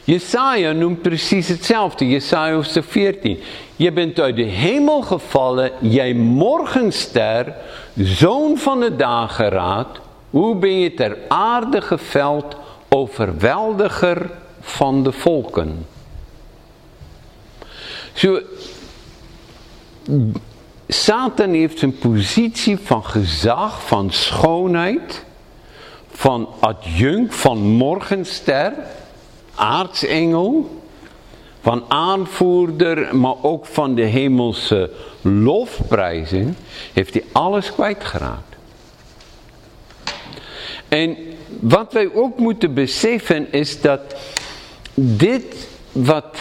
Jesaja 0.05 0.73
noemt 0.73 1.03
precies 1.03 1.49
hetzelfde. 1.49 2.09
Jesaja 2.09 2.55
hoofdstuk 2.55 2.85
14. 2.85 3.39
Je 3.77 3.93
bent 3.93 4.21
uit 4.21 4.37
de 4.37 4.43
hemel 4.43 5.03
gevallen, 5.03 5.71
jij 5.81 6.15
morgenster, 6.15 7.55
zoon 7.97 8.59
van 8.59 8.81
de 8.81 8.97
dageraad. 8.97 10.01
Hoe 10.31 10.57
ben 10.57 10.79
je 10.79 10.95
ter 10.95 11.19
aarde 11.29 11.81
geveld, 11.81 12.57
overweldiger 12.89 14.31
van 14.61 15.03
de 15.03 15.13
volken. 15.13 15.87
Zo, 18.13 18.41
Satan 20.89 21.51
heeft 21.51 21.83
een 21.83 21.99
positie 21.99 22.79
van 22.79 23.05
gezag, 23.05 23.87
van 23.87 24.11
schoonheid, 24.11 25.25
van 26.11 26.49
adjunct, 26.61 27.35
van 27.35 27.59
morgenster, 27.59 28.73
aartsengel, 29.55 30.81
van 31.61 31.85
aanvoerder, 31.89 33.17
maar 33.17 33.35
ook 33.43 33.67
van 33.67 33.95
de 33.95 34.03
hemelse 34.03 34.91
lofprijzing, 35.21 36.55
heeft 36.93 37.15
hij 37.15 37.25
alles 37.33 37.73
kwijtgeraakt. 37.73 38.57
En 40.89 41.17
wat 41.61 41.93
wij 41.93 42.15
ook 42.15 42.39
moeten 42.39 42.75
beseffen 42.75 43.53
is 43.53 43.81
dat 43.81 44.01
dit 44.95 45.69
wat 45.93 46.39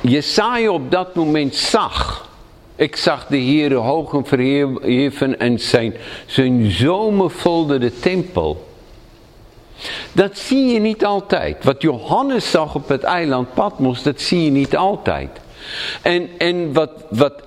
Jesaja 0.00 0.70
op 0.70 0.90
dat 0.90 1.14
moment 1.14 1.54
zag. 1.54 2.28
Ik 2.76 2.96
zag 2.96 3.26
de 3.26 3.36
Heer 3.36 3.74
hoog 3.74 4.12
en 4.12 4.26
verheven 4.26 5.38
en 5.38 5.60
zijn, 5.60 5.94
zijn 6.26 6.70
zomer 6.70 7.30
vulde 7.30 7.78
de 7.78 7.98
tempel. 7.98 8.65
Dat 10.12 10.38
zie 10.38 10.66
je 10.66 10.80
niet 10.80 11.04
altijd. 11.04 11.64
Wat 11.64 11.82
Johannes 11.82 12.50
zag 12.50 12.74
op 12.74 12.88
het 12.88 13.02
eiland 13.02 13.54
Patmos, 13.54 14.02
dat 14.02 14.20
zie 14.20 14.44
je 14.44 14.50
niet 14.50 14.76
altijd. 14.76 15.30
En, 16.02 16.28
en 16.38 16.72
wat, 16.72 16.90
wat, 17.10 17.42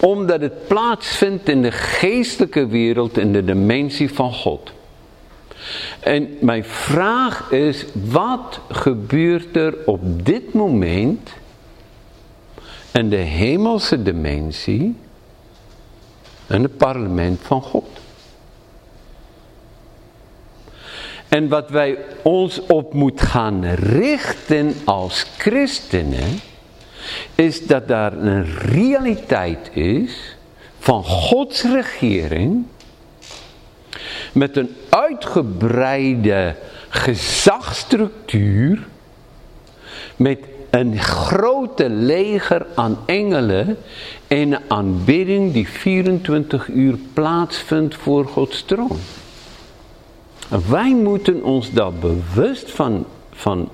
omdat 0.00 0.40
het 0.40 0.66
plaatsvindt 0.66 1.48
in 1.48 1.62
de 1.62 1.72
geestelijke 1.72 2.66
wereld, 2.66 3.18
in 3.18 3.32
de 3.32 3.44
dimensie 3.44 4.14
van 4.14 4.32
God. 4.32 4.72
En 6.00 6.36
mijn 6.40 6.64
vraag 6.64 7.50
is, 7.50 7.84
wat 8.10 8.60
gebeurt 8.68 9.56
er 9.56 9.74
op 9.86 10.24
dit 10.24 10.52
moment 10.52 11.30
in 12.92 13.10
de 13.10 13.16
hemelse 13.16 14.02
dimensie 14.02 14.96
en 16.46 16.62
het 16.62 16.76
parlement 16.76 17.40
van 17.42 17.62
God? 17.62 17.88
En 21.30 21.48
wat 21.48 21.70
wij 21.70 21.98
ons 22.22 22.60
op 22.66 22.94
moeten 22.94 23.26
gaan 23.26 23.64
richten 23.74 24.74
als 24.84 25.26
christenen, 25.38 26.40
is 27.34 27.66
dat 27.66 27.88
daar 27.88 28.12
een 28.12 28.44
realiteit 28.58 29.70
is 29.72 30.36
van 30.78 31.04
Gods 31.04 31.62
regering, 31.62 32.64
met 34.32 34.56
een 34.56 34.76
uitgebreide 34.88 36.56
gezagstructuur, 36.88 38.86
met 40.16 40.38
een 40.70 40.98
grote 40.98 41.90
leger 41.90 42.66
aan 42.74 42.98
engelen 43.06 43.76
en 44.26 44.52
een 44.52 44.58
aanbidding 44.68 45.52
die 45.52 45.68
24 45.68 46.68
uur 46.68 46.98
plaatsvindt 47.12 47.94
voor 47.94 48.26
Gods 48.26 48.62
troon. 48.62 48.98
Wij 50.68 50.94
moeten 50.94 51.42
ons 51.44 51.72
daar 51.72 51.92
bewust 51.92 52.70
van, 52.70 53.06
van, 53.30 53.68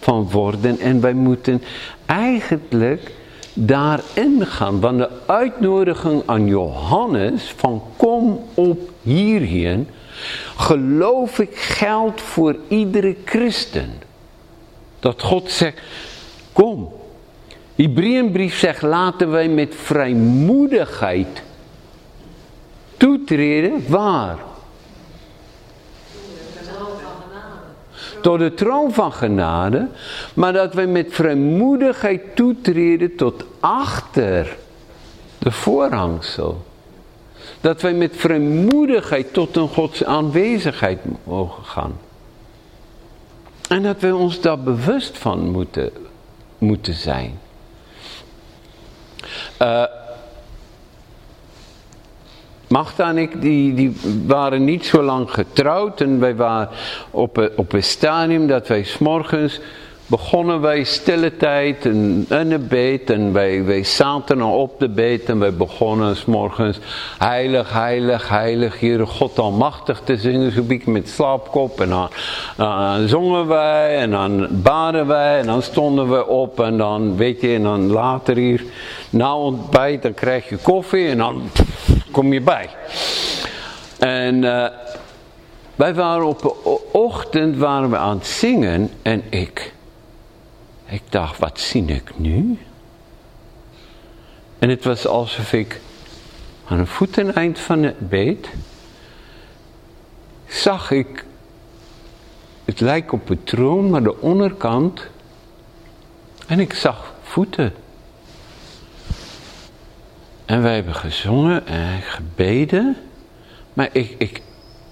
van 0.00 0.30
worden 0.30 0.78
en 0.78 1.00
wij 1.00 1.12
moeten 1.12 1.62
eigenlijk 2.06 3.12
daarin 3.54 4.46
gaan. 4.46 4.80
Want 4.80 4.98
de 4.98 5.10
uitnodiging 5.26 6.22
aan 6.26 6.46
Johannes 6.46 7.52
van 7.56 7.82
kom 7.96 8.44
op 8.54 8.90
hierheen, 9.02 9.88
geloof 10.56 11.38
ik 11.38 11.56
geldt 11.56 12.20
voor 12.20 12.56
iedere 12.68 13.16
christen. 13.24 13.92
Dat 15.00 15.22
God 15.22 15.50
zegt, 15.50 15.80
kom. 16.52 16.92
Hebreeënbrief 17.74 18.58
zegt, 18.58 18.82
laten 18.82 19.30
wij 19.30 19.48
met 19.48 19.74
vrijmoedigheid 19.74 21.42
toetreden. 22.96 23.84
Waar? 23.88 24.38
Tot 28.20 28.38
de 28.38 28.54
troon 28.54 28.92
van 28.92 29.12
genade. 29.12 29.88
Maar 30.34 30.52
dat 30.52 30.74
wij 30.74 30.86
met 30.86 31.06
vrijmoedigheid 31.10 32.36
toetreden 32.36 33.16
tot 33.16 33.44
achter 33.60 34.56
de 35.38 35.50
voorhangsel. 35.50 36.66
Dat 37.60 37.82
wij 37.82 37.94
met 37.94 38.16
vrijmoedigheid 38.16 39.32
tot 39.32 39.56
een 39.56 39.68
Gods 39.68 40.04
aanwezigheid 40.04 40.98
mogen 41.24 41.64
gaan. 41.64 41.98
En 43.68 43.82
dat 43.82 44.00
wij 44.00 44.12
ons 44.12 44.40
daar 44.40 44.58
bewust 44.58 45.18
van 45.18 45.50
moeten, 45.50 45.90
moeten 46.58 46.94
zijn. 46.94 47.38
Uh, 49.62 49.84
Magda 52.68 53.08
en 53.08 53.18
ik 53.18 53.40
die, 53.40 53.74
die 53.74 53.96
waren 54.26 54.64
niet 54.64 54.86
zo 54.86 55.02
lang 55.02 55.30
getrouwd 55.30 56.00
en 56.00 56.20
wij 56.20 56.36
waren 56.36 56.68
op 57.10 57.36
een, 57.36 57.50
op 57.56 57.72
een 57.72 57.82
stadium 57.82 58.46
dat 58.46 58.68
wij 58.68 58.82
s'morgens 58.82 59.60
begonnen 60.08 60.60
wij 60.60 60.84
stille 60.84 61.36
tijd 61.36 61.84
in 61.84 62.26
de 62.28 62.58
bed 62.68 63.10
en 63.10 63.32
wij, 63.32 63.64
wij 63.64 63.84
zaten 63.84 64.42
op 64.42 64.80
de 64.80 64.88
bed 64.88 65.24
en 65.24 65.38
wij 65.38 65.54
begonnen 65.54 66.16
s 66.16 66.24
morgens 66.24 66.78
heilig, 67.18 67.72
heilig, 67.72 68.28
heilig, 68.28 68.80
Heere 68.80 69.06
God 69.06 69.38
almachtig 69.38 70.00
te 70.04 70.16
zingen, 70.16 70.52
zo'n 70.52 70.66
beetje 70.66 70.90
met 70.90 71.08
slaapkop 71.08 71.80
en 71.80 71.88
dan, 71.88 72.08
dan 72.56 73.08
zongen 73.08 73.46
wij 73.46 73.96
en 73.96 74.10
dan 74.10 74.46
baden 74.50 75.06
wij 75.06 75.38
en 75.38 75.46
dan 75.46 75.62
stonden 75.62 76.10
we 76.10 76.26
op 76.26 76.60
en 76.60 76.78
dan 76.78 77.16
weet 77.16 77.40
je 77.40 77.54
en 77.54 77.62
dan 77.62 77.86
later 77.86 78.36
hier 78.36 78.64
na 79.10 79.36
ontbijt 79.36 80.02
dan 80.02 80.14
krijg 80.14 80.48
je 80.48 80.56
koffie 80.56 81.08
en 81.08 81.18
dan 81.18 81.42
kom 82.10 82.32
je 82.32 82.40
bij. 82.40 82.68
En 83.98 84.42
uh, 84.42 84.66
wij 85.76 85.94
waren 85.94 86.26
op 86.26 86.42
de 86.42 86.82
ochtend 86.92 87.56
waren 87.56 87.90
we 87.90 87.96
aan 87.96 88.18
het 88.18 88.26
zingen 88.26 88.90
en 89.02 89.22
ik, 89.30 89.74
ik 90.86 91.02
dacht, 91.08 91.38
wat 91.38 91.60
zie 91.60 91.84
ik 91.84 92.18
nu? 92.18 92.58
En 94.58 94.68
het 94.68 94.84
was 94.84 95.06
alsof 95.06 95.52
ik 95.52 95.80
aan 96.64 96.78
een 96.78 96.86
voeteneind 96.86 97.58
van 97.58 97.82
het 97.82 98.08
bed 98.08 98.48
zag 100.46 100.90
ik, 100.90 101.24
het 102.64 102.80
lijkt 102.80 103.12
op 103.12 103.28
een 103.28 103.44
troon, 103.44 103.90
maar 103.90 104.02
de 104.02 104.20
onderkant, 104.20 105.06
en 106.46 106.60
ik 106.60 106.74
zag 106.74 107.14
voeten. 107.22 107.74
En 110.48 110.62
wij 110.62 110.74
hebben 110.74 110.94
gezongen 110.94 111.66
en 111.66 112.02
gebeden, 112.02 112.96
maar 113.72 113.88
ik, 113.92 114.14
ik, 114.18 114.42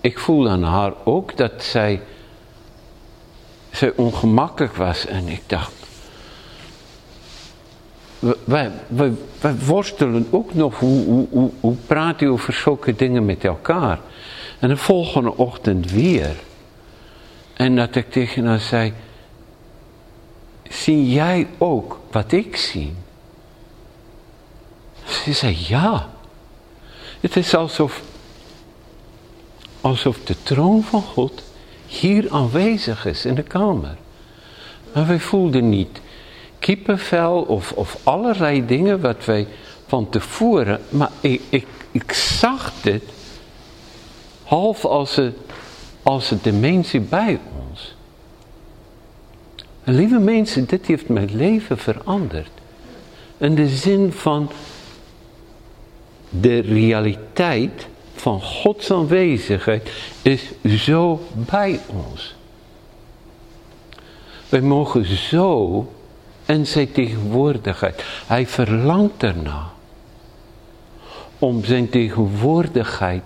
ik 0.00 0.18
voelde 0.18 0.48
aan 0.48 0.62
haar 0.62 0.92
ook 1.04 1.36
dat 1.36 1.52
zij, 1.62 2.00
zij 3.70 3.92
ongemakkelijk 3.94 4.74
was. 4.74 5.06
En 5.06 5.28
ik 5.28 5.42
dacht, 5.46 5.72
wij, 8.44 8.70
wij, 8.86 9.12
wij 9.40 9.54
worstelen 9.54 10.26
ook 10.30 10.54
nog, 10.54 10.78
hoe, 10.78 11.04
hoe, 11.04 11.26
hoe, 11.30 11.50
hoe 11.60 11.76
praat 11.86 12.20
u 12.20 12.26
over 12.26 12.52
zulke 12.52 12.94
dingen 12.94 13.24
met 13.24 13.44
elkaar? 13.44 14.00
En 14.58 14.68
de 14.68 14.76
volgende 14.76 15.36
ochtend 15.36 15.90
weer. 15.90 16.36
En 17.54 17.76
dat 17.76 17.94
ik 17.94 18.10
tegen 18.10 18.46
haar 18.46 18.60
zei, 18.60 18.92
zie 20.68 21.12
jij 21.12 21.46
ook 21.58 22.00
wat 22.10 22.32
ik 22.32 22.56
zie? 22.56 22.94
Ze 25.08 25.32
zei, 25.32 25.56
ja. 25.68 26.10
Het 27.20 27.36
is 27.36 27.54
alsof 27.54 28.02
alsof 29.80 30.18
de 30.24 30.36
troon 30.42 30.82
van 30.82 31.02
God 31.02 31.42
hier 31.86 32.30
aanwezig 32.30 33.06
is 33.06 33.24
in 33.24 33.34
de 33.34 33.42
kamer. 33.42 33.96
Maar 34.92 35.06
wij 35.06 35.20
voelden 35.20 35.68
niet 35.68 36.00
kippenvel 36.58 37.42
of, 37.42 37.72
of 37.72 37.98
allerlei 38.02 38.66
dingen 38.66 39.00
wat 39.00 39.24
wij 39.24 39.46
van 39.86 40.08
tevoren, 40.08 40.80
maar 40.88 41.10
ik, 41.20 41.42
ik, 41.48 41.66
ik 41.90 42.12
zag 42.12 42.72
dit 42.82 43.02
half 44.42 44.84
als 44.84 45.16
een, 45.16 45.34
als 46.02 46.30
een 46.30 46.38
dimensie 46.42 47.00
bij 47.00 47.40
ons. 47.70 47.94
Lieve 49.84 50.18
mensen, 50.18 50.66
dit 50.66 50.86
heeft 50.86 51.08
mijn 51.08 51.36
leven 51.36 51.78
veranderd. 51.78 52.50
In 53.36 53.54
de 53.54 53.68
zin 53.68 54.12
van 54.12 54.50
de 56.40 56.58
realiteit 56.58 57.86
van 58.14 58.40
Gods 58.42 58.90
aanwezigheid 58.90 59.90
is 60.22 60.42
zo 60.64 61.20
bij 61.32 61.80
ons. 61.86 62.34
Wij 64.48 64.60
mogen 64.60 65.04
zo 65.04 65.86
en 66.46 66.66
zijn 66.66 66.92
tegenwoordigheid. 66.92 68.04
Hij 68.26 68.46
verlangt 68.46 69.22
erna 69.22 69.70
om 71.38 71.64
zijn 71.64 71.88
tegenwoordigheid 71.88 73.22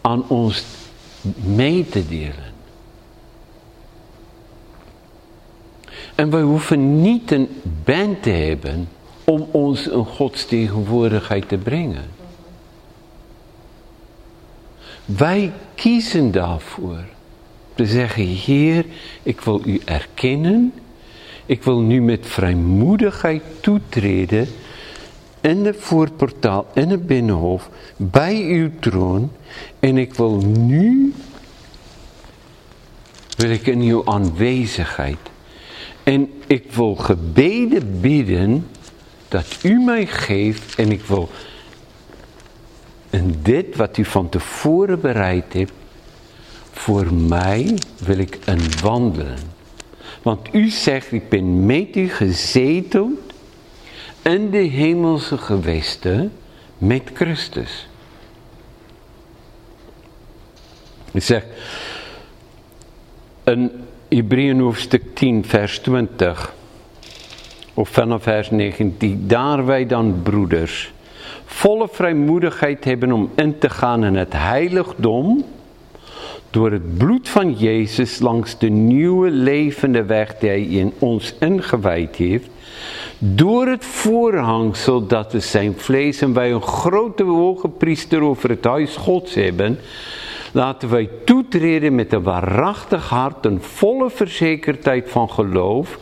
aan 0.00 0.28
ons 0.28 0.64
mee 1.44 1.88
te 1.88 2.08
delen. 2.08 2.52
En 6.14 6.30
wij 6.30 6.42
hoeven 6.42 7.00
niet 7.02 7.30
een 7.30 7.48
band 7.84 8.22
te 8.22 8.30
hebben 8.30 8.88
om 9.24 9.48
ons 9.50 9.90
een 9.90 10.06
Gods 10.06 10.46
tegenwoordigheid 10.46 11.48
te 11.48 11.56
brengen. 11.56 12.13
Wij 15.04 15.52
kiezen 15.74 16.30
daarvoor. 16.30 17.04
Te 17.74 17.86
zeggen, 17.86 18.24
Heer, 18.24 18.84
ik 19.22 19.40
wil 19.40 19.60
u 19.64 19.80
erkennen. 19.84 20.72
Ik 21.46 21.62
wil 21.62 21.80
nu 21.80 22.02
met 22.02 22.26
vrijmoedigheid 22.26 23.42
toetreden 23.60 24.48
in 25.40 25.62
de 25.62 25.74
voorportaal, 25.74 26.66
in 26.74 26.90
het 26.90 27.06
binnenhof, 27.06 27.70
bij 27.96 28.42
uw 28.42 28.70
troon. 28.80 29.32
En 29.80 29.98
ik 29.98 30.14
wil 30.14 30.36
nu, 30.58 31.12
wil 33.36 33.50
ik 33.50 33.66
in 33.66 33.80
uw 33.80 34.02
aanwezigheid. 34.04 35.18
En 36.02 36.30
ik 36.46 36.72
wil 36.72 36.94
gebeden 36.94 38.00
bidden 38.00 38.66
dat 39.28 39.58
u 39.62 39.78
mij 39.78 40.06
geeft 40.06 40.74
en 40.74 40.90
ik 40.90 41.02
wil 41.02 41.28
en 43.14 43.34
dit 43.42 43.76
wat 43.76 43.96
u 43.96 44.04
van 44.04 44.28
tevoren 44.28 45.00
bereid 45.00 45.52
hebt, 45.52 45.72
voor 46.70 47.14
mij 47.14 47.78
wil 47.98 48.18
ik 48.18 48.38
een 48.44 48.80
wandelen. 48.82 49.38
Want 50.22 50.54
u 50.54 50.68
zegt, 50.68 51.12
ik 51.12 51.28
ben 51.28 51.66
met 51.66 51.96
u 51.96 52.08
gezeteld 52.08 53.20
in 54.22 54.50
de 54.50 54.58
hemelse 54.58 55.38
gewesten 55.38 56.32
met 56.78 57.02
Christus. 57.14 57.88
Ik 61.12 61.22
zeg, 61.22 61.44
in 63.44 63.70
Hebreeën 64.08 64.60
hoofdstuk 64.60 65.14
10 65.14 65.44
vers 65.44 65.78
20, 65.78 66.54
of 67.74 67.88
vanaf 67.88 68.22
vers 68.22 68.50
19, 68.50 69.24
daar 69.26 69.66
wij 69.66 69.86
dan 69.86 70.20
broeders 70.22 70.92
volle 71.54 71.88
vrijmoedigheid 71.92 72.84
hebben 72.84 73.12
om 73.12 73.30
in 73.34 73.58
te 73.58 73.70
gaan 73.70 74.04
in 74.04 74.14
het 74.14 74.32
heiligdom 74.32 75.44
door 76.50 76.70
het 76.70 76.98
bloed 76.98 77.28
van 77.28 77.52
Jezus 77.52 78.18
langs 78.18 78.58
de 78.58 78.68
nieuwe 78.68 79.30
levende 79.30 80.04
weg 80.04 80.38
die 80.38 80.48
hij 80.48 80.62
in 80.62 80.92
ons 80.98 81.34
ingewijd 81.40 82.16
heeft, 82.16 82.48
door 83.18 83.66
het 83.66 83.84
voorhangsel 83.84 85.06
dat 85.06 85.32
we 85.32 85.40
zijn 85.40 85.74
vlees 85.76 86.20
en 86.20 86.32
wij 86.32 86.52
een 86.52 86.62
grote 86.62 87.22
hoge 87.22 87.68
priester 87.68 88.20
over 88.20 88.50
het 88.50 88.64
huis 88.64 88.96
Gods 88.96 89.34
hebben, 89.34 89.78
laten 90.54 90.90
wij 90.90 91.08
toetreden 91.24 91.94
met 91.94 92.12
een 92.12 92.22
waarachtig 92.22 93.08
hart, 93.08 93.46
een 93.46 93.62
volle 93.62 94.10
verzekerdheid 94.10 95.10
van 95.10 95.30
geloof, 95.30 95.98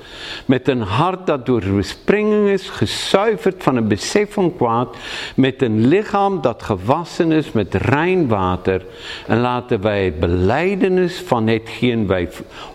met 0.47 0.69
een 0.69 0.81
hart 0.81 1.27
dat 1.27 1.47
door 1.47 1.63
bespringing 1.77 2.49
is, 2.49 2.69
gezuiverd 2.69 3.63
van 3.63 3.77
een 3.77 3.89
besef 3.89 4.33
van 4.33 4.57
kwaad, 4.57 4.97
met 5.35 5.63
een 5.63 5.87
lichaam 5.87 6.41
dat 6.41 6.63
gewassen 6.63 7.33
is 7.33 7.53
met 7.53 7.75
rein 7.75 8.29
water. 8.29 8.85
En 9.27 9.41
laten 9.41 9.81
wij 9.81 10.05
het 10.05 10.21
beleidenis 10.21 11.21
van 11.27 11.47
hetgeen 11.47 12.07
wij 12.07 12.29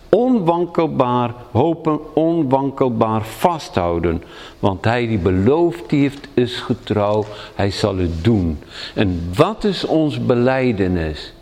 onwankelbaar 0.10 1.34
hopen, 1.52 2.16
onwankelbaar 2.16 3.26
vasthouden. 3.26 4.24
Want 4.60 4.86
hij 4.86 5.08
die 5.08 5.18
beloofd 5.18 5.92
heeft 5.92 6.28
is 6.34 6.60
getrouw, 6.60 7.26
hij 7.56 7.72
zal 7.72 7.98
het 7.98 8.24
doen. 8.24 8.60
En 8.96 9.30
wat 9.36 9.64
is 9.64 9.86
ons 9.86 10.26
beleidenis? 10.26 11.36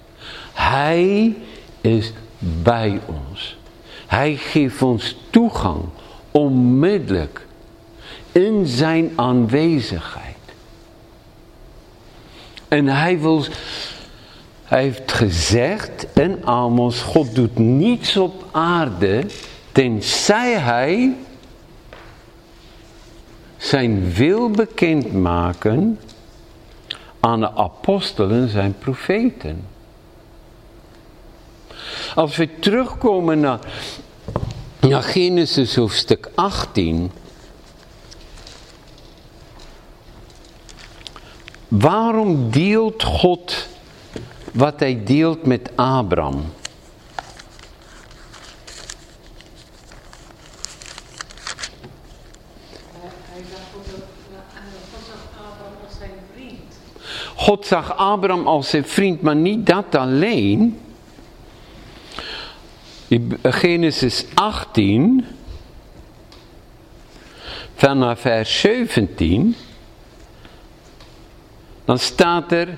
Hij 0.55 1.35
is 1.81 2.13
bij 2.39 2.99
ons. 3.05 3.57
Hij 4.07 4.35
geeft 4.35 4.81
ons 4.81 5.17
toegang 5.29 5.81
onmiddellijk 6.31 7.47
in 8.31 8.65
zijn 8.65 9.11
aanwezigheid. 9.15 10.35
En 12.67 12.87
hij 12.87 13.19
wil, 13.19 13.45
hij 14.63 14.81
heeft 14.81 15.11
gezegd 15.11 16.07
in 16.13 16.45
Amos, 16.45 17.01
God 17.01 17.35
doet 17.35 17.57
niets 17.57 18.17
op 18.17 18.45
aarde 18.51 19.25
tenzij 19.71 20.59
hij 20.59 21.15
zijn 23.57 24.13
wil 24.13 24.49
bekendmaken 24.49 25.99
aan 27.19 27.39
de 27.39 27.51
apostelen, 27.51 28.49
zijn 28.49 28.75
profeten. 28.79 29.74
Als 32.15 32.35
we 32.35 32.59
terugkomen 32.59 33.39
naar, 33.39 33.59
Genesis 34.89 35.75
hoofdstuk 35.75 36.29
18. 36.35 37.11
Waarom 41.67 42.51
deelt 42.51 43.03
God 43.03 43.67
wat 44.51 44.79
hij 44.79 45.03
deelt 45.03 45.45
met 45.45 45.69
Abraham? 45.75 46.45
God 57.35 57.65
zag 57.65 57.97
Abraham 57.97 58.47
als 58.47 58.69
zijn 58.69 58.85
vriend, 58.85 59.21
maar 59.21 59.35
niet 59.35 59.65
dat 59.65 59.95
alleen. 59.95 60.79
In 63.07 63.37
Genesis 63.43 64.25
18, 64.33 65.25
vanaf 67.75 68.19
vers 68.19 68.59
17, 68.59 69.55
dan 71.85 71.99
staat 71.99 72.51
er, 72.51 72.77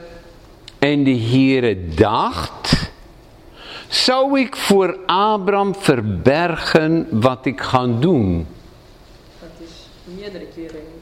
en 0.79 1.03
de 1.03 1.17
Heere 1.17 1.87
dacht, 1.87 2.91
zou 3.87 4.39
ik 4.39 4.55
voor 4.55 4.97
Abraham 5.05 5.75
verbergen 5.75 7.07
wat 7.11 7.45
ik 7.45 7.61
ga 7.61 7.85
doen? 7.85 8.47
Dat 9.39 9.49
is 9.59 9.71
meerdere 10.03 10.45
keren. 10.55 10.96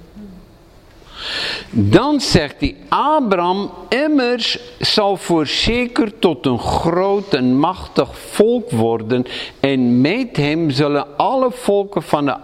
Dan 1.70 2.20
zegt 2.20 2.56
hij, 2.60 2.76
Abraham 2.90 3.72
immers 3.90 4.60
zal 4.80 5.18
voorzeker 5.18 6.20
tot 6.20 6.46
een 6.46 6.60
groot 6.60 7.34
en 7.34 7.58
machtig 7.58 8.18
volk 8.18 8.72
worden 8.72 9.26
en 9.60 10.02
met 10.02 10.38
hem 10.38 10.70
zullen 10.70 11.18
alle 11.18 11.52
volken 11.52 12.04
van 12.04 12.26
de 12.26 12.38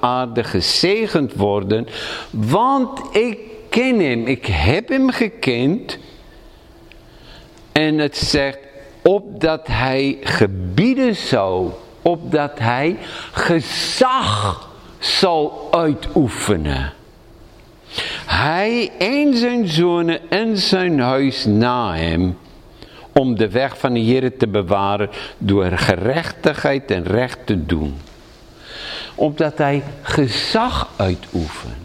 aarde 0.00 0.44
gezegend 0.44 1.34
worden, 1.34 1.86
want 2.30 3.00
ik 3.16 3.38
ken 3.68 4.00
hem, 4.00 4.26
ik 4.26 4.46
heb 4.46 4.88
hem 4.88 5.10
gekend. 5.10 5.98
En 7.72 7.98
het 7.98 8.16
zegt, 8.16 8.58
opdat 9.02 9.66
hij 9.66 10.18
gebieden 10.20 11.16
zou, 11.16 11.70
opdat 12.02 12.58
hij 12.58 12.96
gezag 13.32 14.68
zal 14.98 15.68
uitoefenen. 15.70 16.92
Hij 18.26 18.92
en 18.98 19.36
zijn 19.36 19.68
zonen 19.68 20.30
en 20.30 20.58
zijn 20.58 21.00
huis 21.00 21.44
na 21.44 21.94
hem, 21.94 22.38
om 23.12 23.36
de 23.36 23.48
weg 23.48 23.78
van 23.78 23.92
de 23.92 24.00
Heer 24.00 24.36
te 24.36 24.48
bewaren 24.48 25.10
door 25.38 25.64
gerechtigheid 25.64 26.90
en 26.90 27.04
recht 27.04 27.38
te 27.44 27.66
doen. 27.66 27.94
Opdat 29.14 29.58
hij 29.58 29.82
gezag 30.02 30.88
uitoefent. 30.96 31.82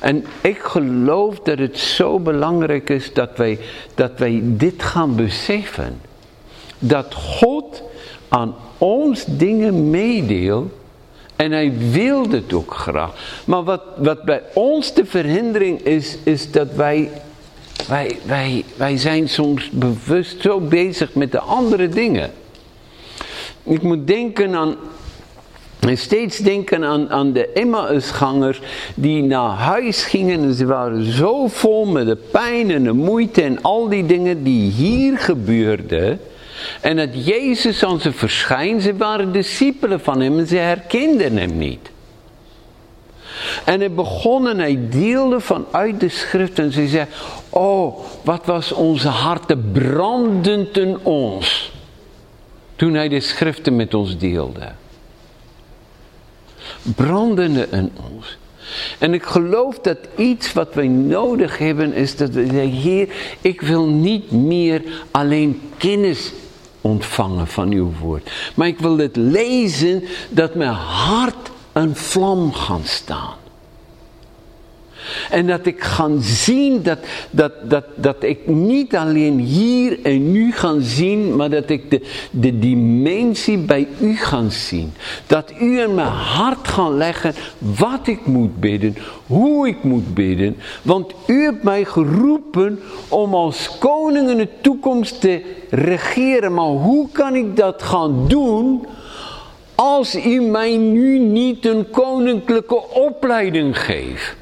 En 0.00 0.24
ik 0.40 0.58
geloof 0.58 1.40
dat 1.40 1.58
het 1.58 1.78
zo 1.78 2.18
belangrijk 2.18 2.90
is 2.90 3.12
dat 3.12 3.36
wij, 3.36 3.58
dat 3.94 4.12
wij 4.16 4.40
dit 4.42 4.82
gaan 4.82 5.16
beseffen. 5.16 6.00
Dat 6.78 7.14
God 7.14 7.82
aan 8.28 8.54
ons 8.78 9.24
dingen 9.24 9.90
meedeelt 9.90 10.72
en 11.40 11.52
hij 11.52 11.72
wil 11.90 12.30
het 12.30 12.52
ook 12.52 12.74
graag. 12.74 13.42
Maar 13.44 13.64
wat, 13.64 13.82
wat 13.96 14.22
bij 14.22 14.42
ons 14.54 14.94
de 14.94 15.04
verhindering 15.04 15.80
is, 15.80 16.16
is 16.22 16.50
dat 16.50 16.68
wij, 16.74 17.10
wij, 17.88 18.16
wij, 18.26 18.64
wij 18.76 18.96
zijn 18.96 19.28
soms 19.28 19.70
bewust 19.70 20.40
zo 20.40 20.60
bezig 20.60 21.14
met 21.14 21.32
de 21.32 21.40
andere 21.40 21.88
dingen. 21.88 22.30
Ik 23.62 23.82
moet 23.82 24.06
denken 24.06 24.54
aan, 24.54 24.76
en 25.80 25.98
steeds 25.98 26.38
denken 26.38 26.84
aan, 26.84 27.10
aan 27.10 27.32
de 27.32 27.52
Emmausgangers 27.52 28.60
die 28.94 29.22
naar 29.22 29.50
huis 29.50 30.02
gingen 30.02 30.42
en 30.42 30.54
ze 30.54 30.66
waren 30.66 31.12
zo 31.12 31.46
vol 31.46 31.86
met 31.86 32.06
de 32.06 32.16
pijn 32.16 32.70
en 32.70 32.84
de 32.84 32.92
moeite 32.92 33.42
en 33.42 33.62
al 33.62 33.88
die 33.88 34.06
dingen 34.06 34.44
die 34.44 34.70
hier 34.70 35.18
gebeurden. 35.18 36.20
En 36.80 36.96
dat 36.96 37.26
Jezus 37.26 37.84
aan 37.84 38.00
ze 38.00 38.12
ze 38.80 38.96
waren 38.96 39.32
discipelen 39.32 40.00
van 40.00 40.20
hem 40.20 40.38
en 40.38 40.46
ze 40.46 40.56
herkenden 40.56 41.36
hem 41.36 41.58
niet. 41.58 41.90
En 43.64 43.78
hij 43.78 43.92
begon 43.92 44.48
en 44.48 44.58
hij 44.58 44.78
deelde 44.90 45.40
vanuit 45.40 46.00
de 46.00 46.08
schrift 46.08 46.58
en 46.58 46.72
ze 46.72 46.88
zei, 46.88 47.06
oh 47.48 47.98
wat 48.24 48.46
was 48.46 48.72
onze 48.72 49.08
harten 49.08 49.70
brandend 49.72 50.76
in 50.76 50.98
ons. 51.02 51.72
Toen 52.76 52.94
hij 52.94 53.08
de 53.08 53.20
schriften 53.20 53.76
met 53.76 53.94
ons 53.94 54.18
deelde. 54.18 54.72
Brandende 56.82 57.68
in 57.70 57.92
ons. 58.12 58.38
En 58.98 59.14
ik 59.14 59.22
geloof 59.22 59.78
dat 59.78 59.98
iets 60.16 60.52
wat 60.52 60.74
wij 60.74 60.88
nodig 60.88 61.58
hebben 61.58 61.92
is 61.92 62.16
dat 62.16 62.30
we 62.30 62.46
zeggen, 62.46 62.70
Heer, 62.70 63.08
ik 63.40 63.60
wil 63.60 63.86
niet 63.86 64.30
meer 64.30 64.82
alleen 65.10 65.60
kennis 65.76 66.32
ontvangen 66.80 67.46
van 67.46 67.72
uw 67.72 67.92
woord. 68.00 68.30
Maar 68.54 68.66
ik 68.66 68.78
wil 68.78 68.98
het 68.98 69.16
lezen 69.16 70.04
dat 70.28 70.54
mijn 70.54 70.74
hart 70.74 71.50
een 71.72 71.96
vlam 71.96 72.52
gaan 72.52 72.84
staan. 72.84 73.39
En 75.30 75.46
dat 75.46 75.66
ik 75.66 75.82
ga 75.82 76.08
zien 76.20 76.82
dat, 76.82 76.98
dat, 77.30 77.52
dat, 77.70 77.84
dat 77.94 78.22
ik 78.22 78.46
niet 78.46 78.96
alleen 78.96 79.38
hier 79.38 79.98
en 80.02 80.32
nu 80.32 80.52
ga 80.52 80.74
zien, 80.80 81.36
maar 81.36 81.50
dat 81.50 81.70
ik 81.70 81.90
de, 81.90 82.00
de 82.30 82.58
dimensie 82.58 83.58
bij 83.58 83.88
u 84.00 84.16
ga 84.16 84.48
zien. 84.48 84.92
Dat 85.26 85.52
u 85.60 85.80
in 85.80 85.94
mijn 85.94 86.06
hart 86.06 86.68
gaat 86.68 86.92
leggen 86.92 87.34
wat 87.58 88.06
ik 88.06 88.26
moet 88.26 88.60
bidden, 88.60 88.96
hoe 89.26 89.68
ik 89.68 89.82
moet 89.82 90.14
bidden. 90.14 90.56
Want 90.82 91.12
u 91.26 91.42
hebt 91.42 91.62
mij 91.62 91.84
geroepen 91.84 92.80
om 93.08 93.34
als 93.34 93.78
koning 93.78 94.30
in 94.30 94.36
de 94.36 94.48
toekomst 94.60 95.20
te 95.20 95.42
regeren. 95.70 96.54
Maar 96.54 96.64
hoe 96.64 97.08
kan 97.12 97.34
ik 97.34 97.56
dat 97.56 97.82
gaan 97.82 98.28
doen 98.28 98.86
als 99.74 100.26
u 100.26 100.40
mij 100.40 100.76
nu 100.76 101.18
niet 101.18 101.66
een 101.66 101.90
koninklijke 101.90 102.82
opleiding 102.88 103.78
geeft? 103.78 104.39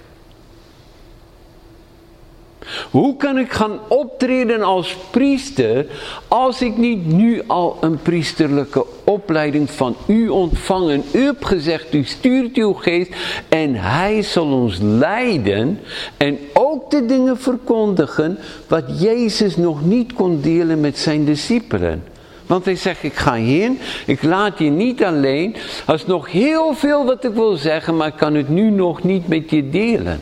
Hoe 2.90 3.16
kan 3.16 3.38
ik 3.38 3.52
gaan 3.52 3.78
optreden 3.88 4.62
als 4.62 4.96
priester 5.10 5.86
als 6.28 6.62
ik 6.62 6.76
niet 6.76 7.06
nu 7.06 7.42
al 7.46 7.76
een 7.80 8.02
priesterlijke 8.02 8.86
opleiding 9.04 9.70
van 9.70 9.96
u 10.06 10.28
ontvangen? 10.28 11.02
U 11.12 11.24
hebt 11.24 11.46
gezegd, 11.46 11.94
u 11.94 12.04
stuurt 12.04 12.56
uw 12.56 12.72
geest 12.72 13.12
en 13.48 13.74
hij 13.74 14.22
zal 14.22 14.52
ons 14.52 14.78
leiden 14.80 15.80
en 16.16 16.38
ook 16.52 16.90
de 16.90 17.06
dingen 17.06 17.38
verkondigen 17.38 18.38
wat 18.66 19.00
Jezus 19.00 19.56
nog 19.56 19.84
niet 19.84 20.12
kon 20.12 20.40
delen 20.40 20.80
met 20.80 20.98
zijn 20.98 21.24
discipelen. 21.24 22.02
Want 22.46 22.64
hij 22.64 22.76
zegt, 22.76 23.02
ik 23.02 23.14
ga 23.14 23.32
heen, 23.32 23.78
ik 24.06 24.22
laat 24.22 24.58
je 24.58 24.70
niet 24.70 25.04
alleen. 25.04 25.56
Er 25.86 25.94
is 25.94 26.06
nog 26.06 26.30
heel 26.30 26.74
veel 26.74 27.04
wat 27.04 27.24
ik 27.24 27.32
wil 27.32 27.56
zeggen, 27.56 27.96
maar 27.96 28.08
ik 28.08 28.16
kan 28.16 28.34
het 28.34 28.48
nu 28.48 28.70
nog 28.70 29.02
niet 29.02 29.28
met 29.28 29.50
je 29.50 29.70
delen. 29.70 30.20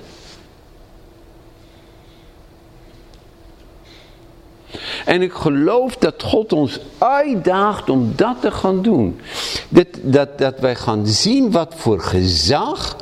En 5.05 5.23
ik 5.23 5.33
geloof 5.33 5.97
dat 5.97 6.23
God 6.23 6.53
ons 6.53 6.81
uitdaagt 6.99 7.91
om 7.91 8.13
dat 8.17 8.37
te 8.41 8.51
gaan 8.51 8.83
doen. 8.83 9.21
Dat, 9.69 9.87
dat, 10.03 10.39
dat 10.39 10.59
wij 10.59 10.75
gaan 10.75 11.07
zien 11.07 11.51
wat 11.51 11.75
voor 11.77 12.01
gezag, 12.01 12.97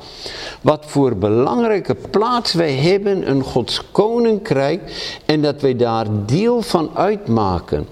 wat 0.61 0.85
voor 0.87 1.17
belangrijke 1.17 1.95
plaats 1.95 2.53
wij 2.53 2.73
hebben 2.73 3.25
in 3.25 3.43
Gods 3.43 3.81
koninkrijk 3.93 4.83
en 5.25 5.43
dat 5.43 5.61
wij 5.61 5.77
daar 5.77 6.07
deel 6.27 6.63
van 6.63 6.91
uitmaken. 6.95 7.87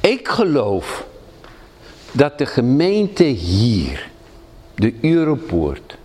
Ik 0.00 0.28
geloof 0.28 1.06
dat 2.12 2.38
de 2.38 2.46
gemeente 2.46 3.24
hier, 3.24 4.10
de 4.74 4.94
Europoort, 5.00 5.96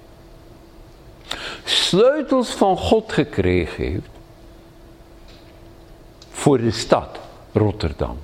sleutels 1.63 2.49
van 2.49 2.77
God 2.77 3.11
gekregen 3.13 3.83
heeft 3.83 4.10
voor 6.41 6.57
de 6.57 6.71
stad 6.71 7.19
Rotterdam. 7.53 8.17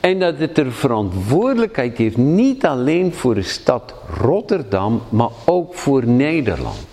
En 0.00 0.18
dat 0.18 0.38
het 0.38 0.58
er 0.58 0.72
verantwoordelijkheid 0.72 1.98
heeft 1.98 2.16
niet 2.16 2.66
alleen 2.66 3.14
voor 3.14 3.34
de 3.34 3.42
stad 3.42 3.94
Rotterdam, 4.20 5.02
maar 5.08 5.30
ook 5.44 5.74
voor 5.74 6.06
Nederland. 6.06 6.86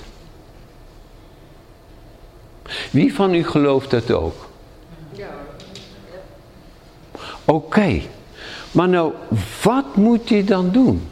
Wie 2.91 3.13
van 3.13 3.34
u 3.34 3.43
gelooft 3.43 3.89
dat 3.89 4.11
ook? 4.11 4.49
Ja. 5.11 5.30
Oké, 7.45 8.01
maar 8.71 8.89
nou, 8.89 9.13
wat 9.63 9.95
moet 9.95 10.30
je 10.30 10.43
dan 10.43 10.69
doen? 10.71 11.07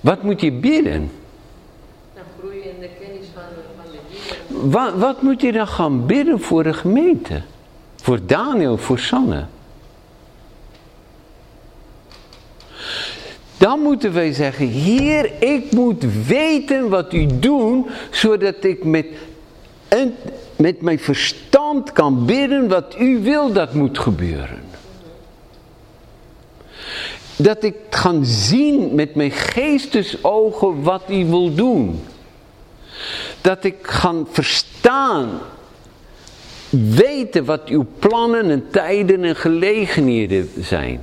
Wat 0.00 0.22
moet 0.22 0.40
je 0.40 0.52
bidden? 0.52 1.10
Dan 2.14 2.24
groeien 2.38 2.64
in 2.64 2.80
de 2.80 2.90
kennis 3.00 3.26
van, 3.34 3.42
van 3.76 3.92
de 3.92 3.98
Heer. 4.08 4.49
Wat, 4.62 4.94
wat 4.94 5.22
moet 5.22 5.40
je 5.40 5.52
dan 5.52 5.68
gaan 5.68 6.06
bidden 6.06 6.40
voor 6.40 6.62
de 6.62 6.72
gemeente? 6.72 7.42
Voor 8.02 8.18
Daniel, 8.26 8.76
voor 8.76 8.98
Sanne? 8.98 9.44
Dan 13.56 13.80
moeten 13.80 14.12
wij 14.12 14.32
zeggen, 14.32 14.68
Heer, 14.68 15.42
ik 15.42 15.72
moet 15.72 16.04
weten 16.26 16.88
wat 16.88 17.12
u 17.12 17.26
doet, 17.38 17.86
zodat 18.10 18.64
ik 18.64 18.84
met, 18.84 19.06
met 20.56 20.80
mijn 20.80 20.98
verstand 20.98 21.92
kan 21.92 22.26
bidden 22.26 22.68
wat 22.68 22.96
u 22.98 23.18
wil 23.22 23.52
dat 23.52 23.74
moet 23.74 23.98
gebeuren. 23.98 24.60
Dat 27.36 27.62
ik 27.62 27.74
kan 27.88 28.24
zien 28.24 28.94
met 28.94 29.14
mijn 29.14 29.30
geestesogen 29.30 30.82
wat 30.82 31.02
u 31.10 31.24
wil 31.24 31.54
doen. 31.54 32.00
Dat 33.40 33.64
ik 33.64 33.76
ga 33.82 34.14
verstaan, 34.30 35.28
weten 36.70 37.44
wat 37.44 37.68
uw 37.68 37.86
plannen 37.98 38.50
en 38.50 38.64
tijden 38.70 39.24
en 39.24 39.36
gelegenheden 39.36 40.50
zijn. 40.58 41.00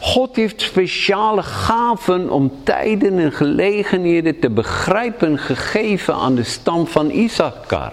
God 0.00 0.36
heeft 0.36 0.60
speciale 0.60 1.42
gaven 1.42 2.30
om 2.30 2.52
tijden 2.62 3.18
en 3.18 3.32
gelegenheden 3.32 4.38
te 4.38 4.50
begrijpen 4.50 5.38
gegeven 5.38 6.14
aan 6.14 6.34
de 6.34 6.44
stam 6.44 6.86
van 6.86 7.10
Issachar. 7.10 7.92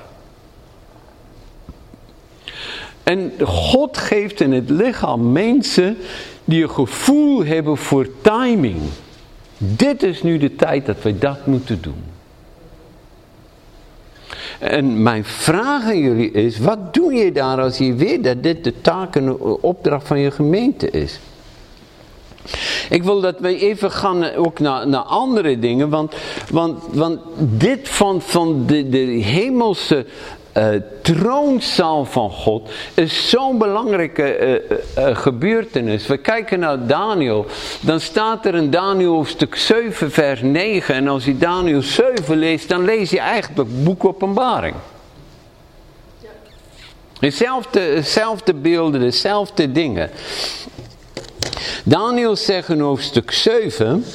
En 3.04 3.34
God 3.44 3.98
geeft 3.98 4.42
in 4.42 4.52
het 4.52 4.70
lichaam 4.70 5.32
mensen 5.32 5.98
die 6.46 6.64
een 6.64 6.70
gevoel 6.70 7.46
hebben 7.46 7.78
voor 7.78 8.08
timing. 8.22 8.82
Dit 9.58 10.04
is 10.04 10.24
nu 10.24 10.38
de 10.38 10.56
tijd 10.56 10.86
dat 10.86 11.02
wij 11.02 11.20
dat 11.20 11.46
moeten 11.46 11.82
doen. 11.82 12.11
En 14.62 15.04
mijn 15.04 15.26
vraag 15.26 15.84
aan 15.84 16.00
jullie 16.00 16.32
is, 16.32 16.60
wat 16.60 16.94
doe 16.94 17.14
je 17.14 17.32
daar 17.32 17.62
als 17.62 17.78
je 17.78 17.94
weet 17.94 18.24
dat 18.24 18.44
dit 18.44 18.64
de 18.64 18.82
taak 18.82 19.16
en 19.16 19.40
opdracht 19.40 20.08
van 20.08 20.20
je 20.20 20.32
gemeente 20.32 20.90
is? 20.90 21.20
Ik 22.90 23.04
wil 23.04 23.22
dat 23.22 23.40
wij 23.40 23.58
even 23.58 23.92
gaan 23.92 24.34
ook 24.34 24.60
naar, 24.60 24.88
naar 24.88 25.02
andere 25.02 25.60
dingen, 25.60 25.90
want, 25.90 26.14
want, 26.50 26.84
want 26.92 27.20
dit 27.38 27.90
van, 27.90 28.22
van 28.22 28.66
de, 28.66 28.90
de 28.90 28.98
hemelse 28.98 30.06
uh, 30.58 30.68
troonzaal 31.02 32.06
van 32.06 32.30
God 32.30 32.70
is 32.94 33.30
zo'n 33.30 33.58
belangrijke 33.58 34.40
uh, 34.40 34.78
uh, 34.98 35.16
gebeurtenis. 35.18 36.08
We 36.08 36.18
kijken 36.18 36.60
naar 36.60 36.88
Daniel, 36.88 37.46
dan 37.82 38.00
staat 38.00 38.46
er 38.46 38.56
in 38.56 38.70
Daniel 38.70 39.14
hoofdstuk 39.14 39.56
7 39.56 40.12
vers 40.12 40.42
9 40.42 40.96
en 40.96 41.08
als 41.08 41.26
je 41.26 41.38
Daniel 41.38 41.82
7 41.82 42.38
leest, 42.38 42.70
dan 42.70 42.86
lees 42.86 43.10
je 43.10 43.20
eigenlijk 43.20 43.84
boek 43.84 44.06
openbaring. 44.06 44.76
Dezelfde, 47.20 47.80
dezelfde 47.80 48.54
beelden, 48.54 49.00
dezelfde 49.00 49.72
dingen. 49.72 50.10
Daniel 51.84 52.36
zegt 52.36 52.70
in 52.70 52.80
hoofdstuk 52.80 53.32
7. 53.32 54.06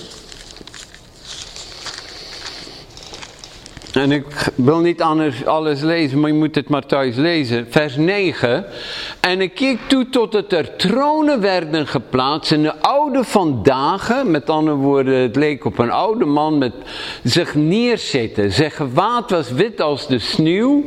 En 3.97 4.13
ik 4.13 4.53
wil 4.55 4.79
niet 4.79 5.03
anders 5.03 5.47
alles 5.47 5.81
lezen, 5.81 6.21
maar 6.21 6.31
je 6.31 6.37
moet 6.37 6.55
het 6.55 6.69
maar 6.69 6.87
thuis 6.87 7.17
lezen. 7.17 7.67
Vers 7.71 7.97
9. 7.97 8.65
En 9.21 9.41
ik 9.41 9.55
keek 9.55 9.79
toe 9.87 10.09
tot 10.09 10.33
het 10.33 10.53
er 10.53 10.77
tronen 10.77 11.41
werden 11.41 11.87
geplaatst 11.87 12.53
en 12.53 12.63
de 12.63 12.81
oude 12.81 13.25
van 13.25 13.63
dagen, 13.63 14.31
met 14.31 14.51
andere 14.51 14.77
woorden, 14.77 15.15
het 15.15 15.37
leek 15.37 15.65
op 15.65 15.79
een 15.79 15.91
oude 15.91 16.25
man 16.25 16.59
met 16.59 16.73
zich 17.23 17.55
neerzitten. 17.55 18.53
Zijn 18.53 18.71
gewaad 18.71 19.31
was 19.31 19.51
wit 19.51 19.81
als 19.81 20.07
de 20.07 20.19
sneeuw 20.19 20.85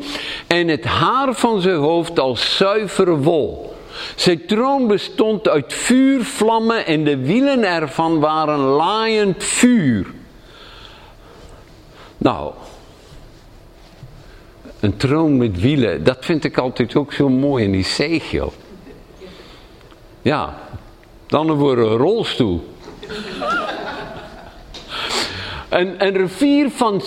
en 0.48 0.68
het 0.68 0.84
haar 0.84 1.34
van 1.34 1.62
zijn 1.62 1.78
hoofd 1.78 2.20
als 2.20 2.58
zuivere 2.58 3.18
wol. 3.18 3.76
Zijn 4.16 4.46
troon 4.46 4.88
bestond 4.88 5.48
uit 5.48 5.74
vuurvlammen 5.74 6.86
en 6.86 7.04
de 7.04 7.18
wielen 7.18 7.64
ervan 7.64 8.20
waren 8.20 8.60
laaiend 8.60 9.44
vuur. 9.44 10.06
Nou, 12.18 12.52
een 14.80 14.98
troon 14.98 15.38
met 15.38 15.60
wielen, 15.60 16.04
dat 16.04 16.18
vind 16.20 16.44
ik 16.44 16.58
altijd 16.58 16.96
ook 16.96 17.14
zo 17.14 17.30
mooi 17.30 17.64
in 17.64 17.72
die 17.72 17.86
zegel. 17.86 18.54
Ja, 20.22 20.58
dan 21.28 21.52
wordt 21.52 21.82
een 21.82 21.98
rolstoel. 21.98 22.68
Een, 25.70 26.06
een 26.06 26.18
rivier 26.18 26.70
van 26.70 27.02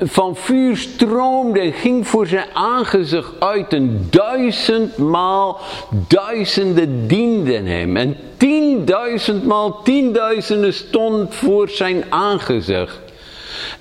van 0.00 0.36
vuur 0.36 0.76
stroomde 0.76 1.60
en 1.60 1.72
ging 1.72 2.08
voor 2.08 2.26
zijn 2.26 2.46
aangezicht 2.52 3.30
uit 3.38 3.72
en 3.72 4.06
duizendmaal 4.10 5.60
duizenden 6.08 7.06
dienden 7.06 7.66
hem. 7.66 7.96
En 7.96 8.16
tienduizendmaal 8.36 9.82
tienduizenden 9.82 10.74
stond 10.74 11.34
voor 11.34 11.68
zijn 11.68 12.04
aangezicht. 12.08 13.00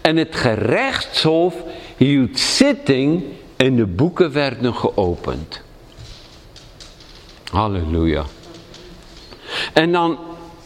En 0.01 0.17
het 0.17 0.35
gerechtshof 0.35 1.55
hield 2.03 2.39
zitting 2.39 3.23
en 3.55 3.75
de 3.75 3.85
boeken 3.85 4.31
werden 4.31 4.73
geopend. 4.73 5.61
Halleluja. 7.51 8.25
En 9.73 9.91
dan 9.91 10.17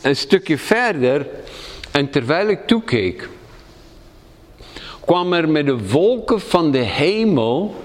een 0.01 0.15
stukje 0.15 0.57
verder, 0.57 1.27
en 1.91 2.09
terwijl 2.09 2.47
ik 2.47 2.67
toekeek, 2.67 3.29
kwam 5.05 5.33
er 5.33 5.49
met 5.49 5.65
de 5.65 5.87
wolken 5.87 6.41
van 6.41 6.71
de 6.71 6.77
hemel 6.77 7.75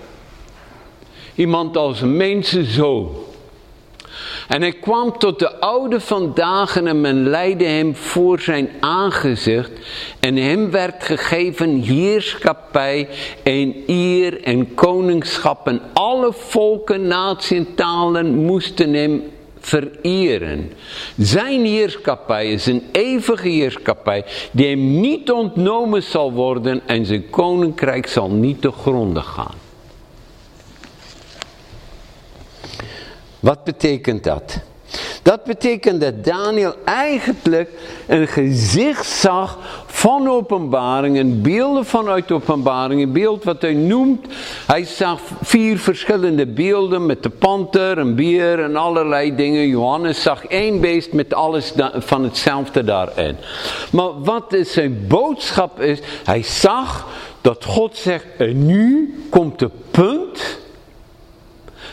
iemand 1.34 1.76
als 1.76 2.00
een 2.00 2.16
mensenzoon. 2.16 3.10
En 4.52 4.60
hij 4.60 4.72
kwam 4.72 5.18
tot 5.18 5.38
de 5.38 5.60
oude 5.60 6.00
van 6.00 6.32
dagen 6.34 6.86
en 6.86 7.00
men 7.00 7.28
leidde 7.28 7.64
hem 7.64 7.96
voor 7.96 8.40
zijn 8.40 8.68
aangezicht. 8.80 9.70
En 10.20 10.36
hem 10.36 10.70
werd 10.70 11.04
gegeven 11.04 11.80
heerschappij 11.80 13.08
en 13.42 13.74
eer 13.86 14.42
en 14.42 14.74
koningschap. 14.74 15.66
En 15.66 15.80
alle 15.92 16.32
volken, 16.32 17.06
naties 17.06 17.64
moesten 18.22 18.94
hem 18.94 19.22
vereren. 19.60 20.72
Zijn 21.16 21.64
heerschappij 21.64 22.52
is 22.52 22.66
een 22.66 22.82
eeuwige 22.92 23.48
heerschappij 23.48 24.24
die 24.50 24.66
hem 24.66 25.00
niet 25.00 25.30
ontnomen 25.30 26.02
zal 26.02 26.32
worden 26.32 26.80
en 26.86 27.06
zijn 27.06 27.30
koninkrijk 27.30 28.06
zal 28.06 28.30
niet 28.30 28.60
te 28.60 28.72
gronden 28.72 29.22
gaan. 29.22 29.61
Wat 33.42 33.64
betekent 33.64 34.24
dat? 34.24 34.60
Dat 35.22 35.44
betekent 35.44 36.00
dat 36.00 36.24
Daniel 36.24 36.74
eigenlijk 36.84 37.70
een 38.06 38.28
gezicht 38.28 39.06
zag 39.06 39.58
van 39.86 40.28
openbaring, 40.28 41.18
een 41.18 41.42
beelden 41.42 41.84
vanuit 41.84 42.32
openbaring, 42.32 43.02
een 43.02 43.12
beeld 43.12 43.44
wat 43.44 43.62
hij 43.62 43.72
noemt. 43.72 44.26
Hij 44.66 44.84
zag 44.84 45.20
vier 45.42 45.78
verschillende 45.78 46.46
beelden 46.46 47.06
met 47.06 47.22
de 47.22 47.30
panter, 47.30 47.98
een 47.98 48.14
beer 48.14 48.62
en 48.62 48.76
allerlei 48.76 49.34
dingen. 49.34 49.68
Johannes 49.68 50.22
zag 50.22 50.46
één 50.46 50.80
beest 50.80 51.12
met 51.12 51.34
alles 51.34 51.72
van 51.94 52.24
hetzelfde 52.24 52.84
daarin. 52.84 53.36
Maar 53.92 54.22
wat 54.22 54.52
is 54.52 54.72
zijn 54.72 55.04
boodschap 55.08 55.80
is, 55.80 56.00
hij 56.24 56.42
zag 56.42 57.08
dat 57.40 57.64
God 57.64 57.96
zegt, 57.96 58.26
en 58.38 58.66
nu 58.66 59.14
komt 59.30 59.58
de 59.58 59.70
punt 59.90 60.60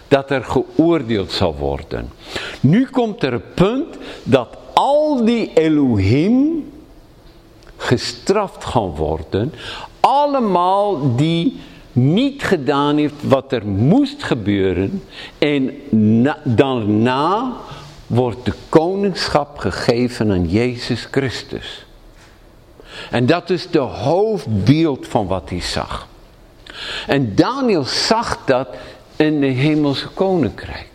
dat 0.09 0.31
er 0.31 0.43
geoordeeld 0.43 1.31
zal 1.31 1.55
worden. 1.55 2.11
Nu 2.59 2.85
komt 2.85 3.23
er 3.23 3.33
een 3.33 3.53
punt 3.53 3.97
dat 4.23 4.57
al 4.73 5.25
die 5.25 5.51
Elohim 5.53 6.65
gestraft 7.77 8.65
gaan 8.65 8.95
worden. 8.95 9.53
Allemaal 9.99 11.15
die 11.15 11.59
niet 11.91 12.43
gedaan 12.43 12.97
heeft 12.97 13.23
wat 13.23 13.51
er 13.51 13.67
moest 13.67 14.23
gebeuren. 14.23 15.03
En 15.37 15.71
daarna 16.43 17.53
wordt 18.07 18.45
de 18.45 18.53
koningschap 18.69 19.57
gegeven 19.57 20.31
aan 20.31 20.49
Jezus 20.49 21.07
Christus. 21.11 21.85
En 23.11 23.25
dat 23.25 23.49
is 23.49 23.69
de 23.69 23.79
hoofdbeeld 23.79 25.07
van 25.07 25.27
wat 25.27 25.49
hij 25.49 25.61
zag. 25.61 26.07
En 27.07 27.35
Daniel 27.35 27.83
zag 27.83 28.39
dat 28.45 28.67
in 29.19 29.39
de 29.39 29.47
hemelse 29.47 30.07
koninkrijk. 30.07 30.87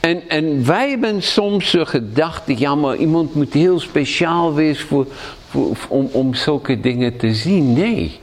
En, 0.00 0.28
en 0.28 0.66
wij 0.66 0.90
hebben 0.90 1.22
soms 1.22 1.70
de 1.70 1.86
gedachte, 1.86 2.58
ja 2.58 2.74
maar 2.74 2.96
iemand 2.96 3.34
moet 3.34 3.52
heel 3.52 3.80
speciaal 3.80 4.54
wezen 4.54 4.86
voor, 4.86 5.06
voor, 5.48 5.76
om, 5.88 6.08
om 6.12 6.34
zulke 6.34 6.80
dingen 6.80 7.16
te 7.16 7.34
zien. 7.34 7.72
Nee. 7.72 8.20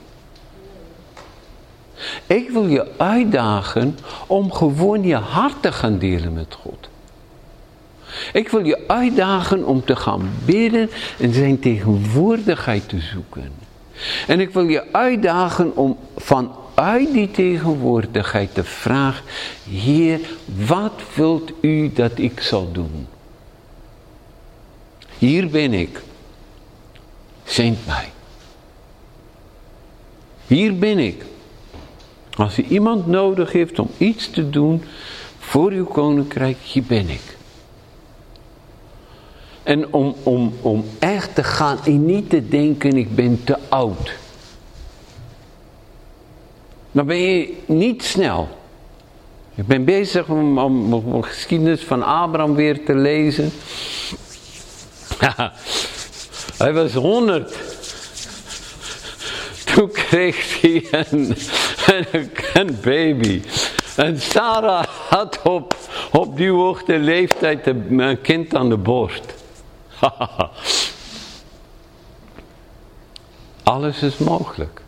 Ik 2.25 2.49
wil 2.49 2.67
je 2.67 2.87
uitdagen 2.97 3.97
om 4.27 4.51
gewoon 4.51 5.03
je 5.03 5.15
hart 5.15 5.61
te 5.61 5.71
gaan 5.71 5.97
delen 5.97 6.33
met 6.33 6.57
God. 6.61 6.89
Ik 8.33 8.49
wil 8.49 8.65
je 8.65 8.87
uitdagen 8.87 9.65
om 9.65 9.85
te 9.85 9.95
gaan 9.95 10.29
bidden 10.45 10.89
en 11.19 11.33
zijn 11.33 11.59
tegenwoordigheid 11.59 12.89
te 12.89 12.99
zoeken. 12.99 13.51
En 14.27 14.39
ik 14.39 14.49
wil 14.49 14.67
je 14.67 14.83
uitdagen 14.91 15.75
om 15.75 15.97
van 16.17 16.51
uit 16.77 17.13
die 17.13 17.31
tegenwoordigheid 17.31 18.55
de 18.55 18.63
vraag, 18.63 19.23
Heer, 19.69 20.19
wat 20.67 21.01
wilt 21.15 21.51
u 21.61 21.91
dat 21.93 22.11
ik 22.15 22.41
zal 22.41 22.71
doen? 22.71 23.07
Hier 25.17 25.49
ben 25.49 25.73
ik. 25.73 26.01
Zend 27.43 27.85
mij. 27.85 28.11
Hier 30.47 30.77
ben 30.77 30.99
ik. 30.99 31.25
Als 32.35 32.57
u 32.57 32.63
iemand 32.63 33.07
nodig 33.07 33.51
heeft 33.51 33.79
om 33.79 33.89
iets 33.97 34.29
te 34.29 34.49
doen 34.49 34.83
voor 35.39 35.71
uw 35.71 35.85
koninkrijk, 35.85 36.57
hier 36.57 36.83
ben 36.83 37.09
ik. 37.09 37.37
En 39.63 39.93
om, 39.93 40.15
om, 40.23 40.53
om 40.61 40.85
echt 40.99 41.35
te 41.35 41.43
gaan 41.43 41.77
en 41.85 42.05
niet 42.05 42.29
te 42.29 42.47
denken, 42.47 42.97
ik 42.97 43.15
ben 43.15 43.43
te 43.43 43.57
oud. 43.69 44.25
Dan 46.97 47.05
ben 47.05 47.17
je 47.17 47.57
niet 47.65 48.03
snel. 48.03 48.47
Ik 49.55 49.67
ben 49.67 49.85
bezig 49.85 50.27
om, 50.27 50.59
om, 50.59 51.21
de 51.21 51.23
geschiedenis 51.23 51.83
van 51.83 52.03
Abraham 52.03 52.55
weer 52.55 52.85
te 52.85 52.95
lezen. 52.95 53.51
Hij 56.57 56.73
was 56.73 56.93
100. 56.93 57.57
Toen 59.73 59.91
kreeg 59.91 60.61
hij 60.61 60.87
een, 60.91 61.35
een, 62.53 62.77
baby. 62.81 63.41
En 63.95 64.21
Sarah 64.21 64.85
had 65.09 65.41
op, 65.41 65.75
op 66.11 66.37
die 66.37 66.51
hoogte 66.51 66.97
leeftijd 66.99 67.67
een 67.67 68.21
kind 68.21 68.55
aan 68.55 68.69
de 68.69 68.77
borst. 68.77 69.33
Alles 73.63 74.01
is 74.01 74.17
mogelijk. 74.17 74.85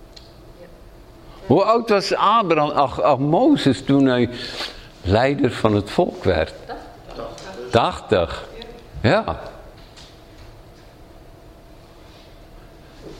Hoe 1.50 1.64
oud 1.64 1.90
was 1.90 2.16
Abraham, 2.16 2.70
ach, 2.70 3.02
ach, 3.02 3.18
Mozes 3.18 3.84
toen 3.84 4.06
hij 4.06 4.30
leider 5.02 5.52
van 5.52 5.76
het 5.76 5.90
volk 5.90 6.24
werd? 6.24 6.54
80. 7.72 8.48
Ja. 9.02 9.40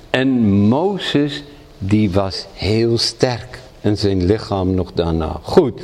En 0.10 0.30
Mozes, 0.68 1.44
die 1.78 2.12
was 2.12 2.46
heel 2.54 2.98
sterk. 2.98 3.60
En 3.82 3.98
zijn 3.98 4.26
lichaam 4.26 4.74
nog 4.74 4.92
daarna. 4.94 5.40
Goed. 5.42 5.82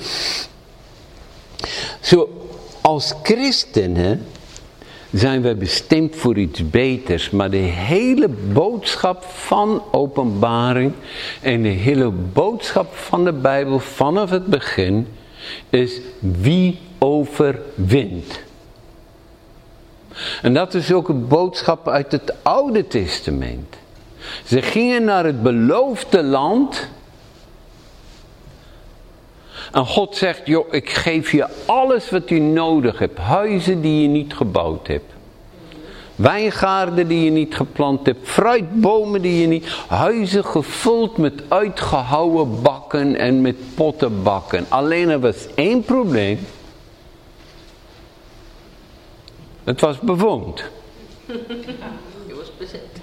Zo, 2.01 2.29
als 2.81 3.13
christenen 3.23 4.25
zijn 5.15 5.41
we 5.41 5.55
bestemd 5.55 6.15
voor 6.15 6.37
iets 6.37 6.69
beters. 6.69 7.29
Maar 7.29 7.49
de 7.49 7.57
hele 7.57 8.27
boodschap 8.53 9.23
van 9.23 9.83
openbaring 9.91 10.91
en 11.41 11.61
de 11.61 11.69
hele 11.69 12.09
boodschap 12.09 12.95
van 12.95 13.23
de 13.23 13.33
Bijbel 13.33 13.79
vanaf 13.79 14.29
het 14.29 14.45
begin 14.45 15.07
is 15.69 16.01
wie 16.19 16.79
overwint. 16.99 18.43
En 20.41 20.53
dat 20.53 20.73
is 20.73 20.93
ook 20.93 21.09
een 21.09 21.27
boodschap 21.27 21.87
uit 21.87 22.11
het 22.11 22.33
Oude 22.41 22.87
Testament. 22.87 23.75
Ze 24.45 24.61
gingen 24.61 25.03
naar 25.03 25.25
het 25.25 25.43
beloofde 25.43 26.23
land. 26.23 26.89
En 29.75 29.85
God 29.85 30.15
zegt, 30.15 30.41
joh, 30.45 30.73
ik 30.73 30.89
geef 30.89 31.31
je 31.31 31.47
alles 31.65 32.09
wat 32.09 32.29
je 32.29 32.41
nodig 32.41 32.99
hebt. 32.99 33.17
Huizen 33.17 33.81
die 33.81 34.01
je 34.01 34.07
niet 34.07 34.33
gebouwd 34.33 34.87
hebt. 34.87 35.13
Wijngaarden 36.15 37.07
die 37.07 37.23
je 37.23 37.29
niet 37.29 37.55
geplant 37.55 38.05
hebt. 38.05 38.27
Fruitbomen 38.29 39.21
die 39.21 39.41
je 39.41 39.47
niet... 39.47 39.67
Huizen 39.87 40.45
gevuld 40.45 41.17
met 41.17 41.43
uitgehouwen 41.47 42.61
bakken 42.61 43.15
en 43.15 43.41
met 43.41 43.55
pottenbakken. 43.73 44.65
Alleen 44.69 45.09
er 45.09 45.19
was 45.19 45.47
één 45.55 45.83
probleem. 45.83 46.39
Het 49.63 49.81
was 49.81 49.99
bewoond. 49.99 50.63
Je 52.27 52.35
was 52.35 52.51
bezet. 52.57 53.01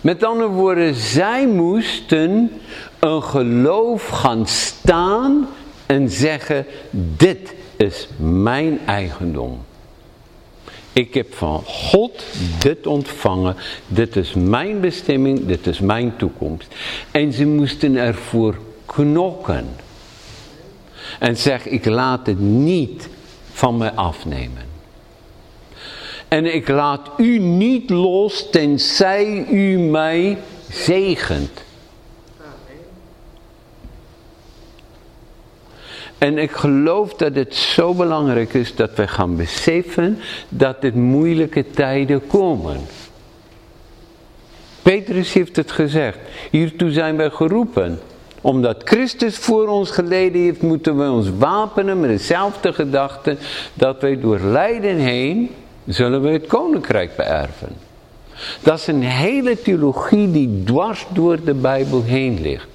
Met 0.00 0.24
andere 0.24 0.50
woorden, 0.50 0.94
zij 0.94 1.46
moesten 1.46 2.60
een 2.98 3.22
geloof 3.22 4.08
gaan 4.08 4.46
staan 4.46 5.48
en 5.86 6.10
zeggen, 6.10 6.66
dit 7.16 7.54
is 7.76 8.08
mijn 8.16 8.80
eigendom. 8.86 9.64
Ik 10.92 11.14
heb 11.14 11.34
van 11.34 11.62
God 11.64 12.24
dit 12.58 12.86
ontvangen, 12.86 13.56
dit 13.86 14.16
is 14.16 14.34
mijn 14.34 14.80
bestemming, 14.80 15.46
dit 15.46 15.66
is 15.66 15.80
mijn 15.80 16.16
toekomst. 16.16 16.74
En 17.10 17.32
ze 17.32 17.46
moesten 17.46 17.96
ervoor 17.96 18.58
knokken. 18.86 19.68
En 21.18 21.36
zeg, 21.36 21.66
ik 21.66 21.84
laat 21.84 22.26
het 22.26 22.40
niet 22.40 23.08
van 23.52 23.76
mij 23.76 23.90
afnemen. 23.90 24.64
En 26.28 26.54
ik 26.54 26.68
laat 26.68 27.10
u 27.16 27.38
niet 27.38 27.90
los 27.90 28.50
tenzij 28.50 29.46
u 29.50 29.78
mij 29.78 30.38
zegent. 30.70 31.64
En 36.18 36.38
ik 36.38 36.50
geloof 36.50 37.14
dat 37.14 37.34
het 37.34 37.54
zo 37.54 37.94
belangrijk 37.94 38.54
is 38.54 38.74
dat 38.74 38.90
we 38.94 39.08
gaan 39.08 39.36
beseffen 39.36 40.18
dat 40.48 40.80
dit 40.80 40.94
moeilijke 40.94 41.70
tijden 41.70 42.26
komen. 42.26 42.80
Petrus 44.82 45.32
heeft 45.32 45.56
het 45.56 45.70
gezegd. 45.70 46.18
Hiertoe 46.50 46.90
zijn 46.90 47.16
wij 47.16 47.30
geroepen. 47.30 48.00
Omdat 48.40 48.82
Christus 48.84 49.36
voor 49.36 49.68
ons 49.68 49.90
geleden 49.90 50.40
heeft, 50.40 50.62
moeten 50.62 50.98
we 50.98 51.10
ons 51.10 51.28
wapenen 51.38 52.00
met 52.00 52.10
dezelfde 52.10 52.72
gedachte 52.72 53.36
dat 53.74 54.00
wij 54.00 54.20
door 54.20 54.40
lijden 54.40 54.96
heen 54.96 55.50
zullen 55.86 56.22
we 56.22 56.28
het 56.28 56.46
koninkrijk 56.46 57.16
beërven. 57.16 57.68
Dat 58.62 58.78
is 58.78 58.86
een 58.86 59.02
hele 59.02 59.62
theologie 59.62 60.30
die 60.30 60.62
dwars 60.64 61.06
door 61.12 61.44
de 61.44 61.54
Bijbel 61.54 62.02
heen 62.02 62.40
ligt. 62.40 62.68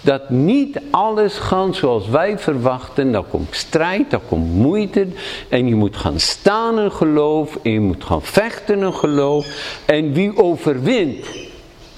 Dat 0.00 0.30
niet 0.30 0.80
alles 0.90 1.38
gaat 1.38 1.76
zoals 1.76 2.08
wij 2.08 2.38
verwachten. 2.38 3.12
Dan 3.12 3.28
komt 3.28 3.56
strijd, 3.56 4.10
dan 4.10 4.20
komt 4.28 4.54
moeite. 4.54 5.06
En 5.48 5.68
je 5.68 5.74
moet 5.74 5.96
gaan 5.96 6.20
staan 6.20 6.78
in 6.78 6.92
geloof. 6.92 7.58
En 7.62 7.70
je 7.70 7.80
moet 7.80 8.04
gaan 8.04 8.22
vechten 8.22 8.78
in 8.78 8.94
geloof. 8.94 9.46
En 9.84 10.12
wie 10.12 10.36
overwint, 10.36 11.26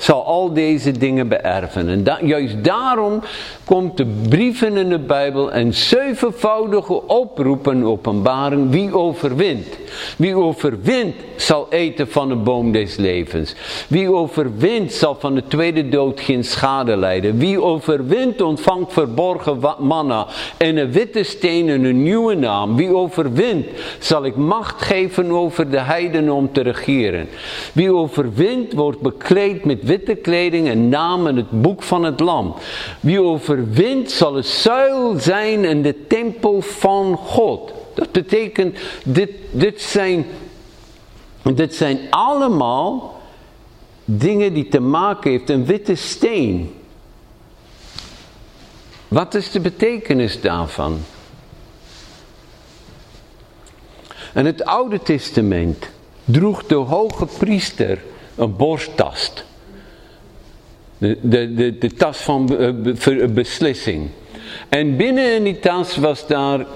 zal 0.01 0.24
al 0.24 0.52
deze 0.52 0.93
dingen 0.93 1.28
beërven. 1.28 1.89
En 1.89 2.27
juist 2.27 2.64
daarom 2.64 3.22
komt 3.64 3.97
de 3.97 4.06
brieven 4.28 4.77
in 4.77 4.89
de 4.89 4.98
Bijbel 4.98 5.52
en 5.52 5.74
zevenvoudige 5.74 7.06
oproepen 7.06 7.85
openbaren 7.85 8.70
wie 8.70 8.97
overwint. 8.97 9.78
Wie 10.16 10.36
overwint 10.36 11.14
zal 11.36 11.66
eten 11.70 12.09
van 12.09 12.28
de 12.28 12.35
boom 12.35 12.72
des 12.72 12.97
levens. 12.97 13.55
Wie 13.89 14.12
overwint 14.12 14.93
zal 14.93 15.16
van 15.18 15.35
de 15.35 15.43
tweede 15.48 15.89
dood 15.89 16.20
geen 16.20 16.44
schade 16.44 16.97
lijden. 16.97 17.39
Wie 17.39 17.62
overwint 17.62 18.40
ontvangt 18.40 18.93
verborgen 18.93 19.59
manna 19.78 20.27
en 20.56 20.77
een 20.77 20.93
witte 20.93 21.22
steen 21.22 21.68
en 21.68 21.85
een 21.85 22.02
nieuwe 22.02 22.35
naam. 22.35 22.77
Wie 22.77 22.94
overwint 22.94 23.66
zal 23.98 24.24
ik 24.24 24.36
macht 24.36 24.82
geven 24.82 25.31
over 25.31 25.70
de 25.70 25.81
heidenen 25.81 26.35
om 26.35 26.52
te 26.52 26.60
regeren. 26.60 27.28
Wie 27.72 27.93
overwint 27.93 28.72
wordt 28.72 29.01
bekleed 29.01 29.64
met 29.64 29.89
witte 29.91 30.15
kleding 30.15 30.69
en 30.69 30.89
naam 30.89 31.27
in 31.27 31.37
het 31.37 31.62
boek 31.62 31.83
van 31.83 32.05
het 32.05 32.21
lam. 32.21 32.55
Wie 33.01 33.23
overwint 33.23 34.11
zal 34.11 34.37
een 34.37 34.45
zuil 34.45 35.19
zijn 35.19 35.65
in 35.65 35.83
de 35.83 36.07
tempel 36.07 36.61
van 36.61 37.17
God. 37.17 37.73
Dat 37.95 38.12
betekent, 38.12 38.79
dit, 39.05 39.31
dit, 39.51 39.81
zijn, 39.81 40.27
dit 41.43 41.75
zijn 41.75 41.99
allemaal 42.11 43.21
dingen 44.05 44.55
die 44.55 44.69
te 44.69 44.81
maken 44.81 45.31
heeft 45.31 45.51
een 45.51 45.65
witte 45.65 45.95
steen. 45.95 46.75
Wat 49.09 49.35
is 49.35 49.51
de 49.51 49.61
betekenis 49.61 50.41
daarvan? 50.41 50.99
In 54.35 54.47
het 54.47 54.65
Oude 54.65 55.03
Testament 55.03 55.91
droeg 56.25 56.67
de 56.67 56.75
hoge 56.75 57.27
priester 57.39 58.03
een 58.37 58.57
borsttast. 58.57 59.49
De, 61.01 61.18
de, 61.55 61.78
de, 61.78 61.94
tas 61.94 62.18
van 62.18 62.56
uh, 63.09 63.27
beslissing. 63.27 64.09
En 64.68 64.97
binnen 64.97 65.35
in 65.35 65.44
die 65.44 65.59
tas 65.59 65.97
was 65.97 66.27
daar 66.27 66.66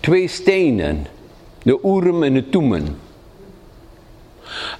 twee 0.00 0.28
stenen. 0.28 1.06
De 1.62 1.78
Urim 1.84 2.22
en 2.22 2.34
de 2.34 2.48
Toemen. 2.48 2.98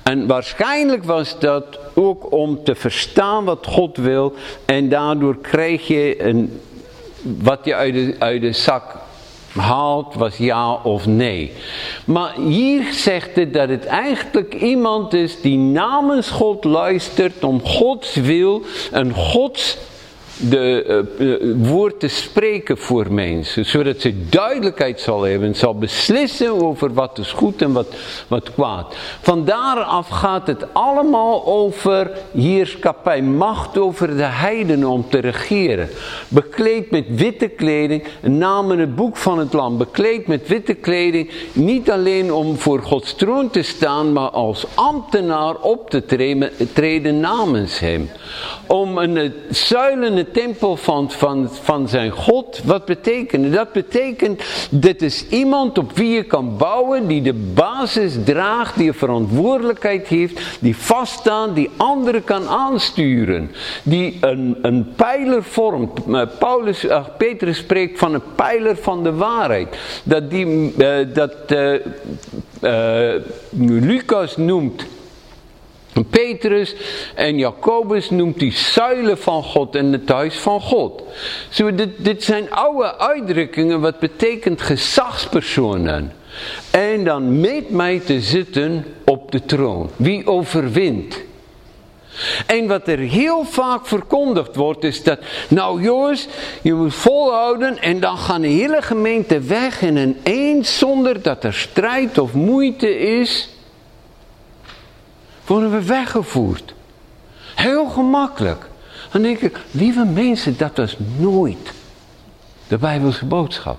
En 0.02 0.26
waarschijnlijk 0.26 1.04
was 1.04 1.38
dat 1.38 1.78
ook 1.94 2.32
om 2.32 2.64
te 2.64 2.74
verstaan 2.74 3.44
wat 3.44 3.66
God 3.66 3.96
wil. 3.96 4.34
En 4.64 4.88
daardoor 4.88 5.36
krijg 5.36 5.86
je 5.86 6.22
een, 6.22 6.60
wat 7.22 7.64
je 7.64 7.74
uit 7.74 7.94
de, 7.94 8.16
uit 8.18 8.40
de 8.40 8.52
zak 8.52 9.01
haalt 9.54 10.14
was 10.14 10.36
ja 10.36 10.72
of 10.72 11.06
nee. 11.06 11.52
Maar 12.04 12.34
hier 12.34 12.92
zegt 12.92 13.36
het 13.36 13.54
dat 13.54 13.68
het 13.68 13.86
eigenlijk 13.86 14.54
iemand 14.54 15.14
is 15.14 15.40
die 15.40 15.58
namens 15.58 16.30
God 16.30 16.64
luistert 16.64 17.44
om 17.44 17.60
Gods 17.64 18.14
wil 18.14 18.62
en 18.92 19.12
Gods 19.12 19.78
de, 20.36 21.04
uh, 21.18 21.68
woord 21.68 22.00
te 22.00 22.08
spreken 22.08 22.78
voor 22.78 23.12
mensen. 23.12 23.66
Zodat 23.66 24.00
ze 24.00 24.28
duidelijkheid 24.28 25.00
zal 25.00 25.22
hebben. 25.22 25.54
Zal 25.54 25.74
beslissen 25.74 26.62
over 26.62 26.94
wat 26.94 27.18
is 27.18 27.32
goed 27.32 27.62
en 27.62 27.72
wat, 27.72 27.86
wat 28.28 28.54
kwaad. 28.54 28.94
Van 29.20 29.44
daaraf 29.44 30.08
gaat 30.08 30.46
het 30.46 30.66
allemaal 30.72 31.46
over 31.46 32.10
heerschappij. 32.32 33.22
Macht 33.22 33.78
over 33.78 34.16
de 34.16 34.22
heidenen 34.22 34.88
om 34.88 35.04
te 35.08 35.18
regeren. 35.18 35.88
Bekleed 36.28 36.90
met 36.90 37.04
witte 37.08 37.48
kleding. 37.48 38.04
Namen 38.20 38.78
het 38.78 38.94
boek 38.94 39.16
van 39.16 39.38
het 39.38 39.52
lam. 39.52 39.78
Bekleed 39.78 40.26
met 40.26 40.48
witte 40.48 40.74
kleding. 40.74 41.30
Niet 41.52 41.90
alleen 41.90 42.32
om 42.32 42.58
voor 42.58 42.82
Gods 42.82 43.14
troon 43.14 43.50
te 43.50 43.62
staan. 43.62 44.12
Maar 44.12 44.30
als 44.30 44.66
ambtenaar 44.74 45.54
op 45.56 45.90
te 45.90 46.04
treden, 46.04 46.50
treden 46.72 47.20
namens 47.20 47.78
hem. 47.78 48.10
Om 48.66 48.98
een 48.98 49.32
zuilende 49.50 50.30
tempel 50.32 50.76
van, 50.76 51.10
van, 51.10 51.48
van 51.62 51.88
zijn 51.88 52.10
God. 52.10 52.60
Wat 52.64 52.84
betekent 52.84 53.52
dat? 53.52 53.72
betekent, 53.72 54.42
dit 54.70 55.02
is 55.02 55.28
iemand 55.28 55.78
op 55.78 55.92
wie 55.92 56.14
je 56.14 56.22
kan 56.22 56.56
bouwen, 56.56 57.06
die 57.06 57.22
de 57.22 57.34
basis 57.34 58.14
draagt, 58.24 58.76
die 58.76 58.88
een 58.88 58.94
verantwoordelijkheid 58.94 60.06
heeft, 60.06 60.40
die 60.60 60.76
vaststaat, 60.76 61.54
die 61.54 61.70
anderen 61.76 62.24
kan 62.24 62.48
aansturen. 62.48 63.50
Die 63.82 64.18
een, 64.20 64.58
een 64.62 64.92
pijler 64.96 65.42
vormt. 65.42 65.98
Eh, 66.06 66.22
Paulus, 66.38 66.84
uh, 66.84 67.04
Petrus 67.18 67.56
spreekt 67.56 67.98
van 67.98 68.14
een 68.14 68.22
pijler 68.34 68.76
van 68.76 69.02
de 69.02 69.12
waarheid. 69.12 69.68
Dat, 70.04 70.30
die, 70.30 70.74
uh, 70.78 70.96
dat 71.14 71.34
Lucas 73.58 74.36
noemt 74.36 74.84
Petrus 76.10 76.74
en 77.14 77.38
Jacobus 77.38 78.10
noemt 78.10 78.38
die 78.38 78.52
zuilen 78.52 79.18
van 79.18 79.42
God 79.42 79.76
en 79.76 79.92
het 79.92 80.08
huis 80.08 80.36
van 80.36 80.60
God. 80.60 81.02
Zo, 81.50 81.74
dit, 81.74 81.90
dit 81.96 82.24
zijn 82.24 82.50
oude 82.50 82.98
uitdrukkingen 82.98 83.80
wat 83.80 83.98
betekent 83.98 84.62
gezagspersonen. 84.62 86.12
En 86.70 87.04
dan 87.04 87.40
meet 87.40 87.70
mij 87.70 87.98
te 87.98 88.20
zitten 88.20 88.84
op 89.04 89.32
de 89.32 89.44
troon. 89.44 89.90
Wie 89.96 90.26
overwint? 90.26 91.20
En 92.46 92.66
wat 92.66 92.88
er 92.88 92.98
heel 92.98 93.44
vaak 93.44 93.86
verkondigd 93.86 94.56
wordt 94.56 94.84
is 94.84 95.02
dat, 95.02 95.18
nou 95.48 95.82
jongens, 95.82 96.26
je 96.62 96.74
moet 96.74 96.94
volhouden 96.94 97.78
en 97.78 98.00
dan 98.00 98.16
gaan 98.16 98.40
de 98.40 98.48
hele 98.48 98.82
gemeente 98.82 99.40
weg 99.40 99.82
in 99.82 99.96
een 99.96 100.16
eens 100.22 100.78
zonder 100.78 101.22
dat 101.22 101.44
er 101.44 101.54
strijd 101.54 102.18
of 102.18 102.32
moeite 102.32 102.98
is 102.98 103.48
worden 105.46 105.70
we 105.70 105.82
weggevoerd. 105.82 106.74
Heel 107.54 107.88
gemakkelijk. 107.88 108.68
Dan 109.10 109.22
denk 109.22 109.38
ik, 109.38 109.58
lieve 109.70 110.04
mensen, 110.04 110.56
dat 110.58 110.76
was 110.76 110.96
nooit 111.16 111.72
de 112.68 112.78
Bijbelse 112.78 113.24
boodschap. 113.24 113.78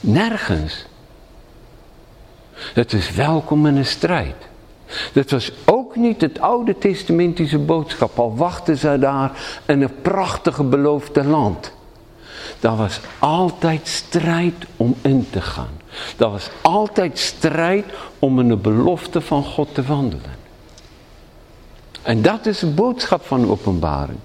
Nergens. 0.00 0.84
Het 2.54 2.92
is 2.92 3.10
welkom 3.10 3.66
in 3.66 3.76
een 3.76 3.86
strijd. 3.86 4.34
Dat 5.12 5.30
was 5.30 5.52
ook 5.64 5.96
niet 5.96 6.20
het 6.20 6.40
oude 6.40 6.78
testamentische 6.78 7.58
boodschap, 7.58 8.18
al 8.18 8.36
wachten 8.36 8.78
ze 8.78 8.98
daar 8.98 9.30
in 9.66 9.82
een 9.82 10.00
prachtige 10.02 10.62
beloofde 10.62 11.24
land. 11.24 11.72
Dat 12.60 12.76
was 12.76 13.00
altijd 13.18 13.88
strijd 13.88 14.54
om 14.76 14.94
in 15.00 15.26
te 15.30 15.40
gaan. 15.40 15.80
Dat 16.16 16.30
was 16.30 16.50
altijd 16.62 17.18
strijd 17.18 17.84
om 18.18 18.40
in 18.40 18.48
de 18.48 18.56
belofte 18.56 19.20
van 19.20 19.44
God 19.44 19.74
te 19.74 19.82
wandelen. 19.82 20.40
En 22.02 22.22
dat 22.22 22.46
is 22.46 22.58
de 22.58 22.66
boodschap 22.66 23.26
van 23.26 23.40
de 23.40 23.48
openbaring. 23.48 24.18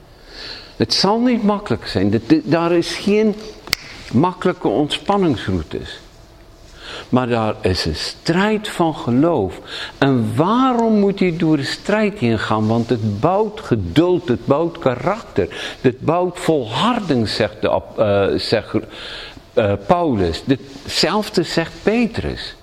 Het 0.76 0.94
zal 0.94 1.20
niet 1.20 1.44
makkelijk 1.44 1.88
zijn. 1.88 2.22
Daar 2.44 2.72
is 2.72 2.96
geen 2.96 3.36
makkelijke 4.12 4.68
ontspanningsroutes. 4.68 6.00
Maar 7.10 7.28
daar 7.28 7.56
is 7.62 7.86
een 7.86 7.96
strijd 7.96 8.68
van 8.68 8.96
geloof. 8.96 9.60
En 9.98 10.36
waarom 10.36 11.00
moet 11.00 11.20
je 11.20 11.36
door 11.36 11.58
de 11.58 11.64
strijd 11.64 12.20
heen 12.20 12.40
gaan? 12.40 12.68
Want 12.68 12.90
het 12.90 13.20
bouwt 13.20 13.62
geduld, 13.62 14.28
het 14.28 14.46
bouwt 14.46 14.78
karakter. 14.78 15.76
Het 15.82 16.00
bouwt 16.00 16.40
volharding, 16.40 17.30
zegt, 17.30 17.62
de, 17.62 18.34
zegt 18.38 18.74
uh, 19.58 19.74
Paulus. 19.86 20.44
Hetzelfde 20.84 21.44
zegt 21.44 21.72
Petrus. 21.84 22.56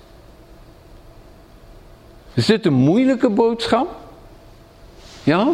Is 2.33 2.45
dit 2.45 2.65
een 2.65 2.73
moeilijke 2.73 3.29
boodschap? 3.29 3.95
Ja? 5.23 5.45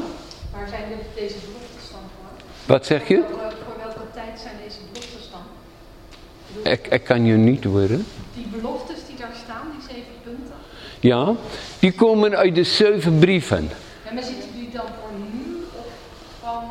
Waar 0.52 0.68
zijn 0.70 0.84
deze 1.16 1.36
beloftes 1.36 1.92
dan 1.92 2.00
voor? 2.00 2.46
Wat 2.66 2.86
zeg 2.86 3.08
je? 3.08 3.24
Voor, 3.30 3.76
welke 3.78 4.12
tijd 4.14 4.40
zijn 4.40 4.54
deze 4.64 4.78
beloftes 4.92 5.30
dan? 5.32 6.72
Ik, 6.72 6.88
ik 6.88 7.04
kan 7.04 7.26
je 7.26 7.34
niet 7.34 7.64
horen. 7.64 8.06
Die 8.34 8.48
beloftes 8.48 8.98
die 9.08 9.16
daar 9.18 9.36
staan, 9.44 9.68
die 9.72 9.96
zeven 9.96 10.14
punten? 10.24 10.56
Ja, 11.00 11.34
die 11.80 11.92
komen 11.92 12.36
uit 12.36 12.56
de 12.56 12.64
zeven 12.64 13.20
brieven. 13.20 13.70
En 14.06 14.14
maar 14.14 14.24
zitten 14.24 14.50
die 14.54 14.70
dan 14.74 14.86
voor 14.86 15.20
nu 15.34 15.66
of 15.78 15.86
van 16.42 16.64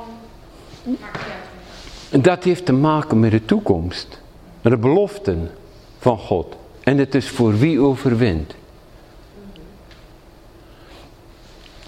dat 2.22 2.44
heeft 2.44 2.66
te 2.66 2.72
maken 2.72 3.20
met 3.20 3.30
de 3.30 3.44
toekomst. 3.44 4.19
De 4.62 4.76
beloften 4.76 5.50
van 5.98 6.18
God. 6.18 6.56
En 6.82 6.98
het 6.98 7.14
is 7.14 7.28
voor 7.28 7.58
wie 7.58 7.80
overwint. 7.80 8.54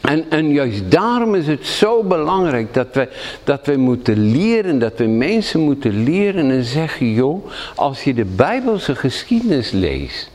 En, 0.01 0.31
en 0.31 0.53
juist 0.53 0.91
daarom 0.91 1.35
is 1.35 1.47
het 1.47 1.67
zo 1.67 2.03
belangrijk 2.03 2.75
dat 2.75 2.89
wij, 2.93 3.09
dat 3.45 3.67
wij 3.67 3.77
moeten 3.77 4.31
leren, 4.31 4.79
dat 4.79 4.99
wij 4.99 5.07
mensen 5.07 5.61
moeten 5.61 6.03
leren 6.03 6.51
en 6.51 6.65
zeggen, 6.65 7.13
joh, 7.13 7.47
als 7.75 8.05
je 8.05 8.15
de 8.15 8.25
Bijbelse 8.25 8.95
geschiedenis 8.95 9.71
leest, 9.71 10.31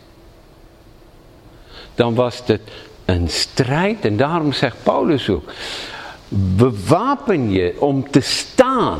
dan 1.95 2.15
was 2.15 2.41
het 2.45 2.61
een 3.05 3.29
strijd 3.29 4.05
en 4.05 4.17
daarom 4.17 4.53
zegt 4.53 4.75
Paulus 4.83 5.29
ook, 5.29 5.51
bewapen 6.55 7.51
je 7.51 7.75
om 7.79 8.11
te 8.11 8.21
staan 8.21 8.99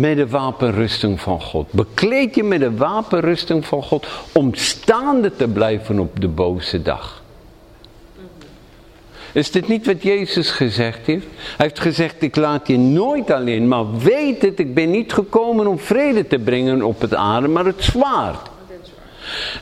met 0.00 0.16
de 0.16 0.28
wapenrusting 0.28 1.20
van 1.20 1.40
God. 1.40 1.72
Bekleed 1.72 2.34
je 2.34 2.42
met 2.42 2.60
de 2.60 2.76
wapenrusting 2.76 3.66
van 3.66 3.82
God 3.82 4.06
om 4.32 4.54
staande 4.54 5.36
te 5.36 5.48
blijven 5.48 5.98
op 5.98 6.20
de 6.20 6.28
boze 6.28 6.82
dag. 6.82 7.22
Is 9.32 9.50
dit 9.50 9.68
niet 9.68 9.86
wat 9.86 10.02
Jezus 10.02 10.50
gezegd 10.50 11.06
heeft? 11.06 11.26
Hij 11.36 11.66
heeft 11.66 11.80
gezegd, 11.80 12.22
ik 12.22 12.36
laat 12.36 12.66
je 12.66 12.78
nooit 12.78 13.30
alleen, 13.30 13.68
maar 13.68 13.96
weet 13.98 14.42
het, 14.42 14.58
ik 14.58 14.74
ben 14.74 14.90
niet 14.90 15.12
gekomen 15.12 15.66
om 15.66 15.78
vrede 15.78 16.26
te 16.26 16.38
brengen 16.38 16.82
op 16.82 17.00
het 17.00 17.14
aarde, 17.14 17.48
maar 17.48 17.64
het 17.64 17.82
zwaard. 17.82 18.50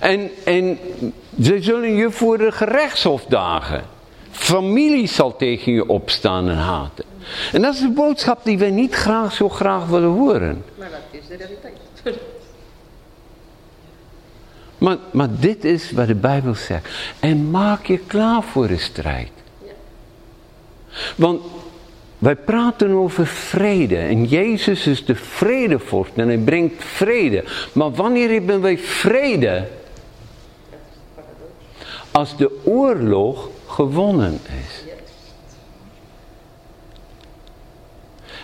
En, 0.00 0.30
en 0.44 0.78
ze 1.42 1.62
zullen 1.62 1.94
je 1.94 2.10
voor 2.10 2.38
de 2.38 2.52
gerechtshof 2.52 3.24
dagen. 3.24 3.82
Familie 4.30 5.06
zal 5.06 5.36
tegen 5.36 5.72
je 5.72 5.88
opstaan 5.88 6.48
en 6.48 6.56
haten. 6.56 7.04
En 7.52 7.62
dat 7.62 7.74
is 7.74 7.80
de 7.80 7.90
boodschap 7.90 8.44
die 8.44 8.58
wij 8.58 8.70
niet 8.70 8.94
graag 8.94 9.32
zo 9.32 9.48
graag 9.48 9.86
willen 9.86 10.08
horen. 10.08 10.64
Maar 10.78 10.90
dat 10.90 11.20
is 11.20 11.28
de 11.28 11.36
realiteit. 11.36 11.76
Maar, 14.78 14.96
maar 15.10 15.28
dit 15.40 15.64
is 15.64 15.92
wat 15.92 16.06
de 16.06 16.14
Bijbel 16.14 16.54
zegt. 16.54 16.88
En 17.20 17.50
maak 17.50 17.86
je 17.86 17.98
klaar 17.98 18.42
voor 18.42 18.68
de 18.68 18.78
strijd. 18.78 19.30
Want 21.16 21.42
wij 22.18 22.36
praten 22.36 22.90
over 22.90 23.26
vrede. 23.26 23.96
En 23.96 24.24
Jezus 24.24 24.86
is 24.86 25.04
de 25.04 25.14
vredevorst. 25.14 26.12
En 26.14 26.26
hij 26.26 26.38
brengt 26.38 26.84
vrede. 26.84 27.44
Maar 27.72 27.92
wanneer 27.92 28.30
hebben 28.30 28.60
wij 28.60 28.78
vrede? 28.78 29.68
Als 32.10 32.36
de 32.36 32.60
oorlog 32.64 33.48
gewonnen 33.66 34.40
is. 34.64 34.81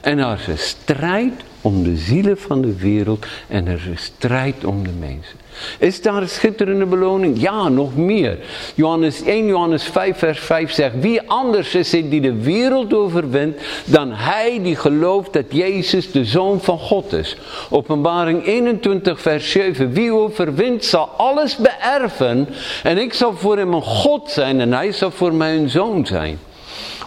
En 0.00 0.18
er 0.18 0.38
is 0.38 0.46
een 0.46 0.58
strijd 0.58 1.32
om 1.60 1.82
de 1.82 1.96
zielen 1.96 2.38
van 2.38 2.60
de 2.60 2.76
wereld 2.76 3.26
en 3.48 3.66
er 3.66 3.74
is 3.74 3.86
een 3.86 3.98
strijd 3.98 4.64
om 4.64 4.84
de 4.84 4.92
mensen. 4.98 5.36
Is 5.78 6.02
daar 6.02 6.22
een 6.22 6.28
schitterende 6.28 6.86
beloning? 6.86 7.40
Ja, 7.40 7.68
nog 7.68 7.96
meer. 7.96 8.38
Johannes 8.74 9.22
1 9.22 9.46
Johannes 9.46 9.82
5 9.84 10.18
vers 10.18 10.40
5 10.40 10.70
zegt, 10.70 10.94
wie 11.00 11.30
anders 11.30 11.74
is 11.74 11.92
het 11.92 12.10
die 12.10 12.20
de 12.20 12.34
wereld 12.34 12.94
overwint 12.94 13.56
dan 13.84 14.12
hij 14.12 14.60
die 14.62 14.76
gelooft 14.76 15.32
dat 15.32 15.44
Jezus 15.48 16.12
de 16.12 16.24
Zoon 16.24 16.60
van 16.60 16.78
God 16.78 17.12
is. 17.12 17.36
Openbaring 17.70 18.46
21 18.46 19.20
vers 19.20 19.50
7, 19.50 19.92
wie 19.92 20.12
overwint 20.12 20.84
zal 20.84 21.08
alles 21.16 21.56
beërven 21.56 22.48
en 22.82 22.98
ik 22.98 23.14
zal 23.14 23.32
voor 23.36 23.56
hem 23.56 23.74
een 23.74 23.82
God 23.82 24.30
zijn 24.30 24.60
en 24.60 24.72
hij 24.72 24.92
zal 24.92 25.10
voor 25.10 25.34
mij 25.34 25.56
een 25.56 25.70
zoon 25.70 26.06
zijn. 26.06 26.38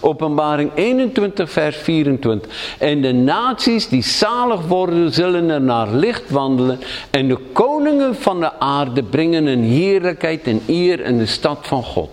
Openbaring 0.04 0.72
21 0.76 1.52
vers 1.52 1.78
24. 1.78 2.76
En 2.80 3.02
de 3.02 3.14
naties 3.14 3.88
die 3.88 4.04
zalig 4.04 4.68
worden 4.68 5.14
zullen 5.14 5.50
er 5.50 5.62
naar 5.62 5.94
licht 5.94 6.30
wandelen. 6.30 6.80
En 7.10 7.28
de 7.28 7.38
koningen 7.52 8.16
van 8.16 8.40
de 8.40 8.60
aarde 8.60 9.04
brengen 9.04 9.46
een 9.46 9.64
heerlijkheid 9.64 10.48
en 10.48 10.62
eer 10.68 11.00
in 11.00 11.18
de 11.18 11.26
stad 11.26 11.58
van 11.62 11.84
God. 11.84 12.10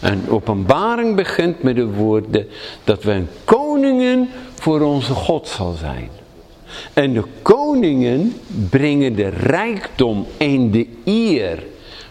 En 0.00 0.24
openbaring 0.28 1.16
begint 1.16 1.62
met 1.62 1.76
de 1.76 1.86
woorden 1.86 2.48
dat 2.84 3.02
wij 3.02 3.26
koningen 3.44 4.28
voor 4.54 4.80
onze 4.80 5.14
God 5.14 5.48
zal 5.48 5.72
zijn. 5.72 6.10
En 6.92 7.12
de 7.12 7.24
koningen 7.42 8.34
brengen 8.70 9.14
de 9.14 9.28
rijkdom 9.28 10.26
en 10.36 10.70
de 10.70 10.86
eer 11.04 11.62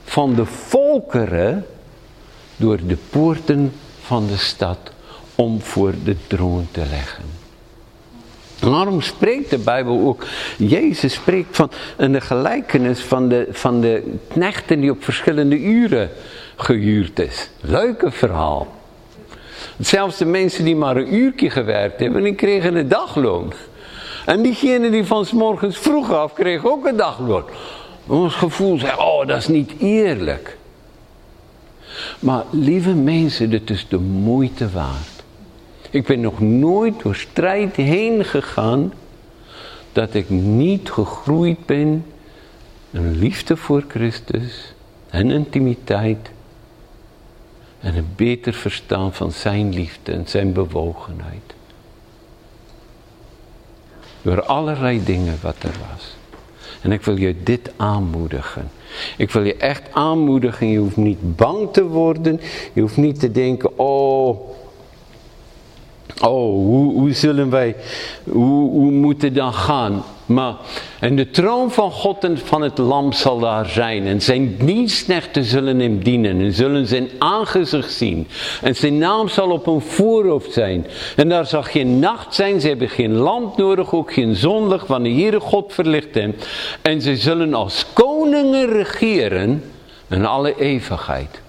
van 0.03 0.33
de 0.35 0.45
volkeren 0.45 1.65
door 2.55 2.79
de 2.87 2.97
poorten 3.09 3.73
van 4.09 4.27
de 4.27 4.37
stad 4.37 4.77
om 5.35 5.61
voor 5.61 5.93
de 6.03 6.15
troon 6.27 6.67
te 6.71 6.83
leggen. 6.89 7.23
Waarom 8.59 9.01
spreekt 9.01 9.49
de 9.49 9.57
Bijbel 9.57 10.07
ook? 10.07 10.25
Jezus 10.57 11.13
spreekt 11.13 11.55
van 11.55 11.69
de 11.97 12.21
gelijkenis 12.21 12.99
van 12.99 13.29
de, 13.29 13.47
van 13.51 13.81
de 13.81 14.17
knechten 14.27 14.79
die 14.79 14.91
op 14.91 15.03
verschillende 15.03 15.59
uren 15.59 16.09
gehuurd 16.55 17.19
is. 17.19 17.49
Leuke 17.61 18.11
verhaal. 18.11 18.67
Zelfs 19.77 20.17
de 20.17 20.25
mensen 20.25 20.65
die 20.65 20.75
maar 20.75 20.97
een 20.97 21.13
uurtje 21.13 21.49
gewerkt 21.49 21.99
hebben, 21.99 22.23
die 22.23 22.35
kregen 22.35 22.75
een 22.75 22.87
dagloon. 22.87 23.53
En 24.25 24.41
diegene 24.41 24.89
die 24.89 25.05
van 25.05 25.25
morgens 25.33 25.77
vroeg 25.77 26.13
af 26.13 26.33
kreeg 26.33 26.65
ook 26.65 26.85
een 26.85 26.97
dagloon. 26.97 27.43
Ons 28.07 28.35
gevoel 28.35 28.79
zei, 28.79 28.91
oh 28.97 29.27
dat 29.27 29.37
is 29.37 29.47
niet 29.47 29.71
eerlijk. 29.79 30.57
Maar 32.19 32.43
lieve 32.49 32.93
mensen, 32.93 33.49
dit 33.49 33.69
is 33.69 33.87
de 33.87 33.99
moeite 33.99 34.69
waard. 34.69 35.23
Ik 35.89 36.05
ben 36.05 36.19
nog 36.19 36.39
nooit 36.39 37.01
door 37.01 37.15
strijd 37.15 37.75
heen 37.75 38.25
gegaan 38.25 38.93
dat 39.91 40.13
ik 40.13 40.29
niet 40.29 40.89
gegroeid 40.89 41.65
ben 41.65 42.05
in 42.91 43.17
liefde 43.17 43.57
voor 43.57 43.83
Christus 43.87 44.73
en 45.09 45.31
intimiteit 45.31 46.29
en 47.79 47.95
een 47.95 48.07
beter 48.15 48.53
verstaan 48.53 49.13
van 49.13 49.31
zijn 49.31 49.73
liefde 49.73 50.11
en 50.11 50.27
zijn 50.27 50.53
bewogenheid. 50.53 51.53
Door 54.21 54.43
allerlei 54.43 55.03
dingen 55.03 55.37
wat 55.41 55.63
er 55.63 55.75
was. 55.91 56.15
En 56.81 56.91
ik 56.91 57.01
wil 57.01 57.17
je 57.17 57.43
dit 57.43 57.71
aanmoedigen. 57.75 58.69
Ik 59.17 59.31
wil 59.31 59.43
je 59.43 59.55
echt 59.55 59.83
aanmoedigen. 59.91 60.67
Je 60.67 60.77
hoeft 60.77 60.97
niet 60.97 61.35
bang 61.35 61.73
te 61.73 61.83
worden. 61.83 62.39
Je 62.73 62.81
hoeft 62.81 62.97
niet 62.97 63.19
te 63.19 63.31
denken, 63.31 63.79
oh, 63.79 64.39
oh, 66.21 66.53
hoe, 66.65 66.93
hoe 66.93 67.13
zullen 67.13 67.49
wij, 67.49 67.75
hoe, 68.23 68.69
hoe 68.69 68.91
moet 68.91 69.21
het 69.21 69.35
dan 69.35 69.53
gaan? 69.53 70.03
Maar, 70.29 70.55
en 70.99 71.15
de 71.15 71.29
troon 71.29 71.71
van 71.71 71.91
God 71.91 72.23
en 72.23 72.37
van 72.37 72.61
het 72.61 72.77
lam 72.77 73.13
zal 73.13 73.39
daar 73.39 73.65
zijn. 73.65 74.07
En 74.07 74.21
zijn 74.21 74.57
dienstknechten 74.57 75.43
zullen 75.43 75.79
hem 75.79 76.03
dienen. 76.03 76.39
En 76.39 76.53
zullen 76.53 76.87
zijn 76.87 77.09
aangezicht 77.19 77.91
zien. 77.91 78.27
En 78.61 78.75
zijn 78.75 78.97
naam 78.97 79.27
zal 79.27 79.51
op 79.51 79.65
hun 79.65 79.81
voorhoofd 79.81 80.53
zijn. 80.53 80.85
En 81.15 81.29
daar 81.29 81.45
zal 81.45 81.63
geen 81.63 81.99
nacht 81.99 82.35
zijn. 82.35 82.61
Ze 82.61 82.67
hebben 82.67 82.89
geen 82.89 83.15
lamp 83.15 83.57
nodig. 83.57 83.93
Ook 83.93 84.13
geen 84.13 84.35
zondag. 84.35 84.87
Want 84.87 85.03
de 85.03 85.11
Heere 85.11 85.39
God 85.39 85.73
verlicht 85.73 86.15
hem. 86.15 86.35
En 86.81 87.01
ze 87.01 87.15
zullen 87.15 87.53
als 87.53 87.85
koningen 87.93 88.69
regeren. 88.69 89.63
In 90.09 90.25
alle 90.25 90.59
eeuwigheid. 90.59 91.41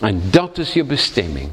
En 0.00 0.22
dat 0.30 0.58
is 0.58 0.72
je 0.72 0.84
bestemming. 0.84 1.48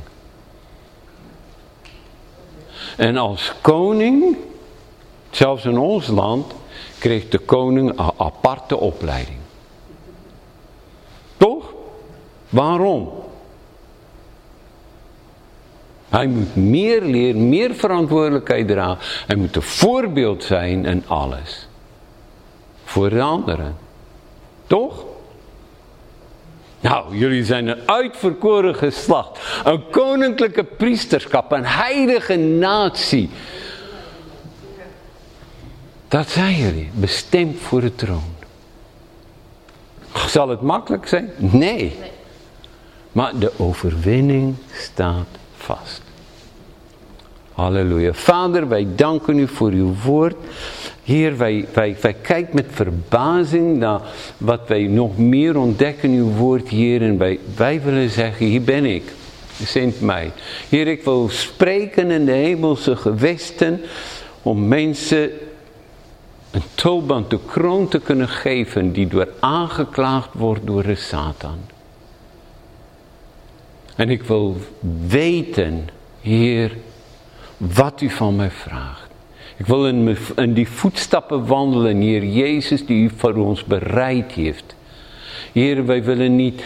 En 3.00 3.18
als 3.18 3.54
koning, 3.62 4.38
zelfs 5.30 5.66
in 5.66 5.78
ons 5.78 6.08
land, 6.08 6.54
kreeg 6.98 7.30
de 7.30 7.38
koning 7.38 7.90
een 7.90 8.14
aparte 8.18 8.78
opleiding. 8.78 9.38
Toch? 11.38 11.74
Waarom? 12.50 13.10
Hij 16.10 16.28
moet 16.28 16.56
meer 16.56 17.02
leren, 17.02 17.50
meer 17.50 17.76
verantwoordelijkheid 17.76 18.68
dragen. 18.68 18.98
Hij 19.28 19.36
moet 19.36 19.56
een 19.56 19.62
voorbeeld 19.62 20.44
zijn 20.44 20.86
en 20.86 21.04
alles. 21.08 21.68
Voor 22.84 23.10
de 23.10 23.22
anderen. 23.22 23.78
Toch? 24.68 25.06
Nou, 26.82 27.18
jullie 27.18 27.46
zijn 27.46 27.68
een 27.68 27.90
uitverkoren 27.90 28.76
geslacht. 28.76 29.40
Een 29.64 29.90
koninklijke 29.90 30.64
priesterschap. 30.64 31.52
Een 31.52 31.66
heilige 31.66 32.36
natie. 32.36 33.30
Dat 36.08 36.30
zijn 36.30 36.56
jullie. 36.56 36.90
Bestemd 36.94 37.60
voor 37.60 37.82
de 37.82 37.96
troon. 37.96 38.36
Zal 40.28 40.50
het 40.50 40.62
makkelijk 40.62 41.08
zijn? 41.08 41.32
Nee. 41.38 41.98
Maar 43.12 43.40
de 43.40 43.52
overwinning 43.58 44.56
staat 44.74 45.28
vast. 45.58 46.02
Halleluja. 47.60 48.14
Vader, 48.14 48.68
wij 48.68 48.88
danken 48.96 49.40
u 49.40 49.48
voor 49.48 49.72
uw 49.72 49.94
woord. 50.04 50.36
Heer, 51.04 51.38
wij, 51.38 51.66
wij, 51.74 51.98
wij 52.02 52.14
kijken 52.14 52.56
met 52.56 52.66
verbazing 52.70 53.78
naar 53.78 54.02
wat 54.38 54.68
wij 54.68 54.84
nog 54.84 55.18
meer 55.18 55.58
ontdekken 55.58 56.10
in 56.10 56.18
uw 56.18 56.32
woord, 56.32 56.70
Heer. 56.70 57.02
En 57.02 57.18
wij, 57.18 57.40
wij 57.56 57.82
willen 57.82 58.10
zeggen, 58.10 58.46
hier 58.46 58.62
ben 58.62 58.86
ik. 58.86 59.04
Zend 59.64 60.02
mij. 60.02 60.32
Heer, 60.70 60.88
ik 60.88 61.04
wil 61.04 61.30
spreken 61.30 62.12
in 62.12 62.26
de 62.26 62.32
hemelse 62.32 62.96
gewesten 62.96 63.82
om 64.42 64.68
mensen 64.68 65.32
een 66.52 66.64
tulband, 66.76 67.30
de 67.30 67.40
kroon 67.46 67.88
te 67.88 68.00
kunnen 68.00 68.28
geven 68.28 68.92
die 68.92 69.08
door 69.08 69.28
aangeklaagd 69.40 70.30
wordt 70.34 70.66
door 70.66 70.84
de 70.84 70.96
Satan. 70.96 71.58
En 73.96 74.10
ik 74.10 74.24
wil 74.24 74.58
weten, 75.08 75.90
Heer, 76.22 76.72
wat 77.60 78.02
u 78.02 78.10
van 78.10 78.36
mij 78.36 78.52
vraagt. 78.52 79.08
Ik 79.58 79.66
wil 79.66 79.88
in, 79.88 80.18
in 80.36 80.54
die 80.54 80.70
voetstappen 80.70 81.46
wandelen, 81.46 82.02
Heer 82.02 82.26
Jezus, 82.26 82.86
die 82.86 83.04
u 83.04 83.12
voor 83.16 83.36
ons 83.36 83.64
bereid 83.64 84.32
heeft. 84.32 84.76
Heer, 85.52 85.86
wij 85.86 86.04
willen 86.04 86.36
niet, 86.36 86.64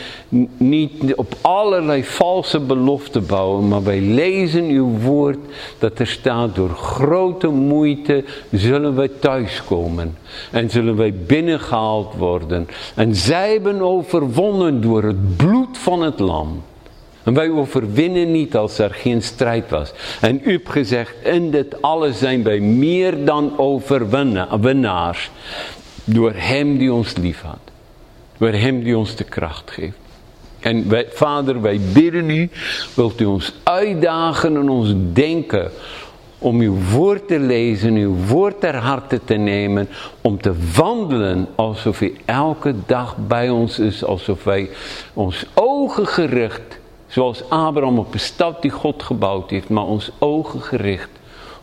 niet 0.57 1.15
op 1.15 1.35
allerlei 1.41 2.03
valse 2.03 2.59
beloften 2.59 3.25
bouwen, 3.25 3.67
maar 3.67 3.83
wij 3.83 3.99
lezen 3.99 4.63
uw 4.63 4.89
woord 4.89 5.37
dat 5.79 5.99
er 5.99 6.07
staat, 6.07 6.55
door 6.55 6.69
grote 6.69 7.47
moeite 7.47 8.23
zullen 8.51 8.95
wij 8.95 9.07
thuiskomen 9.19 10.17
en 10.51 10.69
zullen 10.69 10.95
wij 10.95 11.13
binnengehaald 11.13 12.13
worden. 12.15 12.67
En 12.95 13.15
zij 13.15 13.51
hebben 13.51 13.81
overwonnen 13.81 14.81
door 14.81 15.03
het 15.03 15.37
bloed 15.37 15.77
van 15.77 16.01
het 16.01 16.19
lam. 16.19 16.61
En 17.23 17.33
wij 17.33 17.49
overwinnen 17.49 18.31
niet 18.31 18.55
als 18.55 18.79
er 18.79 18.93
geen 18.93 19.21
strijd 19.21 19.69
was. 19.69 19.93
En 20.21 20.41
u 20.43 20.51
hebt 20.51 20.69
gezegd, 20.69 21.13
in 21.23 21.51
dit 21.51 21.81
alles 21.81 22.19
zijn 22.19 22.43
wij 22.43 22.59
meer 22.59 23.25
dan 23.25 23.57
overwinnaars. 23.57 25.31
Door 26.03 26.31
hem 26.35 26.77
die 26.77 26.93
ons 26.93 27.17
lief 27.17 27.41
had. 27.41 27.71
Door 28.37 28.51
hem 28.51 28.83
die 28.83 28.97
ons 28.97 29.15
de 29.15 29.23
kracht 29.23 29.71
geeft. 29.71 29.97
En 30.59 30.89
wij, 30.89 31.07
vader, 31.09 31.61
wij 31.61 31.79
bidden 31.93 32.29
u, 32.29 32.49
wilt 32.93 33.21
u 33.21 33.25
ons 33.25 33.53
uitdagen 33.63 34.55
en 34.55 34.69
ons 34.69 34.93
denken 35.13 35.71
om 36.37 36.59
uw 36.59 36.75
woord 36.91 37.27
te 37.27 37.39
lezen, 37.39 37.95
uw 37.95 38.15
woord 38.27 38.59
ter 38.59 38.75
harte 38.75 39.19
te 39.25 39.33
nemen, 39.33 39.89
om 40.21 40.41
te 40.41 40.53
wandelen 40.75 41.47
alsof 41.55 42.01
u 42.01 42.15
elke 42.25 42.73
dag 42.85 43.15
bij 43.27 43.49
ons 43.49 43.79
is, 43.79 44.03
alsof 44.03 44.43
wij 44.43 44.69
ons 45.13 45.45
ogen 45.53 46.07
gericht 46.07 46.81
Zoals 47.13 47.49
Abraham 47.49 47.99
op 47.99 48.11
de 48.11 48.17
stad 48.17 48.61
die 48.61 48.71
God 48.71 49.03
gebouwd 49.03 49.49
heeft, 49.49 49.69
maar 49.69 49.83
ons 49.83 50.11
ogen 50.19 50.61
gericht 50.61 51.09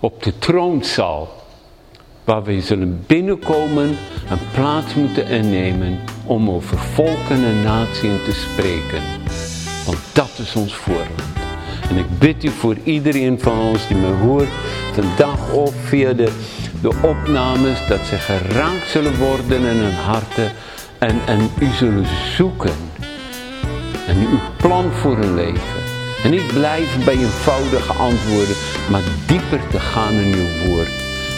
op 0.00 0.22
de 0.22 0.38
troonzaal. 0.38 1.28
Waar 2.24 2.42
we 2.42 2.60
zullen 2.60 3.04
binnenkomen 3.06 3.96
en 4.28 4.38
plaats 4.54 4.94
moeten 4.94 5.26
innemen 5.26 6.00
om 6.26 6.50
over 6.50 6.78
volken 6.78 7.44
en 7.44 7.62
naties 7.62 8.24
te 8.24 8.32
spreken. 8.32 9.02
Want 9.86 9.98
dat 10.12 10.38
is 10.38 10.56
ons 10.56 10.74
voorland. 10.74 11.22
En 11.88 11.96
ik 11.96 12.18
bid 12.18 12.44
u 12.44 12.48
voor 12.48 12.76
iedereen 12.84 13.40
van 13.40 13.58
ons 13.58 13.86
die 13.86 13.96
me 13.96 14.12
hoort, 14.12 14.50
vandaag 14.92 15.52
of 15.52 15.74
via 15.74 16.12
de, 16.12 16.32
de 16.82 16.92
opnames, 17.02 17.86
dat 17.88 18.00
ze 18.00 18.16
geraakt 18.16 18.88
zullen 18.88 19.18
worden 19.18 19.60
in 19.60 19.76
hun 19.76 19.94
harten 19.94 20.52
en, 20.98 21.20
en 21.26 21.50
u 21.60 21.66
zullen 21.66 22.06
zoeken 22.36 22.89
en 24.06 24.16
uw 24.16 24.38
plan 24.56 24.92
voor 24.92 25.16
hun 25.16 25.34
leven. 25.34 25.80
En 26.24 26.30
niet 26.30 26.46
blijven 26.46 27.04
bij 27.04 27.14
eenvoudige 27.14 27.92
antwoorden, 27.92 28.56
maar 28.90 29.02
dieper 29.26 29.60
te 29.70 29.80
gaan 29.80 30.12
in 30.12 30.34
uw 30.34 30.68
woord. 30.68 30.90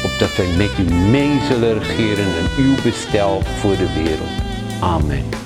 Opdat 0.05 0.37
wij 0.37 0.49
met 0.57 0.79
u 0.79 0.95
mee 0.95 1.41
zullen 1.49 1.79
regeren 1.79 2.25
en 2.25 2.65
uw 2.65 2.75
bestel 2.83 3.43
voor 3.61 3.77
de 3.77 3.93
wereld. 3.95 4.31
Amen. 4.81 5.42